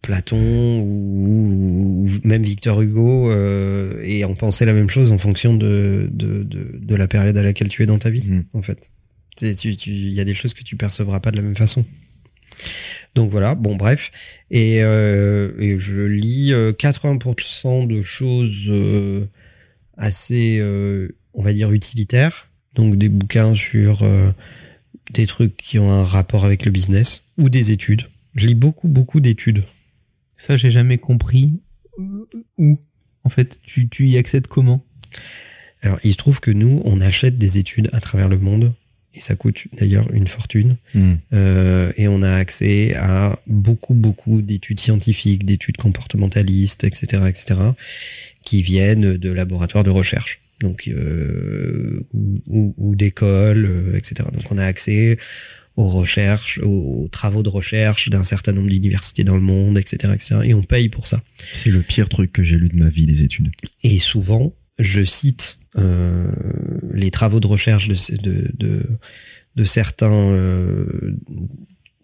Platon 0.03 0.81
ou, 0.81 2.07
ou 2.07 2.09
même 2.25 2.43
Victor 2.43 2.81
Hugo 2.81 3.31
euh, 3.31 4.01
et 4.03 4.25
en 4.25 4.35
penser 4.35 4.65
la 4.65 4.73
même 4.73 4.89
chose 4.89 5.13
en 5.13 5.19
fonction 5.19 5.55
de, 5.55 6.09
de, 6.11 6.43
de, 6.43 6.79
de 6.81 6.95
la 6.97 7.07
période 7.07 7.37
à 7.37 7.43
laquelle 7.43 7.69
tu 7.69 7.83
es 7.83 7.87
dans 7.87 7.99
ta 7.99 8.09
vie, 8.11 8.29
Mhm. 8.31 8.45
en 8.55 8.63
fait. 8.63 8.93
C'est- 9.37 9.55
tu- 9.55 9.77
tu- 9.77 9.91
Il 9.91 10.13
y 10.13 10.21
a 10.21 10.25
des 10.25 10.35
choses 10.35 10.55
que 10.55 10.63
tu 10.65 10.77
percevras 10.77 11.21
pas 11.21 11.31
de 11.31 11.37
la 11.37 11.43
même 11.43 11.57
façon. 11.57 11.85
Donc 13.15 13.31
voilà, 13.31 13.55
bon 13.55 13.77
bref. 13.77 14.13
Et, 14.51 14.83
euh, 14.83 15.53
et 15.59 15.79
je 15.79 16.01
lis 16.03 16.53
euh, 16.53 16.73
80% 16.73 17.87
de 17.87 18.03
choses 18.03 18.67
euh, 18.69 19.27
assez, 19.97 20.59
euh, 20.61 21.09
on 21.35 21.43
va 21.43 21.53
dire, 21.53 21.73
utilitaires. 21.73 22.49
Donc 22.75 22.97
des 22.97 23.09
bouquins 23.09 23.55
sur 23.55 24.03
euh, 24.03 24.31
des 25.13 25.27
trucs 25.27 25.57
qui 25.57 25.79
ont 25.79 25.91
un 25.91 26.05
rapport 26.05 26.45
avec 26.45 26.65
le 26.65 26.71
business 26.71 27.25
ou 27.37 27.49
des 27.49 27.73
études. 27.73 28.07
Je 28.37 28.47
lis 28.47 28.55
beaucoup, 28.55 28.89
beaucoup 28.89 29.21
d'études. 29.21 29.65
Ça, 30.37 30.57
j'ai 30.57 30.71
jamais 30.71 30.99
compris. 30.99 31.51
Euh, 31.99 32.27
Où 32.59 32.79
En 33.25 33.29
fait, 33.29 33.59
tu, 33.65 33.89
tu 33.89 34.07
y 34.07 34.17
accèdes 34.19 34.47
comment? 34.47 34.85
Alors 35.83 35.99
il 36.05 36.13
se 36.13 36.17
trouve 36.17 36.41
que 36.41 36.51
nous, 36.51 36.83
on 36.85 37.01
achète 37.01 37.39
des 37.39 37.59
études 37.59 37.89
à 37.93 38.01
travers 38.01 38.29
le 38.29 38.39
monde. 38.39 38.73
Et 39.15 39.21
ça 39.21 39.35
coûte 39.35 39.65
d'ailleurs 39.77 40.09
une 40.13 40.29
fortune. 40.29 40.77
Hmm. 40.95 41.15
Euh, 41.33 41.93
et 41.97 42.07
on 42.07 42.23
a 42.23 42.33
accès 42.33 42.95
à 42.95 43.39
beaucoup, 43.49 43.95
beaucoup 43.95 44.41
d'études 44.41 44.79
scientifiques, 44.79 45.45
d'études 45.45 45.79
comportementalistes, 45.79 46.85
etc., 46.85 47.23
etc., 47.29 47.61
qui 48.45 48.63
viennent 48.63 49.17
de 49.17 49.31
laboratoires 49.33 49.83
de 49.85 49.91
recherche, 49.91 50.41
donc 50.61 50.89
euh, 50.89 52.01
ou, 52.15 52.41
ou- 52.47 52.75
ou 52.79 52.95
d'écoles, 52.95 53.67
euh, 53.69 53.97
etc. 53.99 54.29
Donc 54.33 54.51
on 54.53 54.59
a 54.59 54.65
accès 54.65 55.19
aux 55.77 55.89
recherches, 55.89 56.59
aux, 56.63 57.03
aux 57.05 57.09
travaux 57.09 57.43
de 57.43 57.49
recherche 57.49 58.11
d'un 58.11 58.23
certain 58.25 58.53
nombre 58.53 58.69
d'universités 58.69 59.25
dans 59.25 59.35
le 59.37 59.41
monde, 59.43 59.77
etc., 59.79 60.13
etc. 60.15 60.37
Et 60.45 60.55
on 60.55 60.63
paye 60.63 60.89
pour 60.89 61.07
ça. 61.07 61.23
C'est 61.53 61.71
le 61.71 61.83
pire 61.83 62.09
truc 62.09 62.33
que 62.33 62.43
j'ai 62.43 62.57
lu 62.57 62.69
de 62.69 62.77
ma 62.77 62.91
vie, 62.91 63.07
les 63.07 63.23
études. 63.23 63.51
Et 63.83 63.99
souvent, 63.99 64.53
je 64.83 65.05
cite 65.05 65.59
euh, 65.77 66.33
les 66.93 67.11
travaux 67.11 67.39
de 67.41 67.47
recherche 67.47 67.89
de, 67.89 67.97
de, 68.23 68.51
de, 68.59 68.87
de 69.57 69.65
certains 69.65 70.11
euh, 70.13 71.17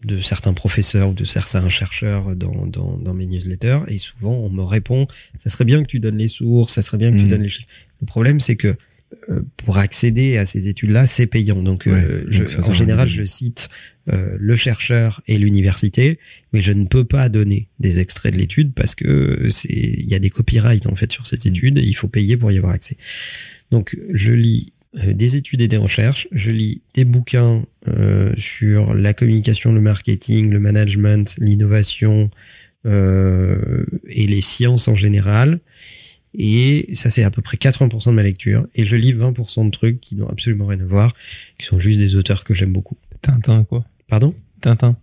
de 0.05 0.21
certains 0.21 0.53
professeurs 0.53 1.09
ou 1.11 1.15
de 1.15 1.25
certains 1.25 1.69
chercheurs 1.69 2.37
dans, 2.37 2.67
dans, 2.67 2.97
dans 2.97 3.15
mes 3.15 3.27
newsletters 3.27 3.81
et 3.89 3.99
souvent 3.99 4.35
on 4.35 4.51
me 4.51 4.62
répond 4.62 5.09
ça 5.37 5.51
serait 5.51 5.65
bien 5.65 5.83
que 5.83 5.89
tu 5.89 5.99
donnes 5.99 6.19
les 6.19 6.29
sources 6.29 6.75
ça 6.75 6.83
serait 6.83 6.99
bien 6.99 7.11
que 7.11 7.17
tu 7.17 7.25
Mhm. 7.25 7.31
donnes 7.31 7.43
les 7.43 7.49
chiffres 7.49 7.69
le 8.01 8.07
problème 8.07 8.39
c'est 8.39 8.57
que 8.57 8.77
pour 9.57 9.79
accéder 9.79 10.37
à 10.37 10.47
ces 10.47 10.69
études-là, 10.69 11.07
c'est 11.07 11.27
payant. 11.27 11.62
Donc, 11.62 11.87
euh, 11.87 12.25
je- 12.29 12.45
donc 12.45 12.69
en 12.69 12.73
général, 12.73 13.09
je 13.09 13.25
cite 13.25 13.69
euh, 14.09 14.37
le 14.38 14.55
chercheur 14.57 15.21
et 15.27 15.37
l'université, 15.38 16.19
mais 16.53 16.61
je 16.62 16.73
ne 16.73 16.87
peux 16.87 17.05
pas 17.05 17.29
donner 17.29 17.69
des 17.81 17.99
extraits 18.01 18.33
de 18.35 18.38
l'étude 18.38 18.73
parce 18.73 18.95
que 18.95 19.47
c'est 19.51 19.69
il 19.73 20.07
y 20.09 20.14
a 20.14 20.21
des 20.21 20.31
copyrights 20.31 20.87
en 20.87 20.95
fait 20.95 21.11
sur 21.11 21.27
cette 21.27 21.45
Mm. 21.45 21.49
étude 21.49 21.79
et 21.79 21.83
il 21.83 21.95
faut 21.95 22.07
payer 22.09 22.37
pour 22.37 22.53
y 22.53 22.57
avoir 22.59 22.73
accès. 22.73 22.97
Donc, 23.73 23.97
je 24.12 24.33
lis 24.33 24.73
euh, 24.99 25.12
des 25.12 25.35
études 25.37 25.61
et 25.61 25.69
des 25.69 25.77
recherches, 25.77 26.29
je 26.33 26.51
lis 26.53 26.83
des 26.95 27.05
bouquins 27.05 27.64
euh, 27.88 28.33
sur 28.38 28.95
la 28.95 29.12
communication, 29.12 29.73
le 29.73 29.81
marketing, 29.81 30.51
le 30.51 30.61
management, 30.61 31.35
l'innovation 31.38 32.31
euh, 32.87 33.85
et 34.09 34.27
les 34.27 34.40
sciences 34.40 34.88
en 34.88 34.95
général. 34.95 35.59
Et 36.38 36.90
ça, 36.92 37.09
c'est 37.09 37.25
à 37.25 37.31
peu 37.31 37.40
près 37.42 37.57
80% 37.57 38.11
de 38.11 38.14
ma 38.14 38.22
lecture. 38.22 38.66
Et 38.75 38.85
je 38.85 38.94
lis 38.96 39.14
20% 39.14 39.66
de 39.66 39.70
trucs 39.70 40.01
qui 40.01 40.16
n'ont 40.16 40.29
absolument 40.29 40.66
rien 40.66 40.81
à 40.81 40.85
voir, 40.85 41.14
qui 41.59 41.66
sont 41.66 41.81
juste 41.81 41.99
des 41.99 42.14
auteurs 42.16 42.44
que 42.44 42.55
j'aime 42.55 42.72
beaucoup. 42.72 42.96
Tintin, 43.22 43.64
quoi. 43.64 43.85
Pardon? 44.09 44.35
Tintin. 44.61 44.96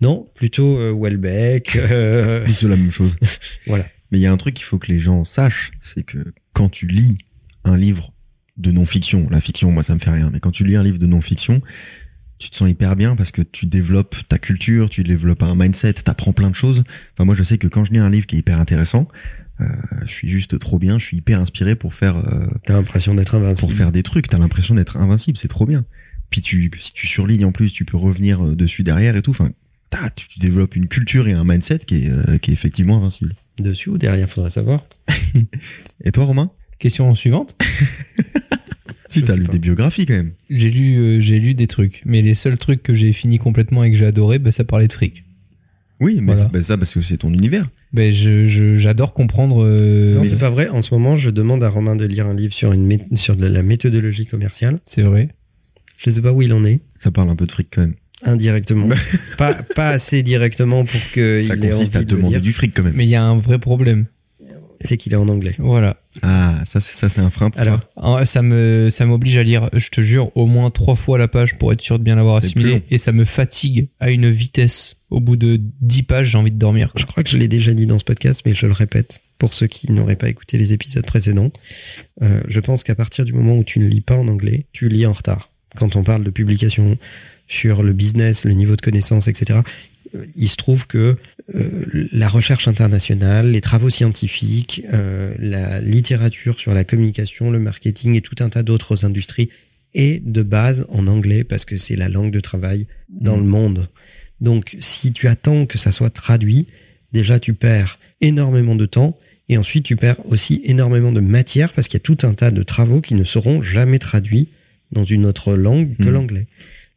Non, 0.00 0.28
plutôt 0.34 0.78
euh, 0.78 0.92
Welbeck. 0.92 1.76
euh, 1.76 2.46
C'est 2.52 2.68
la 2.68 2.76
même 2.76 2.90
chose. 2.90 3.16
Voilà. 3.66 3.86
Mais 4.10 4.18
il 4.18 4.22
y 4.22 4.26
a 4.26 4.32
un 4.32 4.36
truc 4.36 4.54
qu'il 4.54 4.64
faut 4.64 4.78
que 4.78 4.88
les 4.88 4.98
gens 5.00 5.24
sachent, 5.24 5.72
c'est 5.80 6.04
que 6.04 6.32
quand 6.52 6.68
tu 6.68 6.86
lis 6.86 7.16
un 7.64 7.76
livre 7.76 8.12
de 8.56 8.70
non-fiction, 8.70 9.28
la 9.30 9.40
fiction, 9.40 9.72
moi, 9.72 9.82
ça 9.82 9.94
me 9.94 9.98
fait 9.98 10.10
rien, 10.10 10.30
mais 10.32 10.38
quand 10.40 10.52
tu 10.52 10.64
lis 10.64 10.76
un 10.76 10.84
livre 10.84 10.98
de 10.98 11.06
non-fiction, 11.06 11.60
tu 12.38 12.50
te 12.50 12.56
sens 12.56 12.70
hyper 12.70 12.94
bien 12.96 13.16
parce 13.16 13.32
que 13.32 13.42
tu 13.42 13.66
développes 13.66 14.16
ta 14.28 14.38
culture, 14.38 14.90
tu 14.90 15.02
développes 15.02 15.42
un 15.42 15.54
mindset, 15.54 15.94
t'apprends 15.94 16.32
plein 16.32 16.50
de 16.50 16.54
choses. 16.54 16.84
Enfin, 17.14 17.24
moi, 17.24 17.34
je 17.34 17.42
sais 17.42 17.58
que 17.58 17.66
quand 17.66 17.84
je 17.84 17.92
lis 17.92 17.98
un 17.98 18.10
livre 18.10 18.26
qui 18.26 18.36
est 18.36 18.38
hyper 18.40 18.60
intéressant, 18.60 19.08
je 19.58 20.10
suis 20.12 20.28
juste 20.28 20.58
trop 20.58 20.78
bien, 20.78 20.98
je 20.98 21.04
suis 21.04 21.16
hyper 21.16 21.40
inspiré 21.40 21.74
pour 21.76 21.94
faire 21.94 22.16
euh, 22.16 22.46
T'as 22.66 22.74
l'impression 22.74 23.14
d'être 23.14 23.34
invincible. 23.34 23.68
pour 23.68 23.76
faire 23.76 23.92
des 23.92 24.02
trucs. 24.02 24.28
T'as 24.28 24.38
l'impression 24.38 24.74
d'être 24.74 24.96
invincible, 24.96 25.38
c'est 25.38 25.48
trop 25.48 25.66
bien. 25.66 25.84
Puis 26.30 26.40
tu, 26.40 26.70
si 26.78 26.92
tu 26.92 27.06
surlignes 27.06 27.44
en 27.44 27.52
plus, 27.52 27.72
tu 27.72 27.84
peux 27.84 27.96
revenir 27.96 28.44
euh, 28.44 28.54
dessus 28.56 28.82
derrière 28.82 29.16
et 29.16 29.22
tout. 29.22 29.30
Enfin, 29.30 29.50
tu, 30.14 30.28
tu 30.28 30.38
développes 30.40 30.76
une 30.76 30.88
culture 30.88 31.28
et 31.28 31.32
un 31.32 31.44
mindset 31.44 31.78
qui 31.80 32.04
est, 32.04 32.10
euh, 32.10 32.38
qui 32.38 32.50
est 32.50 32.54
effectivement 32.54 32.98
invincible. 32.98 33.34
Dessus 33.58 33.88
ou 33.90 33.96
derrière, 33.98 34.28
faudrait 34.28 34.50
savoir. 34.50 34.84
Et 36.04 36.12
toi, 36.12 36.24
Romain? 36.24 36.50
Question 36.78 37.14
suivante. 37.14 37.56
Si, 39.08 39.22
t'as 39.22 39.36
lu 39.36 39.44
pas. 39.44 39.52
des 39.52 39.58
biographies 39.60 40.04
quand 40.04 40.14
même. 40.14 40.32
J'ai 40.50 40.68
lu, 40.70 40.96
euh, 40.98 41.20
j'ai 41.20 41.38
lu 41.38 41.54
des 41.54 41.68
trucs, 41.68 42.02
mais 42.04 42.22
les 42.22 42.34
seuls 42.34 42.58
trucs 42.58 42.82
que 42.82 42.92
j'ai 42.92 43.12
fini 43.12 43.38
complètement 43.38 43.84
et 43.84 43.90
que 43.92 43.96
j'ai 43.96 44.04
adoré, 44.04 44.38
bah, 44.38 44.50
ça 44.52 44.64
parlait 44.64 44.88
de 44.88 44.92
fric. 44.92 45.24
Oui, 46.00 46.16
mais 46.16 46.32
Voilà. 46.34 46.40
c'est- 46.42 46.52
bah, 46.52 46.62
ça, 46.62 46.76
parce 46.76 46.92
que 46.92 47.00
c'est 47.00 47.16
ton 47.18 47.32
univers. 47.32 47.66
Ben, 47.96 48.12
je, 48.12 48.44
je- 48.46 48.76
j'adore 48.76 49.12
comprendre. 49.14 49.64
euh, 49.66 50.14
Non, 50.16 50.24
c'est 50.24 50.38
pas 50.40 50.50
vrai. 50.50 50.68
En 50.68 50.82
ce 50.82 50.92
moment, 50.94 51.16
je 51.16 51.30
demande 51.30 51.64
à 51.64 51.68
Romain 51.70 51.96
de 51.96 52.04
lire 52.04 52.26
un 52.26 52.34
livre 52.34 52.52
sur, 52.52 52.72
une 52.72 52.86
mé- 52.86 53.16
sur 53.16 53.36
de 53.36 53.46
la 53.46 53.62
méthodologie 53.62 54.26
commerciale. 54.26 54.76
c'est 54.84 55.02
vrai. 55.02 55.30
Je 55.98 56.10
sais 56.10 56.20
pas 56.20 56.30
où 56.32 56.42
il 56.42 56.52
en 56.52 56.62
est. 56.64 56.80
Ça 56.98 57.10
parle 57.10 57.30
un 57.30 57.36
peu 57.36 57.46
de 57.46 57.52
fric 57.52 57.68
quand 57.74 57.80
même. 57.80 57.94
Indirectement. 58.22 58.88
pas, 59.38 59.54
pas 59.74 59.88
assez 59.88 60.22
directement 60.22 60.84
pour 60.84 61.00
que 61.12 61.40
ça 61.42 61.54
il 61.54 61.64
ait 61.64 61.68
consiste 61.70 61.96
envie 61.96 62.02
à 62.02 62.06
de 62.06 62.14
demander 62.16 62.34
lire. 62.34 62.42
du 62.42 62.52
fric 62.52 62.74
quand 62.76 62.82
même. 62.82 62.92
Mais 62.94 63.04
il 63.06 63.10
y 63.10 63.14
a 63.14 63.24
un 63.24 63.38
vrai 63.38 63.58
problème. 63.58 64.04
C'est 64.80 64.96
qu'il 64.96 65.12
est 65.12 65.16
en 65.16 65.28
anglais. 65.28 65.54
Voilà. 65.58 65.96
Ah, 66.22 66.54
ça, 66.64 66.80
c'est- 66.80 66.94
ça 66.94 67.08
c'est 67.08 67.20
un 67.20 67.30
frein 67.30 67.50
pour 67.50 67.60
Alors, 67.60 67.80
toi. 67.80 68.18
Ah, 68.20 68.26
Ça 68.26 68.42
me, 68.42 68.88
ça 68.90 69.06
m'oblige 69.06 69.36
à 69.36 69.42
lire, 69.42 69.68
je 69.74 69.88
te 69.88 70.00
jure, 70.00 70.30
au 70.36 70.46
moins 70.46 70.70
trois 70.70 70.94
fois 70.94 71.18
la 71.18 71.28
page 71.28 71.56
pour 71.58 71.72
être 71.72 71.80
sûr 71.80 71.98
de 71.98 72.04
bien 72.04 72.16
l'avoir 72.16 72.40
C'est 72.40 72.46
assimilé. 72.48 72.82
Et 72.90 72.98
ça 72.98 73.12
me 73.12 73.24
fatigue 73.24 73.88
à 74.00 74.10
une 74.10 74.30
vitesse. 74.30 74.96
Au 75.10 75.20
bout 75.20 75.36
de 75.36 75.60
10 75.80 76.02
pages, 76.02 76.28
j'ai 76.30 76.38
envie 76.38 76.50
de 76.50 76.58
dormir. 76.58 76.92
quoi. 76.92 77.00
je 77.00 77.06
crois 77.06 77.22
que 77.22 77.30
je 77.30 77.38
l'ai 77.38 77.48
déjà 77.48 77.72
dit 77.74 77.86
dans 77.86 77.98
ce 77.98 78.04
podcast, 78.04 78.42
mais 78.44 78.54
je 78.54 78.66
le 78.66 78.72
répète 78.72 79.20
pour 79.38 79.52
ceux 79.54 79.66
qui 79.66 79.92
n'auraient 79.92 80.16
pas 80.16 80.28
écouté 80.28 80.56
les 80.58 80.72
épisodes 80.72 81.04
précédents. 81.06 81.50
Euh, 82.22 82.40
je 82.48 82.60
pense 82.60 82.82
qu'à 82.82 82.94
partir 82.94 83.24
du 83.24 83.32
moment 83.32 83.56
où 83.58 83.64
tu 83.64 83.78
ne 83.78 83.86
lis 83.86 84.00
pas 84.00 84.14
en 84.16 84.26
anglais, 84.28 84.66
tu 84.72 84.88
lis 84.88 85.06
en 85.06 85.12
retard. 85.12 85.50
Quand 85.76 85.94
on 85.96 86.02
parle 86.02 86.24
de 86.24 86.30
publication 86.30 86.96
sur 87.48 87.82
le 87.82 87.92
business, 87.92 88.44
le 88.44 88.52
niveau 88.52 88.74
de 88.76 88.80
connaissance, 88.80 89.28
etc., 89.28 89.60
il 90.34 90.48
se 90.48 90.56
trouve 90.56 90.86
que 90.86 91.16
euh, 91.54 92.08
la 92.12 92.28
recherche 92.28 92.68
internationale, 92.68 93.50
les 93.50 93.60
travaux 93.60 93.90
scientifiques, 93.90 94.82
euh, 94.92 95.34
la 95.38 95.80
littérature 95.80 96.58
sur 96.58 96.74
la 96.74 96.84
communication, 96.84 97.50
le 97.50 97.58
marketing 97.58 98.14
et 98.14 98.20
tout 98.20 98.36
un 98.40 98.48
tas 98.48 98.62
d'autres 98.62 99.04
industries 99.04 99.48
est 99.94 100.22
de 100.24 100.42
base 100.42 100.86
en 100.90 101.06
anglais 101.06 101.44
parce 101.44 101.64
que 101.64 101.76
c'est 101.76 101.96
la 101.96 102.08
langue 102.08 102.30
de 102.30 102.40
travail 102.40 102.86
dans 103.08 103.36
le 103.36 103.44
monde. 103.44 103.88
Donc 104.40 104.76
si 104.80 105.12
tu 105.12 105.28
attends 105.28 105.64
que 105.66 105.78
ça 105.78 105.92
soit 105.92 106.10
traduit, 106.10 106.66
déjà 107.12 107.38
tu 107.38 107.54
perds 107.54 107.98
énormément 108.20 108.74
de 108.76 108.86
temps 108.86 109.18
et 109.48 109.56
ensuite 109.56 109.84
tu 109.84 109.96
perds 109.96 110.20
aussi 110.26 110.60
énormément 110.64 111.12
de 111.12 111.20
matière 111.20 111.72
parce 111.72 111.88
qu'il 111.88 111.98
y 111.98 112.02
a 112.02 112.04
tout 112.04 112.26
un 112.26 112.34
tas 112.34 112.50
de 112.50 112.62
travaux 112.62 113.00
qui 113.00 113.14
ne 113.14 113.24
seront 113.24 113.62
jamais 113.62 113.98
traduits 113.98 114.48
dans 114.92 115.04
une 115.04 115.24
autre 115.24 115.54
langue 115.54 115.96
que 115.96 116.04
Mhm. 116.04 116.12
l'anglais. 116.12 116.46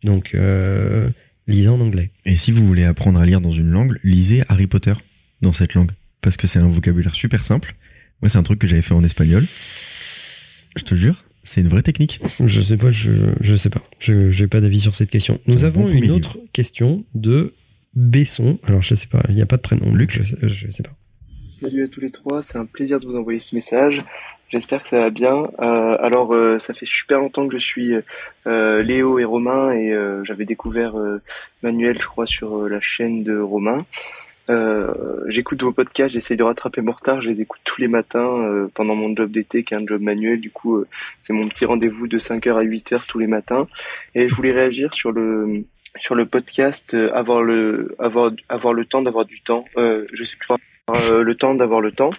Donc 0.03 0.31
euh, 0.35 1.09
lisez 1.49 1.69
en 1.69 1.79
anglais. 1.81 2.11
Et 2.25 2.35
si 2.35 2.51
vous 2.51 2.65
voulez 2.65 2.83
apprendre 2.83 3.19
à 3.19 3.25
lire 3.25 3.41
dans 3.41 3.51
une 3.51 3.69
langue, 3.69 3.97
lisez 4.03 4.43
Harry 4.47 4.67
Potter 4.67 4.93
dans 5.41 5.51
cette 5.51 5.73
langue. 5.73 5.91
Parce 6.21 6.37
que 6.37 6.47
c'est 6.47 6.59
un 6.59 6.67
vocabulaire 6.69 7.15
super 7.15 7.43
simple. 7.45 7.75
Moi, 8.21 8.29
c'est 8.29 8.37
un 8.37 8.43
truc 8.43 8.59
que 8.59 8.67
j'avais 8.67 8.81
fait 8.81 8.93
en 8.93 9.03
espagnol. 9.03 9.45
Je 10.75 10.83
te 10.83 10.95
jure, 10.95 11.23
c'est 11.43 11.61
une 11.61 11.67
vraie 11.67 11.81
technique. 11.81 12.19
Je 12.45 12.61
sais 12.61 12.77
pas, 12.77 12.91
je, 12.91 13.11
je 13.41 13.55
sais 13.55 13.69
pas. 13.69 13.81
Je 13.99 14.29
j'ai 14.29 14.47
pas 14.47 14.61
d'avis 14.61 14.81
sur 14.81 14.95
cette 14.95 15.09
question. 15.09 15.39
Nous 15.47 15.63
avons 15.63 15.83
bon 15.83 15.89
une 15.89 16.11
autre 16.11 16.37
question 16.53 17.05
de 17.15 17.53
Besson. 17.95 18.59
Alors 18.63 18.81
je 18.81 18.93
sais 18.93 19.07
pas, 19.07 19.23
il 19.29 19.35
n'y 19.35 19.41
a 19.41 19.45
pas 19.45 19.57
de 19.57 19.61
prénom. 19.61 19.93
Luc. 19.93 20.21
Je 20.21 20.47
je 20.47 20.71
sais 20.71 20.83
pas. 20.83 20.95
Salut 21.47 21.83
à 21.83 21.87
tous 21.87 21.99
les 21.99 22.11
trois, 22.11 22.41
c'est 22.43 22.57
un 22.57 22.65
plaisir 22.65 22.99
de 22.99 23.05
vous 23.05 23.15
envoyer 23.15 23.39
ce 23.39 23.55
message. 23.55 23.99
J'espère 24.49 24.81
que 24.81 24.89
ça 24.89 24.99
va 24.99 25.09
bien. 25.11 25.43
Euh, 25.59 25.97
alors, 25.99 26.33
euh, 26.33 26.57
ça 26.57 26.73
fait 26.73 26.87
super 26.87 27.19
longtemps 27.19 27.47
que 27.47 27.53
je 27.53 27.63
suis 27.63 27.93
euh, 28.47 28.81
Léo 28.81 29.19
et 29.19 29.23
Romain 29.23 29.69
et 29.71 29.91
euh, 29.93 30.23
j'avais 30.23 30.45
découvert 30.45 30.97
euh, 30.97 31.21
Manuel, 31.61 32.01
je 32.01 32.07
crois, 32.07 32.25
sur 32.25 32.63
euh, 32.63 32.67
la 32.67 32.81
chaîne 32.81 33.23
de 33.23 33.39
Romain. 33.39 33.85
J'écoute 35.27 35.61
vos 35.61 35.71
podcasts, 35.71 36.15
j'essaye 36.15 36.35
de 36.35 36.41
rattraper 36.41 36.81
mon 36.81 36.93
retard, 36.93 37.21
je 37.21 37.29
les 37.29 37.39
écoute 37.39 37.61
tous 37.65 37.79
les 37.81 37.87
matins 37.87 38.67
pendant 38.73 38.95
mon 38.95 39.15
job 39.15 39.29
d'été 39.29 39.63
qui 39.63 39.75
est 39.75 39.77
un 39.77 39.85
job 39.85 40.01
manuel. 40.01 40.41
Du 40.41 40.49
coup, 40.49 40.83
c'est 41.19 41.33
mon 41.33 41.47
petit 41.47 41.65
rendez-vous 41.65 42.07
de 42.07 42.17
5h 42.17 42.57
à 42.57 42.63
8h 42.63 43.05
tous 43.05 43.19
les 43.19 43.27
matins. 43.27 43.67
Et 44.15 44.27
je 44.27 44.33
voulais 44.33 44.51
réagir 44.51 44.91
sur 44.95 45.11
le 45.11 45.65
sur 45.99 46.15
le 46.15 46.25
podcast 46.25 46.95
avoir 47.13 47.43
le 47.43 47.95
avoir 47.99 48.31
avoir 48.49 48.73
le 48.73 48.85
temps 48.85 49.03
d'avoir 49.03 49.25
du 49.25 49.39
temps. 49.41 49.65
Je 49.77 50.23
sais 50.23 50.35
plus 50.35 50.49
le 51.11 51.33
temps 51.35 51.53
d'avoir 51.53 51.79
le 51.79 51.91
temps, 51.91 52.09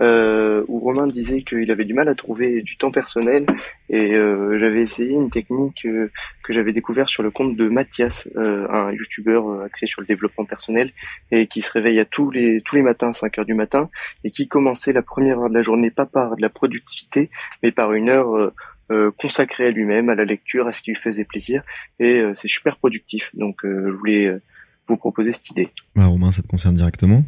euh, 0.00 0.64
où 0.68 0.80
Romain 0.80 1.06
disait 1.06 1.42
qu'il 1.42 1.70
avait 1.70 1.84
du 1.84 1.94
mal 1.94 2.08
à 2.08 2.14
trouver 2.14 2.62
du 2.62 2.76
temps 2.76 2.90
personnel, 2.90 3.46
et 3.88 4.14
euh, 4.14 4.58
j'avais 4.58 4.82
essayé 4.82 5.12
une 5.14 5.30
technique 5.30 5.84
euh, 5.86 6.10
que 6.42 6.52
j'avais 6.52 6.72
découvert 6.72 7.08
sur 7.08 7.22
le 7.22 7.30
compte 7.30 7.56
de 7.56 7.68
Mathias, 7.68 8.28
euh, 8.36 8.66
un 8.70 8.92
youtubeur 8.92 9.48
euh, 9.48 9.64
axé 9.64 9.86
sur 9.86 10.00
le 10.00 10.06
développement 10.06 10.44
personnel, 10.44 10.90
et 11.30 11.46
qui 11.46 11.60
se 11.60 11.70
réveille 11.70 12.00
à 12.00 12.04
tous 12.04 12.30
les 12.30 12.60
tous 12.60 12.76
les 12.76 12.82
matins, 12.82 13.12
5 13.12 13.38
heures 13.38 13.44
du 13.44 13.54
matin, 13.54 13.88
et 14.24 14.30
qui 14.30 14.48
commençait 14.48 14.92
la 14.92 15.02
première 15.02 15.40
heure 15.40 15.50
de 15.50 15.54
la 15.54 15.62
journée 15.62 15.90
pas 15.90 16.06
par 16.06 16.36
de 16.36 16.42
la 16.42 16.48
productivité, 16.48 17.30
mais 17.62 17.70
par 17.70 17.92
une 17.92 18.08
heure 18.08 18.52
euh, 18.90 19.10
consacrée 19.12 19.66
à 19.66 19.70
lui-même, 19.70 20.08
à 20.08 20.14
la 20.14 20.24
lecture, 20.24 20.66
à 20.66 20.72
ce 20.72 20.82
qui 20.82 20.90
lui 20.90 20.98
faisait 20.98 21.24
plaisir, 21.24 21.62
et 22.00 22.22
c'est 22.34 22.48
super 22.48 22.76
productif. 22.76 23.30
Donc 23.34 23.60
je 23.62 23.90
voulais 23.90 24.38
vous 24.86 24.96
proposer 24.96 25.32
cette 25.32 25.50
idée. 25.50 25.68
Bah, 25.94 26.06
Romain, 26.06 26.32
ça 26.32 26.42
te 26.42 26.48
concerne 26.48 26.74
directement? 26.74 27.24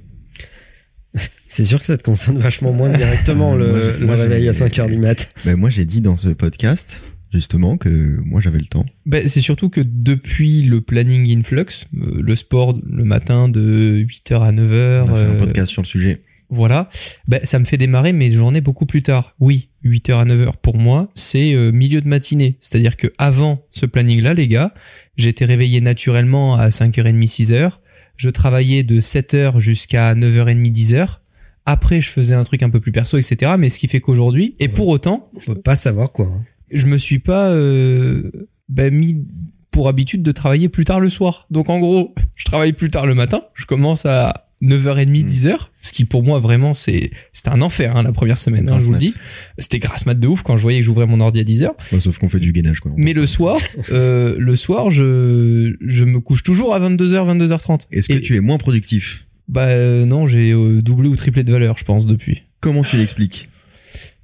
C'est 1.48 1.64
sûr 1.64 1.80
que 1.80 1.86
ça 1.86 1.96
te 1.96 2.02
concerne 2.02 2.38
vachement 2.38 2.72
moins 2.72 2.90
directement 2.90 3.54
le, 3.54 3.68
Moi, 3.68 3.78
j'ai- 3.80 3.98
le 4.00 4.06
moi, 4.06 4.16
j'ai- 4.16 4.22
réveil 4.22 4.48
à 4.48 4.52
5h 4.52 4.88
du 4.90 4.98
mat. 4.98 5.28
Bah, 5.44 5.56
moi, 5.56 5.70
j'ai 5.70 5.84
dit 5.84 6.00
dans 6.00 6.16
ce 6.16 6.28
podcast, 6.28 7.04
justement, 7.32 7.76
que 7.78 7.88
moi, 8.24 8.40
j'avais 8.40 8.58
le 8.58 8.66
temps. 8.66 8.84
Ben, 9.06 9.28
c'est 9.28 9.40
surtout 9.40 9.68
que 9.70 9.80
depuis 9.84 10.62
le 10.62 10.80
planning 10.80 11.38
Influx, 11.38 11.86
euh, 11.96 12.20
le 12.20 12.36
sport 12.36 12.76
le 12.84 13.04
matin 13.04 13.48
de 13.48 14.04
8h 14.06 14.42
à 14.42 14.52
9h, 14.52 15.04
On 15.08 15.12
a 15.12 15.16
fait 15.16 15.22
un 15.24 15.30
euh, 15.30 15.38
podcast 15.38 15.70
sur 15.72 15.82
le 15.82 15.86
sujet. 15.86 16.22
voilà, 16.50 16.88
ben, 17.28 17.40
ça 17.44 17.58
me 17.58 17.64
fait 17.64 17.76
démarrer 17.78 18.12
mes 18.12 18.30
journées 18.32 18.60
beaucoup 18.60 18.86
plus 18.86 19.02
tard. 19.02 19.34
Oui, 19.40 19.68
8h 19.84 20.14
à 20.18 20.24
9h 20.24 20.54
pour 20.60 20.76
moi, 20.78 21.10
c'est 21.14 21.54
euh, 21.54 21.70
milieu 21.72 22.00
de 22.00 22.08
matinée. 22.08 22.56
C'est-à-dire 22.60 22.96
que 22.96 23.12
avant 23.18 23.64
ce 23.70 23.86
planning-là, 23.86 24.34
les 24.34 24.48
gars, 24.48 24.74
j'étais 25.16 25.44
réveillé 25.44 25.80
naturellement 25.80 26.56
à 26.56 26.68
5h30, 26.70 27.26
6h. 27.28 27.70
Je 28.16 28.30
travaillais 28.30 28.82
de 28.82 29.00
7h 29.00 29.58
jusqu'à 29.58 30.14
9h30, 30.14 30.72
10h. 30.72 31.18
Après, 31.66 32.00
je 32.00 32.08
faisais 32.10 32.34
un 32.34 32.44
truc 32.44 32.62
un 32.62 32.70
peu 32.70 32.80
plus 32.80 32.92
perso, 32.92 33.18
etc. 33.18 33.52
Mais 33.58 33.68
ce 33.68 33.78
qui 33.78 33.88
fait 33.88 34.00
qu'aujourd'hui, 34.00 34.54
et 34.60 34.66
Ouais. 34.66 34.68
pour 34.72 34.88
autant, 34.88 35.30
On 35.34 35.40
peut 35.40 35.54
pas 35.60 35.76
savoir 35.76 36.12
quoi. 36.12 36.26
hein. 36.26 36.44
je 36.70 36.86
me 36.86 36.96
suis 36.98 37.18
pas 37.18 37.48
euh, 37.50 38.30
bah, 38.68 38.90
mis 38.90 39.24
pour 39.70 39.88
habitude 39.88 40.22
de 40.22 40.32
travailler 40.32 40.68
plus 40.68 40.84
tard 40.84 41.00
le 41.00 41.08
soir. 41.08 41.46
Donc 41.50 41.68
en 41.68 41.78
gros, 41.80 42.14
je 42.36 42.44
travaille 42.44 42.72
plus 42.72 42.88
tard 42.90 43.06
le 43.06 43.14
matin, 43.14 43.42
je 43.54 43.66
commence 43.66 44.06
à 44.06 44.45
9h30, 44.62 45.24
Mm. 45.24 45.26
10h, 45.28 45.56
ce 45.82 45.92
qui 45.92 46.04
pour 46.06 46.22
moi 46.22 46.40
vraiment 46.40 46.72
c'est 46.72 47.10
c'était 47.34 47.50
un 47.50 47.60
enfer 47.60 47.94
hein, 47.96 48.02
la 48.02 48.12
première 48.12 48.38
semaine, 48.38 48.68
hein, 48.70 48.78
je 48.80 48.86
vous 48.86 48.92
le 48.92 48.98
dis. 48.98 49.14
C'était 49.58 49.78
grasse 49.78 50.06
mat 50.06 50.14
de 50.14 50.26
ouf 50.26 50.42
quand 50.42 50.56
je 50.56 50.62
voyais 50.62 50.80
que 50.80 50.86
j'ouvrais 50.86 51.06
mon 51.06 51.20
ordi 51.20 51.40
à 51.40 51.44
10h. 51.44 51.70
Ouais, 51.92 52.00
sauf 52.00 52.18
qu'on 52.18 52.28
fait 52.28 52.40
du 52.40 52.52
gainage, 52.52 52.80
quoi. 52.80 52.90
Mais 52.96 53.12
le 53.12 53.26
soir, 53.26 53.58
euh, 53.92 54.34
le 54.38 54.56
soir, 54.56 54.88
je, 54.90 55.76
je 55.80 56.04
me 56.06 56.20
couche 56.20 56.42
toujours 56.42 56.74
à 56.74 56.80
22h, 56.80 57.36
22h30. 57.36 57.88
Est-ce 57.92 58.08
que 58.08 58.14
tu 58.14 58.34
es 58.36 58.40
moins 58.40 58.56
productif? 58.58 59.26
Bah 59.48 59.66
euh, 59.66 60.06
non, 60.06 60.26
j'ai 60.26 60.52
euh, 60.52 60.80
doublé 60.82 61.08
ou 61.08 61.16
triplé 61.16 61.44
de 61.44 61.52
valeur, 61.52 61.76
je 61.78 61.84
pense, 61.84 62.06
depuis. 62.06 62.42
Comment 62.60 62.82
tu 62.82 62.96
l'expliques? 62.96 63.48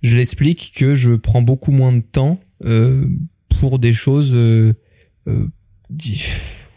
Je 0.02 0.16
l'explique 0.16 0.72
que 0.74 0.94
je 0.94 1.12
prends 1.12 1.42
beaucoup 1.42 1.70
moins 1.72 1.92
de 1.92 2.00
temps 2.00 2.40
pour 3.60 3.78
des 3.78 3.92
choses. 3.92 4.32
euh, 4.34 4.72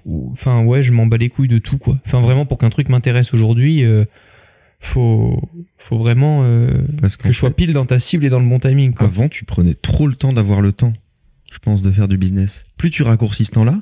Enfin, 0.07 0.63
ouais, 0.63 0.83
je 0.83 0.91
m'en 0.91 1.07
bats 1.07 1.17
les 1.17 1.29
couilles 1.29 1.47
de 1.47 1.57
tout, 1.57 1.77
quoi. 1.77 1.99
Enfin, 2.05 2.21
vraiment, 2.21 2.45
pour 2.45 2.57
qu'un 2.57 2.69
truc 2.69 2.89
m'intéresse 2.89 3.33
aujourd'hui, 3.33 3.83
euh, 3.83 4.05
faut, 4.79 5.41
faut 5.77 5.97
vraiment 5.97 6.41
euh, 6.43 6.69
Parce 7.01 7.17
que 7.17 7.31
je 7.31 7.37
sois 7.37 7.51
pile 7.55 7.73
dans 7.73 7.85
ta 7.85 7.99
cible 7.99 8.25
et 8.25 8.29
dans 8.29 8.39
le 8.39 8.47
bon 8.47 8.59
timing, 8.59 8.93
quoi. 8.93 9.07
avant, 9.07 9.29
tu 9.29 9.45
prenais 9.45 9.73
trop 9.73 10.07
le 10.07 10.15
temps 10.15 10.33
d'avoir 10.33 10.61
le 10.61 10.71
temps, 10.71 10.93
je 11.51 11.57
pense, 11.59 11.81
de 11.81 11.91
faire 11.91 12.07
du 12.07 12.17
business. 12.17 12.65
Plus 12.77 12.91
tu 12.91 13.03
raccourcis 13.03 13.45
ce 13.45 13.51
temps-là, 13.51 13.81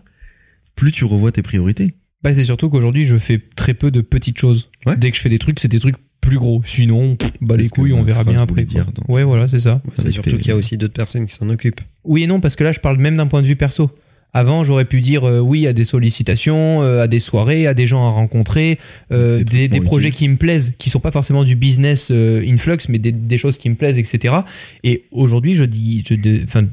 plus 0.76 0.92
tu 0.92 1.04
revois 1.04 1.32
tes 1.32 1.42
priorités. 1.42 1.94
Bah, 2.24 2.34
c'est 2.34 2.46
surtout 2.46 2.70
qu'aujourd'hui, 2.70 3.06
je 3.06 3.18
fais 3.18 3.42
très 3.56 3.74
peu 3.74 3.92
de 3.92 4.00
petites 4.00 4.38
choses. 4.38 4.70
Ouais. 4.86 4.96
Dès 4.96 5.12
que 5.12 5.18
je 5.18 5.22
fais 5.22 5.30
des 5.30 5.40
trucs, 5.40 5.60
c'est 5.60 5.68
des 5.68 5.80
trucs 5.80 5.98
plus 6.22 6.38
gros. 6.38 6.62
Sinon, 6.66 7.16
pff, 7.16 7.32
bah 7.42 7.58
les 7.58 7.68
couilles, 7.68 7.92
on 7.92 8.04
verra 8.04 8.24
bien 8.24 8.42
après. 8.42 8.64
dire 8.64 8.86
Ouais, 9.10 9.24
voilà, 9.24 9.50
c'est 9.50 9.60
ça. 9.60 9.82
C'est 9.96 10.12
surtout 10.12 10.38
qu'il 10.38 10.48
y 10.48 10.52
a 10.52 10.56
aussi 10.56 10.78
d'autres 10.78 10.94
personnes 10.94 11.26
qui 11.26 11.34
s'en 11.34 11.50
occupent. 11.50 11.82
Oui 12.06 12.24
et 12.24 12.28
non, 12.28 12.40
parce 12.40 12.56
que 12.56 12.64
là, 12.64 12.72
je 12.72 12.80
parle 12.80 12.98
même 12.98 13.18
d'un 13.18 13.28
point 13.28 13.42
de 13.42 13.48
vue 13.48 13.58
perso. 13.58 13.92
Avant, 14.36 14.64
j'aurais 14.64 14.86
pu 14.86 15.00
dire 15.00 15.26
euh, 15.26 15.40
oui 15.40 15.68
à 15.68 15.74
des 15.74 15.86
sollicitations, 15.86 16.82
euh, 16.82 17.04
à 17.04 17.08
des 17.08 17.20
soirées, 17.20 17.68
à 17.68 17.74
des 17.76 17.86
gens 17.86 18.06
à 18.08 18.10
rencontrer, 18.10 18.80
euh, 19.12 19.44
Des 19.68 19.80
projets 19.86 20.10
qui 20.18 20.28
me 20.28 20.38
plaisent, 20.38 20.74
qui 20.80 20.90
sont 20.90 21.00
pas 21.00 21.12
forcément 21.12 21.44
du 21.44 21.56
business 21.56 22.10
influx, 22.12 22.78
mais 22.90 22.98
des, 22.98 23.12
des 23.12 23.38
choses 23.38 23.58
qui 23.60 23.70
me 23.70 23.76
plaisent, 23.76 24.00
etc. 24.00 24.34
Et 24.84 25.04
aujourd'hui, 25.12 25.54
je 25.54 25.64
dis, 25.64 26.04
je, 26.10 26.16
de- 26.16 26.42
enfin, 26.46 26.66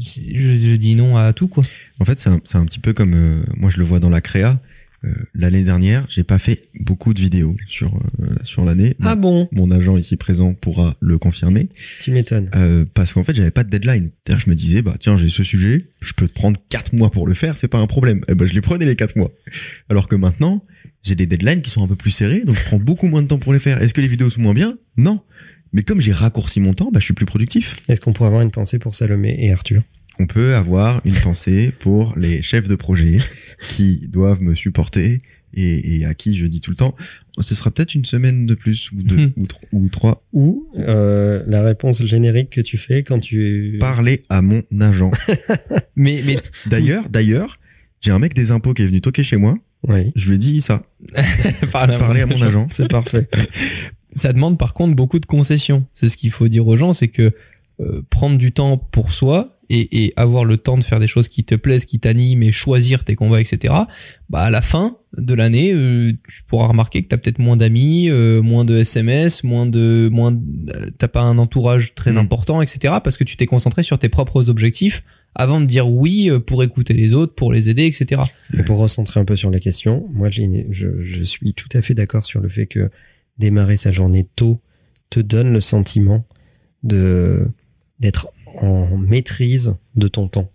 je, 0.00 0.56
je 0.56 0.76
dis 0.76 0.94
non 0.94 1.16
à 1.16 1.32
tout 1.32 1.48
quoi. 1.48 1.64
En 2.00 2.04
fait, 2.04 2.18
c'est 2.20 2.30
un, 2.30 2.40
un 2.54 2.64
petit 2.66 2.78
peu 2.78 2.92
comme 2.92 3.42
moi 3.56 3.70
je 3.70 3.78
le 3.78 3.84
vois 3.84 4.00
dans 4.00 4.10
la 4.10 4.20
créa. 4.20 4.58
Euh, 5.04 5.08
l'année 5.34 5.64
dernière, 5.64 6.06
j'ai 6.08 6.22
pas 6.22 6.38
fait 6.38 6.62
beaucoup 6.80 7.12
de 7.12 7.20
vidéos 7.20 7.56
sur 7.68 7.92
euh, 8.20 8.26
sur 8.44 8.64
l'année. 8.64 8.94
Ah 9.02 9.16
bon? 9.16 9.48
Mon 9.52 9.70
agent 9.72 9.96
ici 9.96 10.16
présent 10.16 10.54
pourra 10.54 10.94
le 11.00 11.18
confirmer 11.18 11.68
Tu 12.00 12.12
m'étonnes. 12.12 12.48
euh, 12.54 12.84
parce 12.94 13.12
qu'en 13.12 13.24
fait, 13.24 13.34
j'avais 13.34 13.50
pas 13.50 13.64
de 13.64 13.70
deadline. 13.70 14.10
Je 14.28 14.48
me 14.48 14.54
disais 14.54 14.80
bah 14.82 14.96
tiens, 15.00 15.16
j'ai 15.16 15.28
ce 15.28 15.42
sujet, 15.42 15.86
je 16.00 16.12
peux 16.12 16.28
te 16.28 16.32
prendre 16.32 16.58
quatre 16.68 16.92
mois 16.94 17.10
pour 17.10 17.26
le 17.26 17.34
faire, 17.34 17.56
c'est 17.56 17.68
pas 17.68 17.78
un 17.78 17.86
problème. 17.88 18.20
Et 18.28 18.34
ben 18.34 18.46
je 18.46 18.54
les 18.54 18.60
prenais 18.60 18.84
les 18.86 18.94
quatre 18.96 19.16
mois. 19.16 19.32
Alors 19.88 20.06
que 20.06 20.14
maintenant, 20.14 20.62
j'ai 21.02 21.16
des 21.16 21.26
deadlines 21.26 21.62
qui 21.62 21.70
sont 21.70 21.82
un 21.82 21.88
peu 21.88 21.96
plus 21.96 22.12
serrées, 22.12 22.44
donc 22.44 22.56
je 22.56 22.64
prends 22.64 22.78
beaucoup 22.78 23.08
moins 23.08 23.22
de 23.22 23.26
temps 23.26 23.38
pour 23.38 23.52
les 23.52 23.58
faire. 23.58 23.82
Est-ce 23.82 23.94
que 23.94 24.00
les 24.00 24.08
vidéos 24.08 24.30
sont 24.30 24.40
moins 24.40 24.54
bien? 24.54 24.76
Non. 24.96 25.20
Mais 25.72 25.82
comme 25.82 26.00
j'ai 26.00 26.12
raccourci 26.12 26.60
mon 26.60 26.74
temps, 26.74 26.90
bah, 26.92 27.00
je 27.00 27.06
suis 27.06 27.14
plus 27.14 27.24
productif. 27.26 27.76
Est-ce 27.88 28.00
qu'on 28.00 28.12
pourrait 28.12 28.28
avoir 28.28 28.42
une 28.42 28.50
pensée 28.50 28.78
pour 28.78 28.94
Salomé 28.94 29.34
et 29.40 29.50
Arthur? 29.52 29.82
On 30.18 30.26
peut 30.26 30.54
avoir 30.54 31.00
une 31.04 31.14
pensée 31.14 31.72
pour 31.78 32.14
les 32.16 32.42
chefs 32.42 32.68
de 32.68 32.74
projet 32.76 33.18
qui 33.70 34.06
doivent 34.08 34.42
me 34.42 34.54
supporter 34.54 35.20
et, 35.54 35.96
et 36.00 36.04
à 36.06 36.14
qui 36.14 36.36
je 36.36 36.46
dis 36.46 36.60
tout 36.60 36.70
le 36.70 36.76
temps, 36.76 36.94
oh, 37.36 37.42
ce 37.42 37.54
sera 37.54 37.70
peut-être 37.70 37.94
une 37.94 38.04
semaine 38.04 38.46
de 38.46 38.54
plus 38.54 38.90
ou 38.92 39.02
deux 39.02 39.16
Mhm. 39.16 39.32
ou, 39.36 39.46
tro- 39.46 39.60
ou 39.72 39.88
trois. 39.88 40.24
Ou 40.32 40.66
euh, 40.78 41.42
la 41.46 41.62
réponse 41.62 42.04
générique 42.04 42.50
que 42.50 42.60
tu 42.62 42.78
fais 42.78 43.02
quand 43.02 43.18
tu... 43.18 43.76
Parler 43.80 44.22
à 44.30 44.40
mon 44.42 44.62
agent. 44.80 45.10
Mais, 45.96 46.22
mais 46.26 46.36
D'ailleurs, 46.66 47.08
d'ailleurs, 47.10 47.58
j'ai 48.00 48.10
un 48.12 48.18
mec 48.18 48.34
des 48.34 48.50
impôts 48.50 48.72
qui 48.74 48.82
est 48.82 48.86
venu 48.86 49.00
toquer 49.00 49.24
chez 49.24 49.36
moi. 49.36 49.56
Oui, 49.88 50.12
Je 50.16 50.28
lui 50.28 50.36
ai 50.36 50.38
dit 50.38 50.60
ça. 50.60 50.84
parler 51.72 51.94
à 51.94 51.98
mon 51.98 52.04
Parler 52.04 52.20
à 52.22 52.26
mon 52.26 52.40
agent. 52.42 52.66
c'est 52.70 52.88
parfait. 52.88 53.28
ça 54.12 54.32
demande 54.32 54.58
par 54.58 54.74
contre 54.74 54.94
beaucoup 54.94 55.18
de 55.18 55.26
concessions. 55.26 55.84
C'est 55.94 56.08
ce 56.08 56.16
qu'il 56.16 56.30
faut 56.30 56.48
dire 56.48 56.66
aux 56.66 56.76
gens, 56.76 56.92
c'est 56.92 57.08
que 57.08 57.32
euh, 57.80 58.02
prendre 58.10 58.38
du 58.38 58.52
temps 58.52 58.76
pour 58.78 59.12
soi 59.12 59.58
et, 59.72 60.04
et 60.04 60.12
avoir 60.16 60.44
le 60.44 60.58
temps 60.58 60.76
de 60.76 60.84
faire 60.84 61.00
des 61.00 61.06
choses 61.06 61.28
qui 61.28 61.44
te 61.44 61.54
plaisent, 61.54 61.86
qui 61.86 61.98
t'animent 61.98 62.42
et 62.42 62.52
choisir 62.52 63.04
tes 63.04 63.14
combats, 63.14 63.40
etc. 63.40 63.72
Bah 64.28 64.42
à 64.42 64.50
la 64.50 64.60
fin 64.60 64.98
de 65.16 65.32
l'année, 65.32 65.72
euh, 65.72 66.12
tu 66.28 66.42
pourras 66.44 66.66
remarquer 66.66 67.02
que 67.02 67.08
t'as 67.08 67.16
peut-être 67.16 67.38
moins 67.38 67.56
d'amis, 67.56 68.10
euh, 68.10 68.42
moins 68.42 68.66
de 68.66 68.76
SMS, 68.76 69.44
moins 69.44 69.64
de, 69.64 70.10
moins, 70.12 70.32
euh, 70.32 70.90
t'as 70.98 71.08
pas 71.08 71.22
un 71.22 71.38
entourage 71.38 71.94
très 71.94 72.12
Mm. 72.12 72.18
important, 72.18 72.60
etc. 72.60 72.96
Parce 73.02 73.16
que 73.16 73.24
tu 73.24 73.36
t'es 73.38 73.46
concentré 73.46 73.82
sur 73.82 73.98
tes 73.98 74.10
propres 74.10 74.50
objectifs 74.50 75.02
avant 75.34 75.60
de 75.60 75.64
dire 75.64 75.88
oui 75.88 76.30
pour 76.46 76.62
écouter 76.62 76.92
les 76.92 77.14
autres, 77.14 77.34
pour 77.34 77.50
les 77.50 77.70
aider, 77.70 77.86
etc. 77.86 78.20
Et 78.52 78.62
pour 78.64 78.76
recentrer 78.76 79.18
un 79.20 79.24
peu 79.24 79.36
sur 79.36 79.50
la 79.50 79.58
question, 79.58 80.06
moi 80.12 80.28
je, 80.30 80.42
je 80.70 81.22
suis 81.22 81.54
tout 81.54 81.70
à 81.72 81.80
fait 81.80 81.94
d'accord 81.94 82.26
sur 82.26 82.40
le 82.40 82.50
fait 82.50 82.66
que 82.66 82.90
démarrer 83.38 83.78
sa 83.78 83.92
journée 83.92 84.28
tôt 84.36 84.60
te 85.08 85.20
donne 85.20 85.50
le 85.50 85.62
sentiment 85.62 86.26
de 86.82 87.48
d'être 88.00 88.28
en 88.58 88.96
maîtrise 88.96 89.74
de 89.96 90.08
ton 90.08 90.28
temps. 90.28 90.50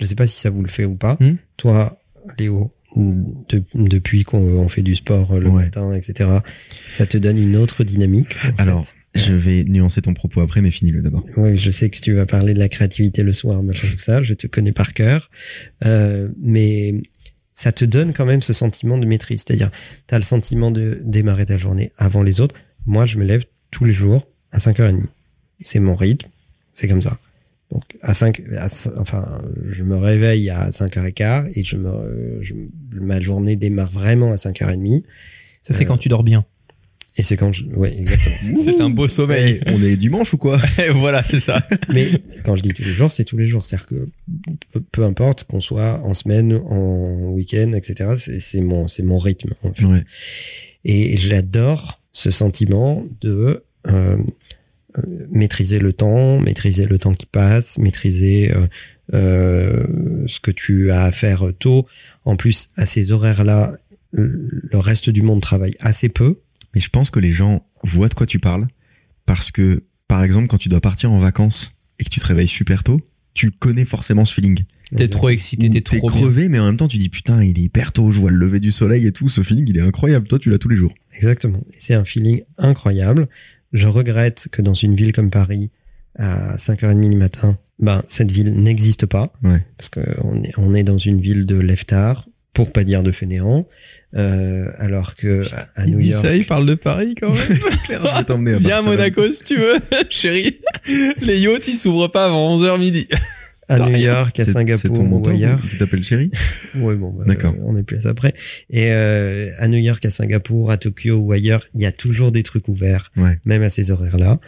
Je 0.00 0.06
sais 0.06 0.14
pas 0.14 0.26
si 0.26 0.38
ça 0.40 0.50
vous 0.50 0.62
le 0.62 0.68
fait 0.68 0.84
ou 0.84 0.94
pas. 0.94 1.16
Hmm. 1.20 1.36
Toi, 1.56 1.98
Léo, 2.38 2.72
de- 2.96 3.62
depuis 3.74 4.24
qu'on 4.24 4.38
on 4.38 4.68
fait 4.68 4.82
du 4.82 4.94
sport 4.96 5.38
le 5.38 5.48
Ouais. 5.48 5.64
matin, 5.64 5.94
etc., 5.94 6.30
ça 6.92 7.06
te 7.06 7.16
donne 7.18 7.38
une 7.38 7.56
autre 7.56 7.84
dynamique. 7.84 8.34
fait. 8.34 8.54
Alors, 8.58 8.86
je 9.14 9.32
vais 9.32 9.64
nuancer 9.64 10.02
ton 10.02 10.12
propos 10.14 10.40
après, 10.42 10.60
mais 10.60 10.70
finis-le 10.70 11.00
d'abord. 11.02 11.24
Oui, 11.36 11.56
je 11.56 11.70
sais 11.70 11.88
que 11.88 11.98
tu 12.00 12.12
vas 12.12 12.26
parler 12.26 12.52
de 12.54 12.58
la 12.58 12.68
créativité 12.68 13.22
le 13.22 13.32
soir, 13.32 13.62
machin, 13.62 13.88
tout 13.90 13.98
ça. 13.98 14.22
Je 14.22 14.34
te 14.34 14.46
connais 14.46 14.72
par 14.72 14.92
cœur. 14.92 15.30
Euh, 15.84 16.28
mais 16.42 16.94
ça 17.54 17.72
te 17.72 17.86
donne 17.86 18.12
quand 18.12 18.26
même 18.26 18.42
ce 18.42 18.52
sentiment 18.52 18.98
de 18.98 19.06
maîtrise. 19.06 19.44
C'est-à-dire, 19.46 19.70
tu 20.06 20.14
as 20.14 20.18
le 20.18 20.24
sentiment 20.24 20.70
de 20.70 21.00
démarrer 21.04 21.46
ta 21.46 21.56
journée 21.56 21.92
avant 21.96 22.22
les 22.22 22.40
autres. 22.42 22.54
Moi, 22.84 23.06
je 23.06 23.16
me 23.18 23.24
lève 23.24 23.44
tous 23.70 23.84
les 23.86 23.94
jours 23.94 24.26
à 24.52 24.58
5h30. 24.58 25.04
C'est 25.62 25.80
mon 25.80 25.94
rythme. 25.96 26.28
C'est 26.74 26.86
comme 26.88 27.00
ça. 27.00 27.18
Donc, 27.72 27.82
à 28.00 28.14
5, 28.14 28.42
à 28.56 28.68
c- 28.68 28.90
enfin, 28.96 29.42
je 29.68 29.82
me 29.82 29.96
réveille 29.96 30.50
à 30.50 30.70
5h15 30.70 31.50
et 31.54 31.64
je 31.64 31.76
me, 31.76 32.38
je- 32.42 32.54
ma 32.92 33.20
journée 33.20 33.56
démarre 33.56 33.90
vraiment 33.90 34.32
à 34.32 34.36
5h30. 34.36 35.02
Ça, 35.60 35.72
c'est 35.72 35.84
Euh, 35.84 35.88
quand 35.88 35.98
tu 35.98 36.08
dors 36.08 36.22
bien. 36.22 36.44
Et 37.18 37.22
c'est 37.22 37.36
quand 37.38 37.50
je, 37.50 37.64
ouais, 37.64 37.96
exactement. 37.98 38.36
C'est 38.62 38.80
un 38.80 38.90
beau 38.90 39.08
sommeil. 39.08 39.60
On 39.68 39.82
est 39.82 39.96
dimanche 39.96 40.34
ou 40.34 40.36
quoi? 40.36 40.60
Voilà, 40.92 41.24
c'est 41.24 41.40
ça. 41.40 41.66
Mais 41.92 42.08
quand 42.44 42.56
je 42.56 42.62
dis 42.62 42.74
tous 42.74 42.82
les 42.82 42.90
jours, 42.92 43.10
c'est 43.10 43.24
tous 43.24 43.38
les 43.38 43.46
jours. 43.46 43.64
C'est-à-dire 43.64 43.86
que 43.86 44.06
peu, 44.72 44.80
peu 44.92 45.02
importe 45.02 45.44
qu'on 45.44 45.62
soit 45.62 46.00
en 46.04 46.12
semaine, 46.12 46.52
en 46.52 47.30
week-end, 47.30 47.72
etc., 47.72 48.10
c'est 48.18 48.38
c'est 48.38 48.60
mon, 48.60 48.86
c'est 48.86 49.02
mon 49.02 49.16
rythme. 49.16 49.54
En 49.62 49.72
fait. 49.72 49.84
Ouais. 49.86 50.04
Et 50.84 51.16
j'adore 51.16 52.02
ce 52.12 52.30
sentiment 52.30 53.04
de 53.22 53.64
euh, 53.88 54.18
maîtriser 55.30 55.78
le 55.78 55.92
temps, 55.92 56.38
maîtriser 56.38 56.86
le 56.86 56.98
temps 56.98 57.14
qui 57.14 57.26
passe, 57.26 57.78
maîtriser 57.78 58.52
euh, 58.54 58.66
euh, 59.14 59.86
ce 60.26 60.40
que 60.40 60.50
tu 60.50 60.90
as 60.90 61.04
à 61.04 61.12
faire 61.12 61.44
tôt. 61.58 61.86
En 62.24 62.36
plus, 62.36 62.70
à 62.76 62.86
ces 62.86 63.12
horaires-là, 63.12 63.76
le 64.12 64.48
le 64.72 64.78
reste 64.78 65.10
du 65.10 65.22
monde 65.22 65.40
travaille 65.42 65.74
assez 65.80 66.08
peu. 66.08 66.40
Mais 66.74 66.80
je 66.80 66.90
pense 66.90 67.10
que 67.10 67.20
les 67.20 67.32
gens 67.32 67.64
voient 67.82 68.08
de 68.08 68.14
quoi 68.14 68.26
tu 68.26 68.38
parles. 68.38 68.66
Parce 69.24 69.50
que, 69.50 69.84
par 70.08 70.22
exemple, 70.22 70.46
quand 70.48 70.58
tu 70.58 70.68
dois 70.68 70.80
partir 70.80 71.10
en 71.10 71.18
vacances 71.18 71.72
et 71.98 72.04
que 72.04 72.10
tu 72.10 72.20
te 72.20 72.26
réveilles 72.26 72.48
super 72.48 72.84
tôt, 72.84 73.00
tu 73.34 73.50
connais 73.50 73.84
forcément 73.84 74.24
ce 74.24 74.32
feeling. 74.34 74.64
T'es 74.96 75.08
trop 75.08 75.28
excité, 75.30 75.68
t'es 75.68 75.80
T'es 75.80 75.98
trop 75.98 76.08
bien. 76.10 76.20
crevé, 76.20 76.48
mais 76.48 76.58
en 76.60 76.66
même 76.66 76.76
temps, 76.76 76.86
tu 76.86 76.96
dis 76.96 77.08
putain, 77.08 77.42
il 77.42 77.58
est 77.58 77.62
hyper 77.62 77.92
tôt, 77.92 78.12
je 78.12 78.20
vois 78.20 78.30
le 78.30 78.36
lever 78.36 78.60
du 78.60 78.70
soleil 78.70 79.06
et 79.06 79.12
tout. 79.12 79.28
Ce 79.28 79.42
feeling, 79.42 79.66
il 79.68 79.76
est 79.76 79.80
incroyable. 79.82 80.28
Toi, 80.28 80.38
tu 80.38 80.48
l'as 80.48 80.58
tous 80.58 80.68
les 80.68 80.76
jours. 80.76 80.94
Exactement. 81.12 81.58
Et 81.72 81.76
C'est 81.78 81.94
un 81.94 82.04
feeling 82.04 82.42
incroyable. 82.56 83.28
Je 83.76 83.88
regrette 83.88 84.48
que 84.50 84.62
dans 84.62 84.74
une 84.74 84.94
ville 84.94 85.12
comme 85.12 85.30
Paris, 85.30 85.70
à 86.18 86.56
5h30 86.56 87.10
du 87.10 87.16
matin, 87.16 87.58
ben, 87.78 88.02
cette 88.06 88.30
ville 88.30 88.52
n'existe 88.54 89.04
pas. 89.04 89.32
Ouais. 89.42 89.62
Parce 89.76 89.90
qu'on 89.90 90.42
est, 90.42 90.52
on 90.56 90.74
est 90.74 90.82
dans 90.82 90.96
une 90.96 91.20
ville 91.20 91.44
de 91.44 91.56
lève-tard, 91.56 92.26
pour 92.54 92.72
pas 92.72 92.84
dire 92.84 93.02
de 93.02 93.12
fainéants. 93.12 93.66
Euh, 94.16 94.68
alors 94.78 95.14
que 95.14 95.44
à, 95.54 95.68
à 95.82 95.84
Il 95.84 95.96
New 95.96 96.00
York, 96.00 96.24
ça, 96.24 96.34
il 96.34 96.46
parle 96.46 96.64
de 96.64 96.74
Paris 96.74 97.14
quand 97.20 97.28
même. 97.28 97.36
C'est 97.60 97.82
clair, 97.82 98.00
je 98.02 98.16
vais 98.16 98.24
t'emmener 98.24 98.54
à 98.54 98.58
Viens 98.58 98.78
à. 98.78 98.82
Monaco 98.82 99.30
si 99.30 99.44
tu 99.44 99.56
veux, 99.56 99.74
chérie. 100.08 100.60
Les 101.20 101.38
yachts, 101.38 101.68
ils 101.68 101.76
s'ouvrent 101.76 102.08
pas 102.08 102.24
avant 102.24 102.58
11h 102.58 102.78
midi. 102.78 103.08
À 103.68 103.78
New. 103.90 103.96
York, 103.96 104.38
à 104.38 104.44
Singapour 104.44 104.98
ou 105.00 105.28
ailleurs. 105.28 105.60
qui 105.68 105.76
t'appelle 105.78 106.04
chérie 106.04 106.30
Ouais, 106.76 106.94
bon, 106.94 107.10
bah, 107.10 107.24
D'accord. 107.26 107.52
euh, 107.54 107.62
on 107.64 107.76
est 107.76 107.82
plus 107.82 108.06
après. 108.06 108.34
Et 108.70 108.92
euh, 108.92 109.50
à 109.58 109.66
New 109.68 109.78
York, 109.78 110.04
à 110.04 110.10
Singapour, 110.10 110.70
à 110.70 110.76
Tokyo 110.76 111.16
ou 111.16 111.32
ailleurs, 111.32 111.64
il 111.74 111.80
y 111.80 111.86
a 111.86 111.92
toujours 111.92 112.30
des 112.32 112.42
trucs 112.42 112.68
ouverts, 112.68 113.10
Ouais. 113.16 113.38
même 113.44 113.62
à 113.62 113.70
ces 113.70 113.90
horaires-là. 113.90 114.38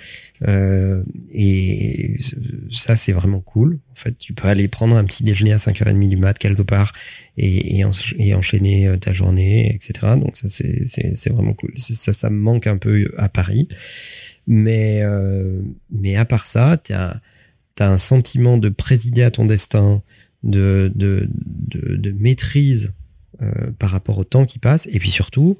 Euh, 0.46 1.02
et 1.32 2.16
ça, 2.70 2.94
c'est 2.94 3.12
vraiment 3.12 3.40
cool. 3.40 3.78
En 3.92 3.96
fait, 3.96 4.16
tu 4.18 4.32
peux 4.34 4.46
aller 4.46 4.68
prendre 4.68 4.96
un 4.96 5.04
petit 5.04 5.24
déjeuner 5.24 5.52
à 5.52 5.56
5h30 5.56 6.06
du 6.08 6.16
mat 6.16 6.38
quelque 6.38 6.62
part 6.62 6.92
et, 7.36 7.78
et, 7.78 7.82
ench- 7.84 8.14
et 8.20 8.34
enchaîner 8.34 8.88
ta 9.00 9.12
journée, 9.12 9.74
etc. 9.74 10.12
Donc 10.20 10.36
ça, 10.36 10.46
c'est 10.48 11.30
vraiment 11.30 11.54
cool. 11.54 11.72
Ça, 11.76 12.12
ça 12.12 12.30
me 12.30 12.38
manque 12.38 12.68
un 12.68 12.76
peu 12.76 13.10
à 13.16 13.28
Paris. 13.28 13.68
Mais, 14.46 15.02
mais 15.90 16.16
à 16.16 16.24
part 16.24 16.46
ça, 16.46 16.78
tu 16.82 16.92
as, 16.92 17.20
un 17.86 17.98
sentiment 17.98 18.58
de 18.58 18.68
présider 18.68 19.22
à 19.22 19.30
ton 19.30 19.44
destin, 19.44 20.02
de, 20.42 20.90
de, 20.94 21.28
de, 21.68 21.96
de 21.96 22.12
maîtrise 22.12 22.92
euh, 23.42 23.70
par 23.78 23.90
rapport 23.90 24.18
au 24.18 24.24
temps 24.24 24.44
qui 24.46 24.58
passe. 24.58 24.86
Et 24.90 24.98
puis 24.98 25.10
surtout, 25.10 25.58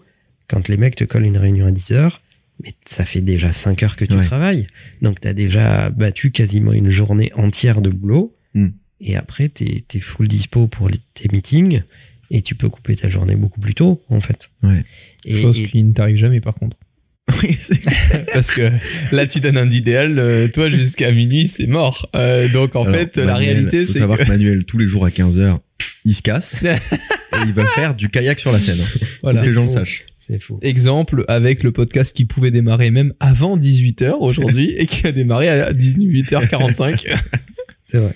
quand 0.48 0.68
les 0.68 0.76
mecs 0.76 0.96
te 0.96 1.04
collent 1.04 1.24
une 1.26 1.36
réunion 1.38 1.66
à 1.66 1.70
10 1.70 1.92
heures, 1.92 2.22
mais 2.64 2.72
ça 2.86 3.04
fait 3.04 3.20
déjà 3.20 3.52
5 3.52 3.82
heures 3.82 3.96
que 3.96 4.04
tu 4.04 4.14
Ouais. 4.14 4.24
travailles. 4.24 4.66
Donc 5.02 5.20
tu 5.20 5.28
as 5.28 5.32
déjà 5.34 5.90
battu 5.90 6.30
quasiment 6.32 6.72
une 6.72 6.90
journée 6.90 7.30
entière 7.34 7.80
de 7.82 7.90
boulot. 7.90 8.34
Hmm. 8.54 8.68
Et 9.00 9.16
après, 9.16 9.48
tu 9.48 9.64
es, 9.64 10.00
full 10.00 10.26
dispo 10.26 10.66
pour 10.66 10.88
les- 10.88 10.98
tes 11.14 11.28
meetings. 11.32 11.82
Et 12.30 12.42
tu 12.42 12.54
peux 12.54 12.68
couper 12.68 12.94
ta 12.96 13.08
journée 13.08 13.36
beaucoup 13.36 13.60
plus 13.60 13.74
tôt, 13.74 14.02
en 14.10 14.20
fait. 14.20 14.50
Ouais. 14.62 14.84
Et, 15.24 15.40
Chose 15.40 15.58
et- 15.58 15.66
qui 15.68 15.82
ne 15.82 15.92
t'arrive 15.92 16.16
jamais 16.16 16.40
par 16.40 16.54
contre. 16.56 16.76
Parce 18.32 18.50
que 18.50 18.70
là, 19.12 19.26
tu 19.26 19.40
donnes 19.40 19.58
un 19.58 19.70
idéal, 19.70 20.18
euh, 20.18 20.48
toi 20.48 20.70
jusqu'à 20.70 21.12
minuit, 21.12 21.48
c'est 21.48 21.66
mort. 21.66 22.08
Euh, 22.16 22.48
donc 22.48 22.76
en 22.76 22.84
Alors, 22.84 22.94
fait, 22.94 23.16
la 23.16 23.34
Manuel, 23.34 23.54
réalité, 23.54 23.86
faut 23.86 23.92
c'est 23.92 23.98
savoir 24.00 24.18
que... 24.18 24.24
que 24.24 24.28
Manuel, 24.28 24.64
tous 24.64 24.78
les 24.78 24.86
jours 24.86 25.04
à 25.04 25.10
15h, 25.10 25.58
il 26.04 26.14
se 26.14 26.22
casse 26.22 26.62
et 26.64 26.76
il 27.46 27.52
va 27.52 27.66
faire 27.66 27.94
du 27.94 28.08
kayak 28.08 28.40
sur 28.40 28.52
la 28.52 28.60
Seine. 28.60 28.78
Voilà. 29.22 29.40
Pour 29.40 29.44
que 29.44 29.48
les 29.48 29.54
gens 29.54 29.62
le 29.62 29.68
sachent. 29.68 30.04
C'est 30.18 30.38
faux. 30.38 30.58
Exemple 30.62 31.24
avec 31.28 31.62
le 31.62 31.72
podcast 31.72 32.14
qui 32.14 32.26
pouvait 32.26 32.50
démarrer 32.50 32.90
même 32.90 33.14
avant 33.18 33.56
18h 33.56 34.16
aujourd'hui 34.20 34.74
et 34.76 34.86
qui 34.86 35.06
a 35.06 35.12
démarré 35.12 35.48
à 35.48 35.72
18h45. 35.72 37.06
C'est 37.84 37.98
vrai. 37.98 38.14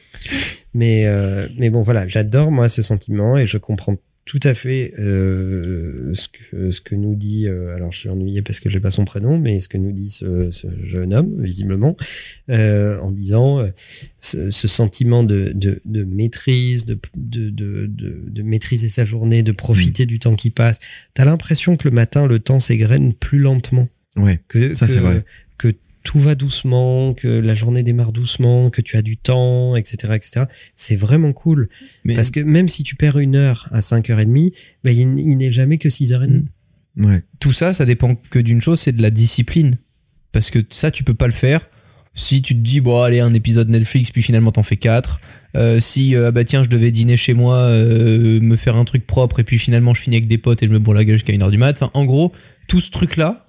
Mais, 0.75 1.07
euh, 1.07 1.47
mais 1.59 1.71
bon, 1.71 1.83
voilà, 1.83 2.07
j'adore 2.07 2.51
moi 2.51 2.69
ce 2.69 2.83
sentiment 2.83 3.39
et 3.39 3.47
je 3.47 3.57
comprends 3.57 3.97
tout 4.25 4.39
à 4.45 4.55
fait 4.55 4.95
euh, 5.01 6.15
ce, 6.15 6.29
que, 6.29 6.71
ce 6.71 6.81
que 6.81 6.95
nous 6.95 7.15
dit. 7.17 7.49
euh, 7.49 7.75
alors, 7.75 7.91
je 7.93 7.99
suis 7.99 8.09
ennuyé 8.09 8.41
parce 8.41 8.61
que 8.61 8.71
j'ai 8.71 8.79
pas 8.79 8.93
son 8.93 9.05
prénom, 9.05 9.37
mais 9.39 9.59
ce 9.59 9.69
que 9.69 9.79
nous 9.79 9.91
dit 9.93 10.09
ce, 10.11 10.51
ce 10.53 10.69
jeune 10.85 11.13
homme, 11.13 11.43
visiblement, 11.43 11.97
euh, 12.49 12.99
en 13.01 13.11
disant 13.11 13.67
ce, 14.21 14.51
ce 14.51 14.69
sentiment 14.69 15.25
de, 15.25 15.51
de, 15.55 15.81
de 15.85 16.05
maîtrise, 16.05 16.87
de, 16.87 16.99
de, 17.17 17.51
de, 17.51 17.87
de, 17.89 18.43
maîtriser 18.43 18.89
sa 18.89 19.05
journée, 19.05 19.43
de 19.43 19.53
profiter 19.53 20.07
du 20.07 20.19
temps 20.21 20.37
qui 20.37 20.51
passe. 20.51 20.79
T'as 21.15 21.25
l'impression 21.25 21.77
que 21.77 21.89
le 21.89 21.95
matin, 21.95 22.27
le 22.27 22.39
temps 22.39 22.61
s'égrène 22.61 23.13
plus 23.15 23.39
lentement. 23.41 23.89
Ouais. 24.17 24.41
Que, 24.49 24.75
Ça, 24.75 24.87
c'est 24.87 25.01
vrai. 25.01 25.25
Que 25.59 25.75
tout 26.03 26.19
va 26.19 26.35
doucement, 26.35 27.15
que 27.15 27.29
la 27.29 27.55
journée 27.55 27.83
démarre 27.83 28.13
doucement, 28.13 28.71
que 28.71 28.81
tu 28.81 28.97
as 28.97 29.03
du 29.03 29.17
temps, 29.17 29.77
etc., 29.77 30.15
etc. 30.15 30.45
C'est 30.77 30.97
vraiment 30.97 31.33
cool. 31.33 31.69
Mais 32.05 32.15
Parce 32.15 32.31
que 32.31 32.41
même 32.41 32.69
si 32.69 32.83
tu 32.83 32.97
perds 32.97 33.19
une 33.19 33.37
heure 33.37 33.69
à 33.73 33.81
5h30, 33.81 34.53
ben, 34.85 34.91
il, 34.91 35.19
il 35.19 35.37
n'est 35.37 35.53
jamais 35.53 35.79
que 35.79 35.89
6h30. 35.89 36.29
Mm. 36.29 36.47
Ouais. 37.05 37.23
tout 37.41 37.53
ça, 37.53 37.73
ça 37.73 37.87
dépend 37.87 38.17
que 38.17 38.39
d'une 38.39 38.61
chose, 38.61 38.81
c'est 38.81 38.93
de 38.93 39.01
la 39.01 39.11
discipline. 39.11 39.77
Parce 40.31 40.51
que 40.51 40.59
ça, 40.71 40.91
tu 40.91 41.05
peux 41.05 41.15
pas 41.15 41.27
le 41.27 41.33
faire. 41.33 41.69
Si 42.15 42.43
tu 42.43 42.55
te 42.55 42.61
dis, 42.61 42.81
bon, 42.81 43.01
allez, 43.01 43.21
un 43.21 43.33
épisode 43.33 43.69
Netflix, 43.71 44.11
puis 44.11 44.23
finalement 44.23 44.53
t'en 44.53 44.63
fais 44.63 44.77
quatre. 44.77 45.21
Euh, 45.57 45.81
si, 45.81 46.15
euh, 46.15 46.29
ah 46.29 46.31
bah 46.31 46.45
tiens, 46.45 46.63
je 46.63 46.69
devais 46.69 46.91
dîner 46.91 47.17
chez 47.17 47.33
moi, 47.33 47.57
euh, 47.57 48.41
me 48.41 48.57
faire 48.57 48.77
un 48.77 48.85
truc 48.85 49.07
propre, 49.07 49.41
et 49.41 49.45
puis 49.45 49.59
finalement 49.59 49.95
je 49.95 50.01
finis 50.03 50.17
avec 50.17 50.29
des 50.29 50.39
potes 50.39 50.63
et 50.63 50.67
je 50.67 50.73
me 50.73 50.79
bourre 50.79 50.95
la 50.95 51.05
gueule 51.05 51.17
jusqu'à 51.17 51.33
1h 51.33 51.51
du 51.51 51.59
mat. 51.59 51.77
Enfin, 51.77 51.91
en 51.95 52.05
gros, 52.05 52.33
tout 52.69 52.81
ce 52.81 52.91
truc-là, 52.91 53.47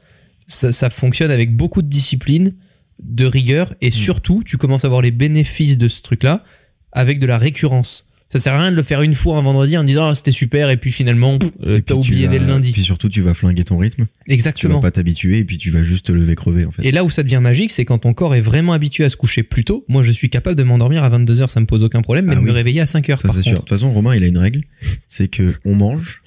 ça, 0.47 0.71
ça 0.71 0.89
fonctionne 0.89 1.31
avec 1.31 1.55
beaucoup 1.55 1.81
de 1.81 1.87
discipline, 1.87 2.53
de 3.01 3.25
rigueur 3.25 3.73
et 3.81 3.91
surtout, 3.91 4.43
tu 4.45 4.57
commences 4.57 4.85
à 4.85 4.89
voir 4.89 5.01
les 5.01 5.11
bénéfices 5.11 5.77
de 5.77 5.87
ce 5.87 6.01
truc-là 6.01 6.43
avec 6.91 7.19
de 7.19 7.25
la 7.25 7.37
récurrence. 7.37 8.07
Ça 8.29 8.39
sert 8.39 8.53
à 8.53 8.61
rien 8.61 8.71
de 8.71 8.75
le 8.75 8.81
faire 8.81 9.03
une 9.03 9.13
fois 9.13 9.37
un 9.37 9.43
vendredi 9.43 9.77
en 9.77 9.83
disant 9.83 10.07
ah, 10.09 10.15
c'était 10.15 10.31
super 10.31 10.71
et 10.71 10.77
puis 10.77 10.91
finalement 10.91 11.37
euh, 11.67 11.77
Et 11.77 11.81
t'as 11.83 11.93
oublié 11.93 12.25
vas- 12.25 12.31
dès 12.31 12.39
le 12.39 12.47
lundi. 12.47 12.71
Puis 12.71 12.81
surtout, 12.83 13.07
tu 13.07 13.21
vas 13.21 13.35
flinguer 13.35 13.63
ton 13.63 13.77
rythme. 13.77 14.05
Tu 14.05 14.29
vas 14.29 14.33
Exactement. 14.33 14.79
pas 14.79 14.89
t'habituer 14.89 15.37
et 15.37 15.43
puis 15.43 15.59
tu 15.59 15.69
vas 15.69 15.83
juste 15.83 16.07
te 16.07 16.11
lever 16.11 16.33
crever 16.35 16.65
en 16.65 16.71
fait. 16.71 16.83
Et 16.83 16.91
là 16.91 17.03
où 17.03 17.11
ça 17.11 17.21
devient 17.21 17.39
magique, 17.43 17.71
c'est 17.71 17.85
quand 17.85 17.99
ton 17.99 18.13
corps 18.15 18.33
est 18.33 18.41
vraiment 18.41 18.73
habitué 18.73 19.03
à 19.03 19.11
se 19.11 19.17
coucher 19.17 19.43
plus 19.43 19.63
tôt. 19.63 19.85
Moi, 19.87 20.01
je 20.01 20.11
suis 20.11 20.31
capable 20.31 20.55
de 20.55 20.63
m'endormir 20.63 21.03
à 21.03 21.11
22h, 21.11 21.49
ça 21.49 21.59
me 21.59 21.67
pose 21.67 21.83
aucun 21.83 22.01
problème, 22.01 22.25
mais 22.25 22.33
Ah 22.33 22.37
de 22.37 22.41
me 22.41 22.51
réveiller 22.51 22.81
à 22.81 22.85
5h 22.85 23.17
Ça 23.17 23.27
par 23.27 23.35
c'est 23.35 23.43
sûr. 23.43 23.51
De 23.51 23.57
contre. 23.57 23.67
toute 23.67 23.77
façon, 23.77 23.93
Romain, 23.93 24.15
il 24.15 24.23
a 24.23 24.27
une 24.27 24.39
règle, 24.39 24.63
c'est 25.07 25.27
que 25.27 25.53
on 25.63 25.75
mange 25.75 26.22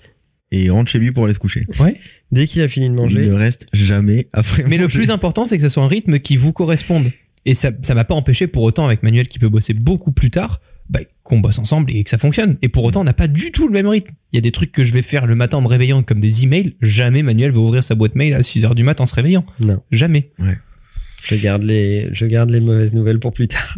et 0.53 0.65
il 0.65 0.71
rentre 0.71 0.91
chez 0.91 0.99
lui 0.99 1.13
pour 1.13 1.25
aller 1.25 1.35
se 1.35 1.39
coucher. 1.39 1.67
Ouais. 1.81 1.99
Dès 2.33 2.47
qu'il 2.47 2.63
a 2.63 2.69
fini 2.69 2.89
de 2.89 2.95
Il 2.95 2.97
manger, 2.97 3.27
ne 3.27 3.33
reste 3.33 3.67
jamais 3.73 4.29
après. 4.33 4.65
Mais 4.69 4.79
le 4.79 4.89
plus 4.89 5.11
important, 5.11 5.47
c'est 5.47 5.57
que 5.57 5.63
ce 5.63 5.69
soit 5.69 5.83
un 5.83 5.89
rythme 5.89 6.19
qui 6.19 6.37
vous 6.37 6.53
corresponde. 6.53 7.11
Et 7.45 7.55
ça, 7.55 7.71
ça 7.83 7.95
m'a 7.95 8.05
pas 8.05 8.15
empêché 8.15 8.47
pour 8.47 8.63
autant 8.63 8.87
avec 8.87 9.03
Manuel 9.03 9.29
qui 9.29 9.39
peut 9.39 9.49
bosser 9.49 9.73
beaucoup 9.73 10.11
plus 10.11 10.31
tard, 10.31 10.61
bah, 10.91 11.01
qu'on 11.23 11.39
bosse 11.41 11.59
ensemble 11.59 11.93
et 11.93 12.03
que 12.03 12.11
ça 12.11 12.19
fonctionne. 12.19 12.57
Et 12.63 12.69
pour 12.69 12.83
autant, 12.85 13.03
on 13.03 13.05
n'a 13.05 13.13
pas 13.13 13.29
du 13.29 13.53
tout 13.53 13.67
le 13.69 13.73
même 13.73 13.87
rythme. 13.87 14.11
Il 14.33 14.37
y 14.37 14.39
a 14.39 14.41
des 14.41 14.51
trucs 14.53 14.73
que 14.73 14.83
je 14.85 14.93
vais 14.93 15.03
faire 15.03 15.27
le 15.27 15.35
matin 15.37 15.59
en 15.59 15.63
me 15.63 15.69
réveillant 15.69 16.03
comme 16.03 16.21
des 16.21 16.45
emails. 16.45 16.75
Jamais 16.81 17.23
Manuel 17.23 17.53
va 17.53 17.59
ouvrir 17.59 17.85
sa 17.85 17.95
boîte 17.95 18.15
mail 18.17 18.35
à 18.35 18.41
6h 18.41 18.75
du 18.75 18.83
matin 18.83 19.05
en 19.05 19.07
se 19.07 19.15
réveillant. 19.15 19.45
non. 19.61 19.81
Jamais. 19.93 20.33
Je 21.23 21.35
garde 21.35 21.63
les, 21.65 22.09
je 22.13 22.27
garde 22.27 22.51
les 22.51 22.61
mauvaises 22.61 22.93
nouvelles 22.93 23.19
pour 23.19 23.33
plus 23.33 23.49
tard. 23.49 23.77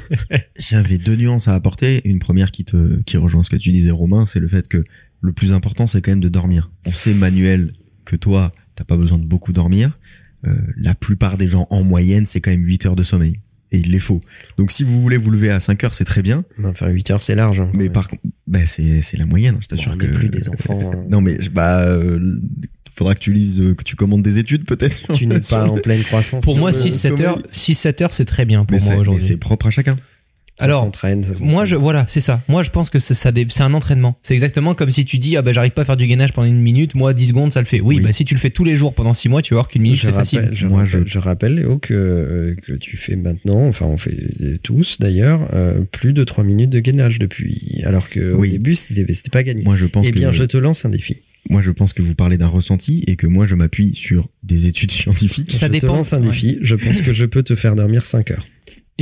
J'avais 0.58 0.98
deux 0.98 1.16
nuances 1.16 1.48
à 1.48 1.54
apporter. 1.54 2.02
Une 2.06 2.18
première 2.18 2.50
qui 2.50 2.64
te, 2.64 3.00
qui 3.02 3.16
rejoint 3.16 3.42
ce 3.42 3.50
que 3.50 3.56
tu 3.56 3.70
disais, 3.72 3.90
Romain, 3.90 4.26
c'est 4.26 4.40
le 4.40 4.48
fait 4.48 4.68
que 4.68 4.84
le 5.22 5.32
plus 5.32 5.52
important, 5.52 5.86
c'est 5.86 6.02
quand 6.02 6.10
même 6.10 6.20
de 6.20 6.28
dormir. 6.28 6.70
On 6.86 6.90
sait, 6.90 7.14
Manuel, 7.14 7.72
que 8.04 8.16
toi, 8.16 8.52
t'as 8.74 8.84
pas 8.84 8.96
besoin 8.96 9.18
de 9.18 9.24
beaucoup 9.24 9.52
dormir. 9.52 9.98
Euh, 10.46 10.54
la 10.76 10.94
plupart 10.94 11.38
des 11.38 11.46
gens, 11.46 11.66
en 11.70 11.82
moyenne, 11.84 12.26
c'est 12.26 12.40
quand 12.40 12.50
même 12.50 12.64
8 12.66 12.86
heures 12.86 12.96
de 12.96 13.04
sommeil. 13.04 13.38
Et 13.70 13.78
il 13.78 13.90
les 13.92 14.00
faut. 14.00 14.20
Donc, 14.58 14.70
si 14.72 14.82
vous 14.84 15.00
voulez 15.00 15.16
vous 15.16 15.30
lever 15.30 15.50
à 15.50 15.60
5 15.60 15.82
heures, 15.84 15.94
c'est 15.94 16.04
très 16.04 16.20
bien. 16.20 16.44
Enfin, 16.64 16.88
8 16.88 17.10
heures, 17.12 17.22
c'est 17.22 17.34
large. 17.36 17.60
hein. 17.60 17.70
Mais 17.72 17.88
par 17.88 18.08
contre, 18.08 18.22
bah, 18.46 18.66
c'est, 18.66 19.00
c'est 19.00 19.16
la 19.16 19.24
moyenne. 19.24 19.56
Je 19.62 19.68
Bon, 19.68 19.76
t'assure 19.76 19.92
on 19.94 19.96
que. 19.96 20.06
plus 20.06 20.28
des 20.28 20.48
enfants. 20.50 20.90
hein. 20.92 21.04
Non, 21.08 21.20
mais, 21.22 21.38
bah, 21.52 21.82
euh, 21.88 22.38
faudra 22.94 23.14
que 23.14 23.20
tu 23.20 23.32
lises, 23.32 23.60
euh, 23.60 23.74
que 23.74 23.84
tu 23.84 23.96
commandes 23.96 24.22
des 24.22 24.38
études, 24.38 24.64
peut-être. 24.66 25.10
Tu 25.14 25.26
n'es 25.26 25.40
pas 25.40 25.66
en 25.68 25.78
pleine 25.78 26.02
croissance. 26.02 26.44
Pour 26.44 26.58
moi, 26.58 26.72
le 26.72 26.76
6-7 26.76 27.22
heures, 27.22 27.34
sommeil. 27.36 27.50
6-7 27.52 28.02
heures, 28.02 28.12
c'est 28.12 28.24
très 28.26 28.44
bien 28.44 28.64
pour 28.66 28.76
mais, 28.76 28.84
moi 28.84 28.96
aujourd'hui. 28.96 29.24
c'est 29.24 29.36
propre 29.38 29.68
à 29.68 29.70
chacun. 29.70 29.96
Ça 30.58 30.66
Alors, 30.66 30.82
s'entraîne, 30.82 31.22
ça 31.24 31.32
Moi, 31.42 31.64
je, 31.64 31.74
voilà, 31.76 32.04
c'est 32.08 32.20
ça. 32.20 32.42
Moi, 32.46 32.62
je 32.62 32.70
pense 32.70 32.90
que 32.90 32.98
c'est, 32.98 33.14
ça, 33.14 33.32
c'est 33.48 33.62
un 33.62 33.74
entraînement. 33.74 34.16
C'est 34.22 34.34
exactement 34.34 34.74
comme 34.74 34.90
si 34.92 35.04
tu 35.04 35.18
dis, 35.18 35.36
ah 35.36 35.42
bah, 35.42 35.52
j'arrive 35.52 35.72
pas 35.72 35.82
à 35.82 35.84
faire 35.84 35.96
du 35.96 36.06
gainage 36.06 36.32
pendant 36.34 36.46
une 36.46 36.60
minute. 36.60 36.94
Moi, 36.94 37.14
10 37.14 37.28
secondes, 37.28 37.52
ça 37.52 37.60
le 37.60 37.66
fait. 37.66 37.80
Oui, 37.80 37.96
Oui. 37.96 38.02
bah, 38.02 38.12
si 38.12 38.24
tu 38.26 38.34
le 38.34 38.38
fais 38.40 38.50
tous 38.50 38.62
les 38.64 38.76
jours 38.76 38.94
pendant 38.94 39.14
6 39.14 39.28
mois, 39.30 39.40
tu 39.42 39.54
vas 39.54 39.60
voir 39.60 39.68
qu'une 39.68 39.82
minute, 39.82 39.96
je 39.98 40.02
c'est 40.02 40.10
rappelle, 40.10 40.24
facile. 40.24 40.50
Je, 40.52 40.66
Moi, 40.66 40.84
rappelle, 40.84 41.02
je- 41.06 41.10
je 41.12 41.18
rappelle, 41.18 41.54
Léo, 41.54 41.78
que, 41.78 41.94
euh, 41.94 42.54
que 42.62 42.74
tu 42.74 42.96
fais 42.98 43.16
maintenant, 43.16 43.66
enfin 43.66 43.86
on 43.86 43.96
fait 43.96 44.14
tous 44.62 44.98
d'ailleurs, 45.00 45.48
euh, 45.54 45.80
plus 45.90 46.12
de 46.12 46.22
3 46.22 46.44
minutes 46.44 46.70
de 46.70 46.80
gainage 46.80 47.18
depuis. 47.18 47.80
Alors 47.84 48.08
que 48.10 48.32
Oui. 48.34 48.48
au 48.48 48.52
début, 48.52 48.74
c'était 48.74 49.10
c'était 49.14 49.30
pas 49.30 49.42
gagné. 49.42 49.64
Moi, 49.64 49.76
je 49.76 49.86
pense 49.86 50.06
eh 50.06 50.10
que. 50.10 50.16
bien, 50.18 50.32
je 50.32 50.44
te 50.44 50.58
lance 50.58 50.84
un 50.84 50.90
défi. 50.90 51.16
Moi, 51.50 51.60
je 51.60 51.72
pense 51.72 51.92
que 51.92 52.02
vous 52.02 52.14
parlez 52.14 52.38
d'un 52.38 52.46
ressenti 52.46 53.02
et 53.08 53.16
que 53.16 53.26
moi, 53.26 53.46
je 53.46 53.56
m'appuie 53.56 53.94
sur 53.96 54.28
des 54.44 54.66
études 54.68 54.92
scientifiques. 54.92 55.50
Ça 55.50 55.66
je 55.66 55.72
dépend. 55.72 55.86
te 55.88 55.92
lance 55.96 56.12
un 56.12 56.20
Ouais. 56.20 56.26
défi. 56.28 56.58
Je 56.62 56.76
pense 56.76 57.00
que 57.00 57.12
je 57.12 57.24
peux 57.24 57.42
te 57.42 57.56
faire 57.56 57.74
dormir 57.74 58.06
5 58.06 58.30
heures. 58.30 58.44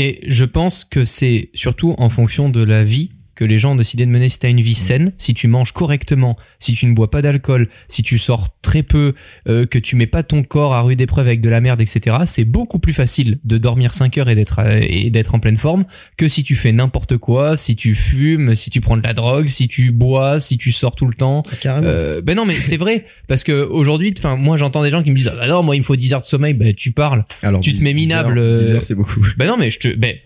Et 0.03 0.19
je 0.27 0.47
pense 0.47 0.85
que 0.85 1.05
c'est 1.05 1.51
surtout 1.53 1.95
en 1.99 2.09
fonction 2.09 2.49
de 2.49 2.63
la 2.63 2.85
vie 2.85 3.11
que 3.41 3.45
les 3.47 3.59
gens 3.59 3.73
ont 3.73 3.77
décidé 3.77 4.05
de 4.05 4.11
mener. 4.11 4.29
Si 4.29 4.39
tu 4.39 4.45
as 4.45 4.51
une 4.51 4.61
vie 4.61 4.75
saine, 4.75 5.13
si 5.17 5.33
tu 5.33 5.49
manges 5.49 5.73
correctement, 5.73 6.37
si 6.59 6.75
tu 6.75 6.85
ne 6.85 6.93
bois 6.93 7.11
pas 7.11 7.23
d'alcool, 7.23 7.69
si 7.89 8.03
tu 8.03 8.19
sors 8.19 8.49
très 8.61 8.83
peu, 8.83 9.15
euh, 9.49 9.65
que 9.65 9.79
tu 9.79 9.97
mets 9.97 10.07
pas 10.07 10.23
ton 10.23 10.43
corps 10.43 10.75
à 10.75 10.83
rude 10.83 11.01
épreuve 11.01 11.27
avec 11.27 11.41
de 11.41 11.49
la 11.49 11.63
merde, 11.63 11.81
etc., 11.81 12.19
c'est 12.27 12.45
beaucoup 12.45 12.79
plus 12.79 12.93
facile 12.93 13.39
de 13.45 13.57
dormir 13.57 13.95
5 13.95 14.19
heures 14.19 14.29
et 14.29 14.35
d'être 14.35 14.59
euh, 14.59 14.81
et 14.83 15.09
d'être 15.09 15.35
en 15.35 15.39
pleine 15.39 15.57
forme 15.57 15.87
que 16.19 16.29
si 16.29 16.43
tu 16.43 16.55
fais 16.55 16.71
n'importe 16.73 17.17
quoi, 17.17 17.57
si 17.57 17.77
tu 17.77 17.95
fumes, 17.95 18.55
si 18.55 18.69
tu 18.69 18.83
prends 18.83 18.99
de 18.99 19.03
la 19.03 19.15
drogue, 19.15 19.49
si 19.49 19.69
tu 19.69 19.91
bois, 19.91 20.39
si 20.39 20.59
tu 20.59 20.71
sors 20.71 20.95
tout 20.95 21.07
le 21.07 21.15
temps. 21.15 21.43
Carrément. 21.63 21.87
Euh, 21.87 22.21
ben 22.21 22.37
non, 22.37 22.45
mais 22.45 22.61
c'est 22.61 22.77
vrai 22.77 23.07
parce 23.27 23.43
que 23.43 23.65
aujourd'hui, 23.65 24.13
enfin, 24.19 24.37
moi 24.37 24.59
j'entends 24.59 24.83
des 24.83 24.91
gens 24.91 25.03
qui 25.03 25.11
me 25.11 25.17
disent 25.17 25.31
ah 25.33 25.37
bah 25.37 25.49
non, 25.49 25.63
moi 25.63 25.77
il 25.77 25.79
me 25.79 25.85
faut 25.85 25.97
10 25.97 26.13
heures 26.13 26.21
de 26.21 26.27
sommeil. 26.27 26.53
Ben 26.53 26.75
tu 26.75 26.93
parles. 26.93 27.25
Alors, 27.43 27.61
Tu 27.61 27.73
te 27.73 27.79
10 27.79 27.85
mets 27.85 27.95
10 27.95 28.01
minable, 28.03 28.39
heures, 28.39 28.59
10 28.59 28.65
euh, 28.65 28.75
heures, 28.75 28.85
c'est 28.85 28.95
beaucoup. 28.95 29.25
Ben 29.39 29.47
non, 29.47 29.57
mais 29.57 29.71
je 29.71 29.79
te, 29.79 29.89
ben 29.89 30.17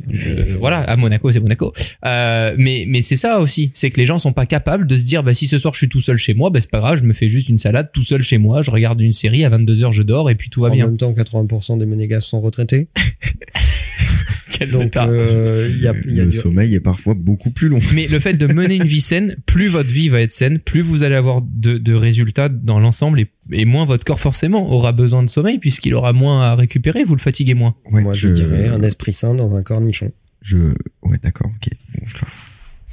voilà, 0.59 0.79
à 0.81 0.97
Monaco, 0.97 1.31
c'est 1.31 1.39
Monaco. 1.39 1.73
Euh, 2.05 2.57
mais 2.59 2.87
mais 2.89 3.03
c'est 3.05 3.15
ça 3.17 3.39
aussi, 3.39 3.71
c'est 3.75 3.91
que 3.91 3.99
les 4.01 4.07
gens 4.07 4.19
sont 4.19 4.33
pas 4.33 4.47
capables 4.47 4.89
de 4.89 4.99
se 4.99 5.05
dire, 5.05 5.23
bah 5.23 5.33
si 5.35 5.47
ce 5.47 5.59
soir 5.59 5.73
je 5.75 5.79
suis 5.79 5.89
tout 5.89 6.01
seul 6.01 6.17
chez 6.17 6.35
moi, 6.35 6.51
ben 6.51 6.61
c'est 6.61 6.71
pas 6.71 6.81
grave, 6.81 6.99
je 6.99 7.05
me 7.05 7.13
fais 7.13 7.29
juste 7.29 7.49
une 7.49 7.59
salade 7.61 7.91
tout 7.95 8.03
seul 8.03 8.23
chez 8.23 8.39
moi, 8.39 8.63
je 8.63 8.71
regarde 8.73 9.01
une 9.01 9.13
série 9.13 9.45
à 9.45 9.49
22 9.51 9.75
h 9.77 9.93
je 9.93 10.03
dors 10.03 10.29
et 10.31 10.35
puis 10.35 10.51
tout 10.51 10.63
va 10.63 10.71
en 10.71 10.73
bien. 10.75 10.87
même 10.87 10.97
temps, 10.97 11.13
80% 11.13 11.79
des 11.79 11.87
monégasques 11.87 12.27
sont 12.29 12.41
retraités. 12.41 12.89
Quel 14.53 14.71
Donc, 14.71 14.97
euh, 14.97 15.69
il 15.75 15.83
y 15.83 15.89
a, 15.89 15.95
y 16.07 16.21
a 16.21 16.25
le 16.25 16.31
du- 16.31 16.37
sommeil 16.37 16.75
est 16.77 16.81
parfois 16.81 17.15
beaucoup 17.15 17.51
plus 17.51 17.69
long. 17.69 17.81
Mais 17.93 18.07
le 18.07 18.21
fait 18.21 18.35
de 18.35 18.47
mener 18.47 18.77
une 18.77 18.85
vie 18.85 19.01
saine, 19.01 19.35
plus 19.47 19.67
votre 19.67 19.91
vie 19.91 20.09
va 20.09 20.21
être 20.21 20.31
saine, 20.31 20.61
plus 20.61 20.81
vous 20.81 21.03
allez 21.03 21.17
avoir 21.17 21.43
de, 21.43 21.77
de 21.77 21.93
résultats 21.93 22.49
dans 22.49 22.79
l'ensemble 22.79 23.19
et, 23.21 23.27
et 23.51 23.65
moins 23.65 23.85
votre 23.85 24.05
corps 24.05 24.21
forcément 24.21 24.71
aura 24.71 24.93
besoin 24.93 25.25
de 25.25 25.29
sommeil 25.29 25.59
puisqu'il 25.59 25.93
aura 25.95 26.13
moins 26.13 26.43
à 26.43 26.55
récupérer, 26.55 27.03
vous 27.03 27.17
le 27.17 27.21
fatiguez 27.21 27.55
moins. 27.55 27.75
Ouais, 27.91 28.03
Moi, 28.03 28.15
je, 28.15 28.29
dirais 28.29 28.69
un 28.69 28.83
esprit 28.83 29.13
sain 29.13 29.35
dans 29.35 29.57
un 29.57 29.63
cornichon. 29.65 30.13
Je, 30.41 30.57
ouais, 31.03 31.19
d'accord, 31.21 31.51
ok. 31.57 31.73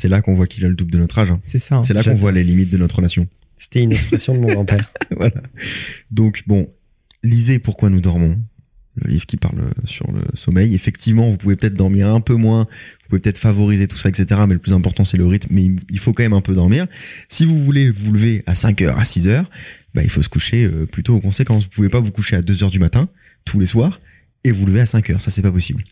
C'est 0.01 0.09
là 0.09 0.21
qu'on 0.23 0.33
voit 0.33 0.47
qu'il 0.47 0.65
a 0.65 0.67
le 0.67 0.73
double 0.75 0.91
de 0.91 0.97
notre 0.97 1.19
âge. 1.19 1.29
hein. 1.29 1.39
C'est 1.43 1.59
ça. 1.59 1.79
C'est 1.83 1.93
là 1.93 2.01
qu'on 2.03 2.15
voit 2.15 2.31
les 2.31 2.43
limites 2.43 2.71
de 2.71 2.77
notre 2.77 2.95
relation. 2.95 3.27
C'était 3.59 3.83
une 3.83 3.91
expression 3.91 4.33
de 4.33 4.39
mon 4.39 4.47
grand-père. 4.51 4.91
voilà. 5.15 5.35
Donc 6.09 6.41
bon, 6.47 6.67
lisez 7.23 7.59
Pourquoi 7.59 7.91
nous 7.91 8.01
dormons, 8.01 8.39
le 8.95 9.09
livre 9.11 9.27
qui 9.27 9.37
parle 9.37 9.71
sur 9.85 10.11
le 10.11 10.21
sommeil. 10.33 10.73
Effectivement, 10.73 11.29
vous 11.29 11.37
pouvez 11.37 11.55
peut-être 11.55 11.75
dormir 11.75 12.07
un 12.13 12.19
peu 12.21 12.33
moins, 12.33 12.61
vous 12.63 13.07
pouvez 13.09 13.19
peut-être 13.21 13.37
favoriser 13.37 13.87
tout 13.87 13.97
ça, 13.99 14.09
etc. 14.09 14.41
Mais 14.47 14.53
le 14.55 14.59
plus 14.59 14.73
important, 14.73 15.05
c'est 15.05 15.17
le 15.17 15.25
rythme. 15.27 15.49
Mais 15.53 15.65
il- 15.65 15.79
il 15.91 15.99
faut 15.99 16.13
quand 16.13 16.23
même 16.23 16.33
un 16.33 16.41
peu 16.41 16.55
dormir. 16.55 16.87
Si 17.29 17.45
vous 17.45 17.63
voulez 17.63 17.91
vous 17.91 18.11
lever 18.11 18.41
à 18.47 18.55
5 18.55 18.81
heures, 18.81 18.97
à 18.97 19.05
6 19.05 19.27
heures, 19.27 19.49
bah, 19.93 20.01
il 20.03 20.09
faut 20.09 20.23
se 20.23 20.29
coucher 20.29 20.65
euh, 20.65 20.87
plutôt 20.87 21.13
aux 21.15 21.21
conséquences. 21.21 21.65
Vous 21.65 21.69
pouvez 21.69 21.89
pas 21.89 21.99
vous 21.99 22.11
coucher 22.11 22.35
à 22.37 22.41
2 22.41 22.63
heures 22.63 22.71
du 22.71 22.79
matin, 22.79 23.07
tous 23.45 23.59
les 23.59 23.67
soirs, 23.67 23.99
et 24.43 24.51
vous 24.51 24.65
lever 24.65 24.79
à 24.81 24.85
5 24.87 25.11
heures. 25.11 25.21
Ça, 25.21 25.29
c'est 25.29 25.43
pas 25.43 25.51
possible. 25.51 25.83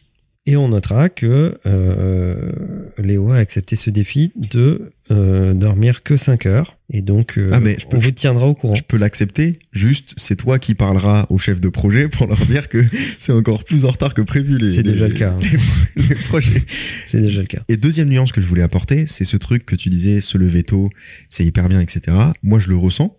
Et 0.52 0.58
on 0.58 0.70
notera 0.70 1.10
que 1.10 1.60
euh, 1.68 2.52
Léo 2.98 3.32
a 3.32 3.38
accepté 3.38 3.76
ce 3.76 3.90
défi 3.92 4.32
de 4.36 4.92
euh, 5.12 5.54
dormir 5.54 6.02
que 6.02 6.18
5 6.18 6.48
heures. 6.48 6.78
Et 6.92 7.02
donc, 7.04 7.38
euh, 7.38 7.52
Ah, 7.54 7.60
mais 7.60 7.78
je 7.80 7.86
peux- 7.86 7.98
on 7.98 8.00
vous 8.00 8.10
tiendra 8.12 8.48
au 8.48 8.56
courant. 8.56 8.74
Je 8.74 8.82
peux 8.82 8.98
l'accepter, 8.98 9.60
juste 9.74 10.14
c'est 10.18 10.36
toi 10.36 10.58
qui 10.58 10.74
parleras 10.74 11.28
au 11.30 11.38
chef 11.38 11.62
de 11.62 11.70
projet 11.70 12.08
pour 12.08 12.26
leur 12.26 12.44
dire 12.48 12.68
que 12.68 12.84
c'est 13.20 13.32
encore 13.32 13.64
plus 13.64 13.86
en 13.86 13.92
retard 13.92 14.16
que 14.16 14.24
prévu 14.24 14.58
les, 14.58 14.74
C'est 14.74 14.82
déjà 14.84 15.06
les- 15.08 15.14
le 15.14 15.20
cas. 15.20 15.34
hein. 15.34 15.40
les- 15.96 16.04
les 16.04 16.16
projets. 16.16 16.64
C'est 17.08 17.22
déjà 17.22 17.42
le 17.42 17.48
cas. 17.48 17.62
Et 17.70 17.78
deuxième 17.78 18.10
nuance 18.10 18.32
que 18.32 18.42
je 18.42 18.48
voulais 18.48 18.64
apporter, 18.64 19.06
c'est 19.06 19.26
ce 19.26 19.38
truc 19.38 19.68
que 19.68 19.76
tu 19.76 19.90
disais, 19.90 20.20
se 20.20 20.38
lever 20.40 20.64
tôt, 20.64 20.90
c'est 21.30 21.46
hyper 21.46 21.70
bien, 21.70 21.80
etc. 21.80 22.18
Moi, 22.42 22.58
je 22.58 22.70
le 22.70 22.76
ressens. 22.76 23.16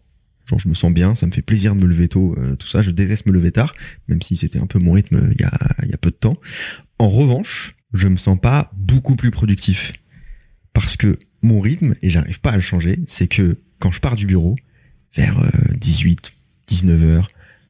Genre, 0.49 0.59
je 0.59 0.68
me 0.68 0.74
sens 0.74 0.93
bien, 0.93 1.14
ça 1.14 1.26
me 1.28 1.31
fait 1.33 1.43
plaisir 1.43 1.76
de 1.76 1.81
me 1.81 1.87
lever 1.87 2.09
tôt, 2.09 2.35
euh, 2.37 2.57
tout 2.57 2.66
ça. 2.66 2.83
Je 2.83 2.91
déteste 2.91 3.24
me 3.26 3.31
lever 3.33 3.53
tard, 3.53 3.72
même 4.09 4.20
si 4.20 4.35
c'était 4.35 4.59
un 4.59 4.66
peu 4.66 4.81
mon 4.81 4.91
rythme 4.93 5.31
il 5.33 5.41
y 5.41 5.45
a, 5.45 5.53
il 5.85 5.91
y 5.91 5.95
a 5.95 5.97
peu 5.97 6.11
de 6.11 6.16
temps. 6.16 6.37
En 7.01 7.09
revanche, 7.09 7.76
je 7.94 8.09
me 8.09 8.16
sens 8.16 8.38
pas 8.38 8.70
beaucoup 8.76 9.16
plus 9.16 9.30
productif. 9.30 9.92
Parce 10.74 10.98
que 10.98 11.18
mon 11.40 11.59
rythme, 11.59 11.94
et 12.03 12.11
j'arrive 12.11 12.42
pas 12.42 12.51
à 12.51 12.57
le 12.57 12.61
changer, 12.61 13.01
c'est 13.07 13.26
que 13.26 13.57
quand 13.78 13.90
je 13.90 14.01
pars 14.01 14.16
du 14.16 14.26
bureau, 14.26 14.55
vers 15.14 15.38
euh, 15.40 15.48
18, 15.78 16.30
19 16.66 17.03
heures, 17.05 17.28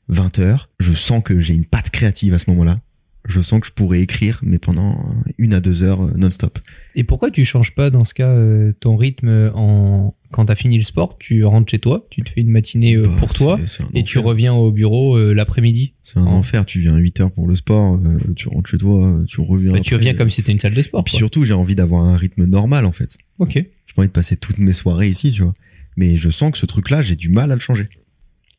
20 0.09 0.41
heures, 0.41 0.69
je 0.81 0.93
sens 0.93 1.23
que 1.23 1.39
j'ai 1.39 1.55
une 1.55 1.65
patte 1.65 1.91
créative 1.91 2.35
à 2.35 2.41
ce 2.41 2.51
moment-là. 2.51 2.81
Je 3.25 3.41
sens 3.41 3.61
que 3.61 3.69
je 3.69 3.73
pourrais 3.73 4.01
écrire, 4.01 4.41
mais 4.43 4.59
pendant 4.59 5.15
une 5.39 5.55
à 5.55 5.61
deux 5.61 5.85
heures 5.85 6.03
euh, 6.07 6.13
non-stop. 6.17 6.59
Et 6.97 7.05
pourquoi 7.05 7.31
tu 7.31 7.45
changes 7.45 7.73
pas 7.77 7.91
dans 7.91 8.05
ce 8.05 8.15
cas 8.15 8.31
euh, 8.31 8.73
ton 8.81 8.97
rythme 8.97 9.53
en 9.55 10.13
quand 10.31 10.45
t'as 10.47 10.55
fini 10.55 10.77
le 10.77 10.83
sport, 10.85 11.19
tu 11.19 11.45
rentres 11.45 11.71
chez 11.71 11.79
toi, 11.79 12.07
tu 12.11 12.23
te 12.23 12.31
fais 12.31 12.41
une 12.41 12.51
matinée 12.51 12.97
euh, 12.97 13.03
Bah, 13.03 13.15
pour 13.19 13.33
toi 13.35 13.59
et 13.95 14.05
tu 14.05 14.19
reviens 14.19 14.55
au 14.55 14.71
bureau 14.71 15.17
euh, 15.17 15.33
l'après-midi. 15.35 15.95
C'est 16.03 16.19
un 16.19 16.27
enfer. 16.27 16.65
Tu 16.67 16.81
viens 16.81 16.95
à 16.95 16.99
8 16.99 17.21
heures 17.21 17.31
pour 17.33 17.47
le 17.49 17.57
sport, 17.57 17.95
euh, 17.97 18.19
tu 18.37 18.49
rentres 18.49 18.71
chez 18.71 18.79
toi, 18.79 19.19
tu 19.27 19.41
reviens. 19.41 19.73
Bah, 19.73 19.81
tu 19.81 19.95
reviens 19.95 20.15
comme 20.15 20.31
si 20.31 20.37
c'était 20.37 20.53
une 20.53 20.61
salle 20.61 20.75
de 20.75 20.83
sport. 20.83 21.01
Et 21.01 21.05
puis 21.05 21.13
quoi. 21.13 21.19
surtout, 21.19 21.45
j'ai 21.45 21.55
envie 21.55 21.75
d'avoir 21.75 22.03
un 22.05 22.17
rythme 22.17 22.45
normal 22.45 22.85
en 22.87 22.93
fait. 22.93 23.17
Ok. 23.39 23.55
J'ai 23.55 23.65
pas 23.95 24.03
envie 24.03 24.09
de 24.09 24.13
passer 24.13 24.37
toutes 24.37 24.59
mes 24.59 24.73
soirées 24.73 25.09
ici, 25.09 25.31
tu 25.33 25.43
vois. 25.43 25.53
Mais 25.97 26.17
je 26.17 26.31
sens 26.31 26.53
que 26.53 26.59
ce 26.59 26.67
truc-là, 26.67 27.03
j'ai 27.03 27.17
du 27.17 27.29
mal 27.29 27.51
à 27.51 27.55
le 27.55 27.61
changer. 27.61 27.89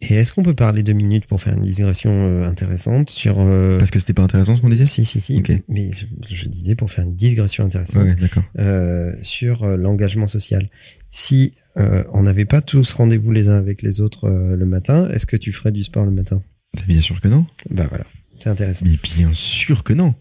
Et 0.04 0.16
est-ce 0.16 0.34
qu'on 0.34 0.42
peut 0.42 0.56
parler 0.56 0.82
deux 0.82 0.94
minutes 0.94 1.28
pour 1.28 1.40
faire 1.40 1.56
une 1.56 1.62
digression 1.64 2.10
euh, 2.12 2.48
intéressante 2.50 3.12
sur... 3.12 3.36
euh, 3.38 3.78
Parce 3.78 3.92
que 3.92 4.00
c'était 4.00 4.14
pas 4.16 4.24
intéressant 4.24 4.56
ce 4.56 4.62
qu'on 4.62 4.70
disait? 4.70 4.88
Si, 4.88 5.06
si, 5.06 5.22
si. 5.22 5.38
Ok. 5.38 5.52
Mais 5.70 5.92
je, 5.92 6.06
je 6.36 6.48
disais 6.48 6.74
pour 6.74 6.90
faire 6.90 7.06
une 7.06 7.16
digression 7.16 7.64
intéressante. 7.66 8.04
Ouais, 8.06 8.16
d'accord. 8.16 8.44
euh, 8.58 9.14
sur 9.22 9.62
euh, 9.64 9.78
l'engagement 9.78 10.26
social. 10.26 10.70
Si 11.12 11.54
euh, 11.78 12.04
on 12.14 12.24
n'avait 12.24 12.46
pas 12.46 12.62
tous 12.62 12.94
rendez-vous 12.94 13.32
les 13.32 13.48
uns 13.48 13.58
avec 13.58 13.82
les 13.82 14.02
autres 14.02 14.26
euh, 14.30 14.56
le 14.56 14.66
matin, 14.66 15.10
est-ce 15.12 15.26
que 15.26 15.38
tu 15.38 15.52
ferais 15.52 15.72
du 15.72 15.84
sport 15.84 16.06
le 16.06 16.12
matin? 16.12 16.42
Bah, 16.76 16.82
bien 16.88 17.02
sûr 17.02 17.20
que 17.22 17.28
non. 17.28 17.46
Bah 17.70 17.86
voilà, 17.90 18.06
c'est 18.40 18.50
intéressant. 18.50 18.86
Mais 18.86 18.98
bien 19.02 19.30
sûr 19.34 19.84
que 19.84 19.94
non. 19.94 20.14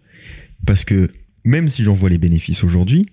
Parce 0.66 0.84
que 0.84 1.10
même 1.44 1.68
si 1.68 1.84
j'en 1.84 1.94
vois 1.94 2.10
les 2.10 2.18
bénéfices 2.18 2.62
aujourd'hui, 2.64 3.06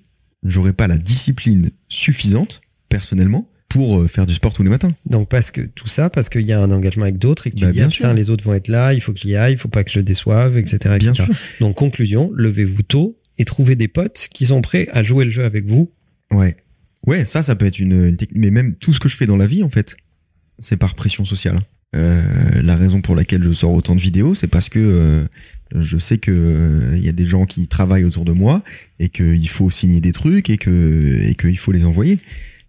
j'aurais 0.43 0.73
pas 0.73 0.87
la 0.87 0.97
discipline 0.97 1.69
suffisante, 1.87 2.61
personnellement, 2.89 3.49
pour 3.69 3.99
euh, 3.99 4.07
faire 4.07 4.25
du 4.25 4.33
sport 4.33 4.53
tous 4.53 4.63
les 4.63 4.69
matins. 4.69 4.91
Donc 5.05 5.29
parce 5.29 5.51
que 5.51 5.61
tout 5.61 5.87
ça, 5.87 6.09
parce 6.09 6.29
qu'il 6.29 6.41
y 6.45 6.53
a 6.53 6.59
un 6.61 6.71
engagement 6.71 7.03
avec 7.03 7.17
d'autres 7.17 7.47
et 7.47 7.51
que 7.51 7.55
tu 7.55 7.63
Bah, 7.65 7.71
dis 7.71 7.77
bien 7.79 7.87
ah, 7.87 7.89
sûr. 7.89 7.97
putain 8.03 8.13
les 8.13 8.29
autres 8.29 8.43
vont 8.43 8.53
être 8.53 8.69
là, 8.69 8.93
il 8.93 9.01
faut 9.01 9.13
que 9.13 9.19
j'y 9.19 9.35
aille, 9.35 9.53
il 9.53 9.57
faut 9.59 9.67
pas 9.67 9.83
que 9.83 9.91
je 9.91 9.99
le 9.99 10.03
déçoive, 10.03 10.57
etc. 10.57 10.95
Bien 10.99 11.11
etc. 11.11 11.25
sûr. 11.25 11.35
Donc 11.59 11.75
conclusion, 11.75 12.31
levez-vous 12.33 12.83
tôt 12.83 13.17
et 13.37 13.45
trouvez 13.45 13.75
des 13.75 13.87
potes 13.87 14.29
qui 14.33 14.45
sont 14.47 14.61
prêts 14.61 14.87
à 14.91 15.03
jouer 15.03 15.25
le 15.25 15.31
jeu 15.31 15.43
avec 15.43 15.65
vous. 15.65 15.91
Ouais. 16.31 16.55
Ouais, 17.07 17.25
ça, 17.25 17.41
ça 17.41 17.55
peut 17.55 17.65
être 17.65 17.79
une, 17.79 18.05
une 18.05 18.17
technique. 18.17 18.39
Mais 18.39 18.51
même 18.51 18.75
tout 18.75 18.93
ce 18.93 18.99
que 18.99 19.09
je 19.09 19.15
fais 19.15 19.25
dans 19.25 19.37
la 19.37 19.47
vie, 19.47 19.63
en 19.63 19.69
fait, 19.69 19.97
c'est 20.59 20.77
par 20.77 20.93
pression 20.93 21.25
sociale. 21.25 21.59
Euh, 21.95 22.21
la 22.61 22.75
raison 22.75 23.01
pour 23.01 23.15
laquelle 23.15 23.41
je 23.41 23.51
sors 23.53 23.73
autant 23.73 23.95
de 23.95 24.01
vidéos, 24.01 24.35
c'est 24.35 24.47
parce 24.47 24.67
que 24.69 24.77
euh, 24.77 25.25
je 25.73 25.97
sais 25.97 26.17
que 26.17 26.31
euh, 26.31 26.97
il 26.97 27.03
y 27.03 27.09
a 27.09 27.13
des 27.13 27.25
gens 27.25 27.45
qui 27.45 27.67
travaillent 27.67 28.03
autour 28.03 28.25
de 28.25 28.33
moi 28.33 28.61
et 28.99 29.07
qu'il 29.09 29.47
faut 29.47 29.69
signer 29.69 30.01
des 30.01 30.11
trucs 30.11 30.49
et 30.49 30.57
que 30.57 31.21
et 31.23 31.33
qu'il 31.35 31.57
faut 31.57 31.71
les 31.71 31.85
envoyer. 31.85 32.19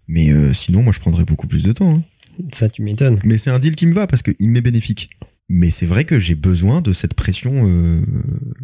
Mais 0.07 0.31
sinon, 0.55 0.81
moi, 0.81 0.91
je 0.91 0.99
prendrais 0.99 1.23
beaucoup 1.25 1.45
plus 1.45 1.61
de 1.63 1.71
temps. 1.71 1.97
hein. 1.97 2.03
Ça 2.51 2.67
tu 2.69 2.81
m'étonnes. 2.81 3.19
Mais 3.23 3.37
c'est 3.37 3.51
un 3.51 3.59
deal 3.59 3.75
qui 3.75 3.85
me 3.85 3.93
va 3.93 4.07
parce 4.07 4.23
qu'il 4.23 4.49
m'est 4.49 4.61
bénéfique. 4.61 5.09
Mais 5.49 5.71
c'est 5.71 5.87
vrai 5.87 6.05
que 6.05 6.19
j'ai 6.19 6.35
besoin 6.35 6.81
de 6.81 6.93
cette 6.93 7.15
pression, 7.15 7.67
euh, 7.67 8.01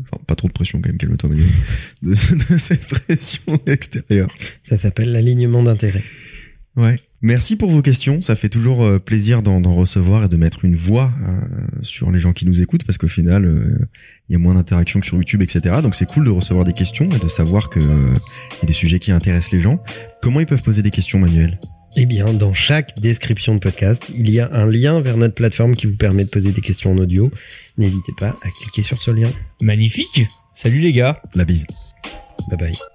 enfin 0.01 0.21
pas 0.27 0.35
trop 0.35 0.47
de 0.47 0.53
pression 0.53 0.79
quand 0.79 0.89
même, 0.89 0.97
calme-toi, 0.97 1.29
de, 2.03 2.09
de 2.11 2.57
cette 2.57 2.87
pression 2.87 3.59
extérieure. 3.65 4.33
Ça 4.63 4.77
s'appelle 4.77 5.11
l'alignement 5.11 5.63
d'intérêt. 5.63 6.03
Ouais. 6.75 6.97
Merci 7.21 7.55
pour 7.55 7.71
vos 7.71 7.81
questions. 7.81 8.21
Ça 8.21 8.35
fait 8.35 8.49
toujours 8.49 8.83
euh, 8.83 8.99
plaisir 8.99 9.41
d'en 9.41 9.73
recevoir 9.73 10.25
et 10.25 10.29
de 10.29 10.37
mettre 10.37 10.63
une 10.63 10.75
voix 10.75 11.11
euh, 11.23 11.41
sur 11.81 12.11
les 12.11 12.19
gens 12.19 12.33
qui 12.33 12.45
nous 12.45 12.61
écoutent 12.61 12.83
parce 12.83 12.99
qu'au 12.99 13.07
final, 13.07 13.45
euh, 13.45 13.75
il 14.29 14.33
y 14.33 14.35
a 14.35 14.39
moins 14.39 14.53
d'interaction 14.53 14.99
que 14.99 15.07
sur 15.07 15.17
YouTube, 15.17 15.41
etc. 15.41 15.77
Donc 15.81 15.95
c'est 15.95 16.05
cool 16.05 16.25
de 16.25 16.29
recevoir 16.29 16.65
des 16.65 16.73
questions 16.73 17.09
et 17.09 17.17
de 17.17 17.29
savoir 17.29 17.69
que 17.69 17.79
euh, 17.79 18.13
il 18.51 18.59
y 18.61 18.63
a 18.63 18.67
des 18.67 18.73
sujets 18.73 18.99
qui 18.99 19.11
intéressent 19.11 19.53
les 19.53 19.61
gens. 19.61 19.81
Comment 20.21 20.39
ils 20.39 20.45
peuvent 20.45 20.61
poser 20.61 20.83
des 20.83 20.91
questions, 20.91 21.17
Manuel? 21.17 21.59
Eh 21.97 22.05
bien, 22.05 22.33
dans 22.33 22.53
chaque 22.53 22.99
description 22.99 23.55
de 23.55 23.59
podcast, 23.59 24.11
il 24.13 24.29
y 24.29 24.41
a 24.41 24.49
un 24.51 24.65
lien 24.65 24.99
vers 24.99 25.15
notre 25.15 25.33
plateforme 25.33 25.75
qui 25.75 25.87
vous 25.87 25.95
permet 25.95 26.25
de 26.25 26.29
poser 26.29 26.51
des 26.51 26.61
questions 26.61 26.91
en 26.91 26.97
audio. 26.97 27.31
N'hésitez 27.77 28.11
pas 28.17 28.35
à 28.41 28.49
cliquer 28.61 28.81
sur 28.81 29.01
ce 29.01 29.11
lien. 29.11 29.29
Magnifique. 29.61 30.23
Salut 30.53 30.79
les 30.79 30.91
gars. 30.91 31.21
La 31.35 31.45
bise. 31.45 31.65
Bye 32.49 32.57
bye. 32.57 32.94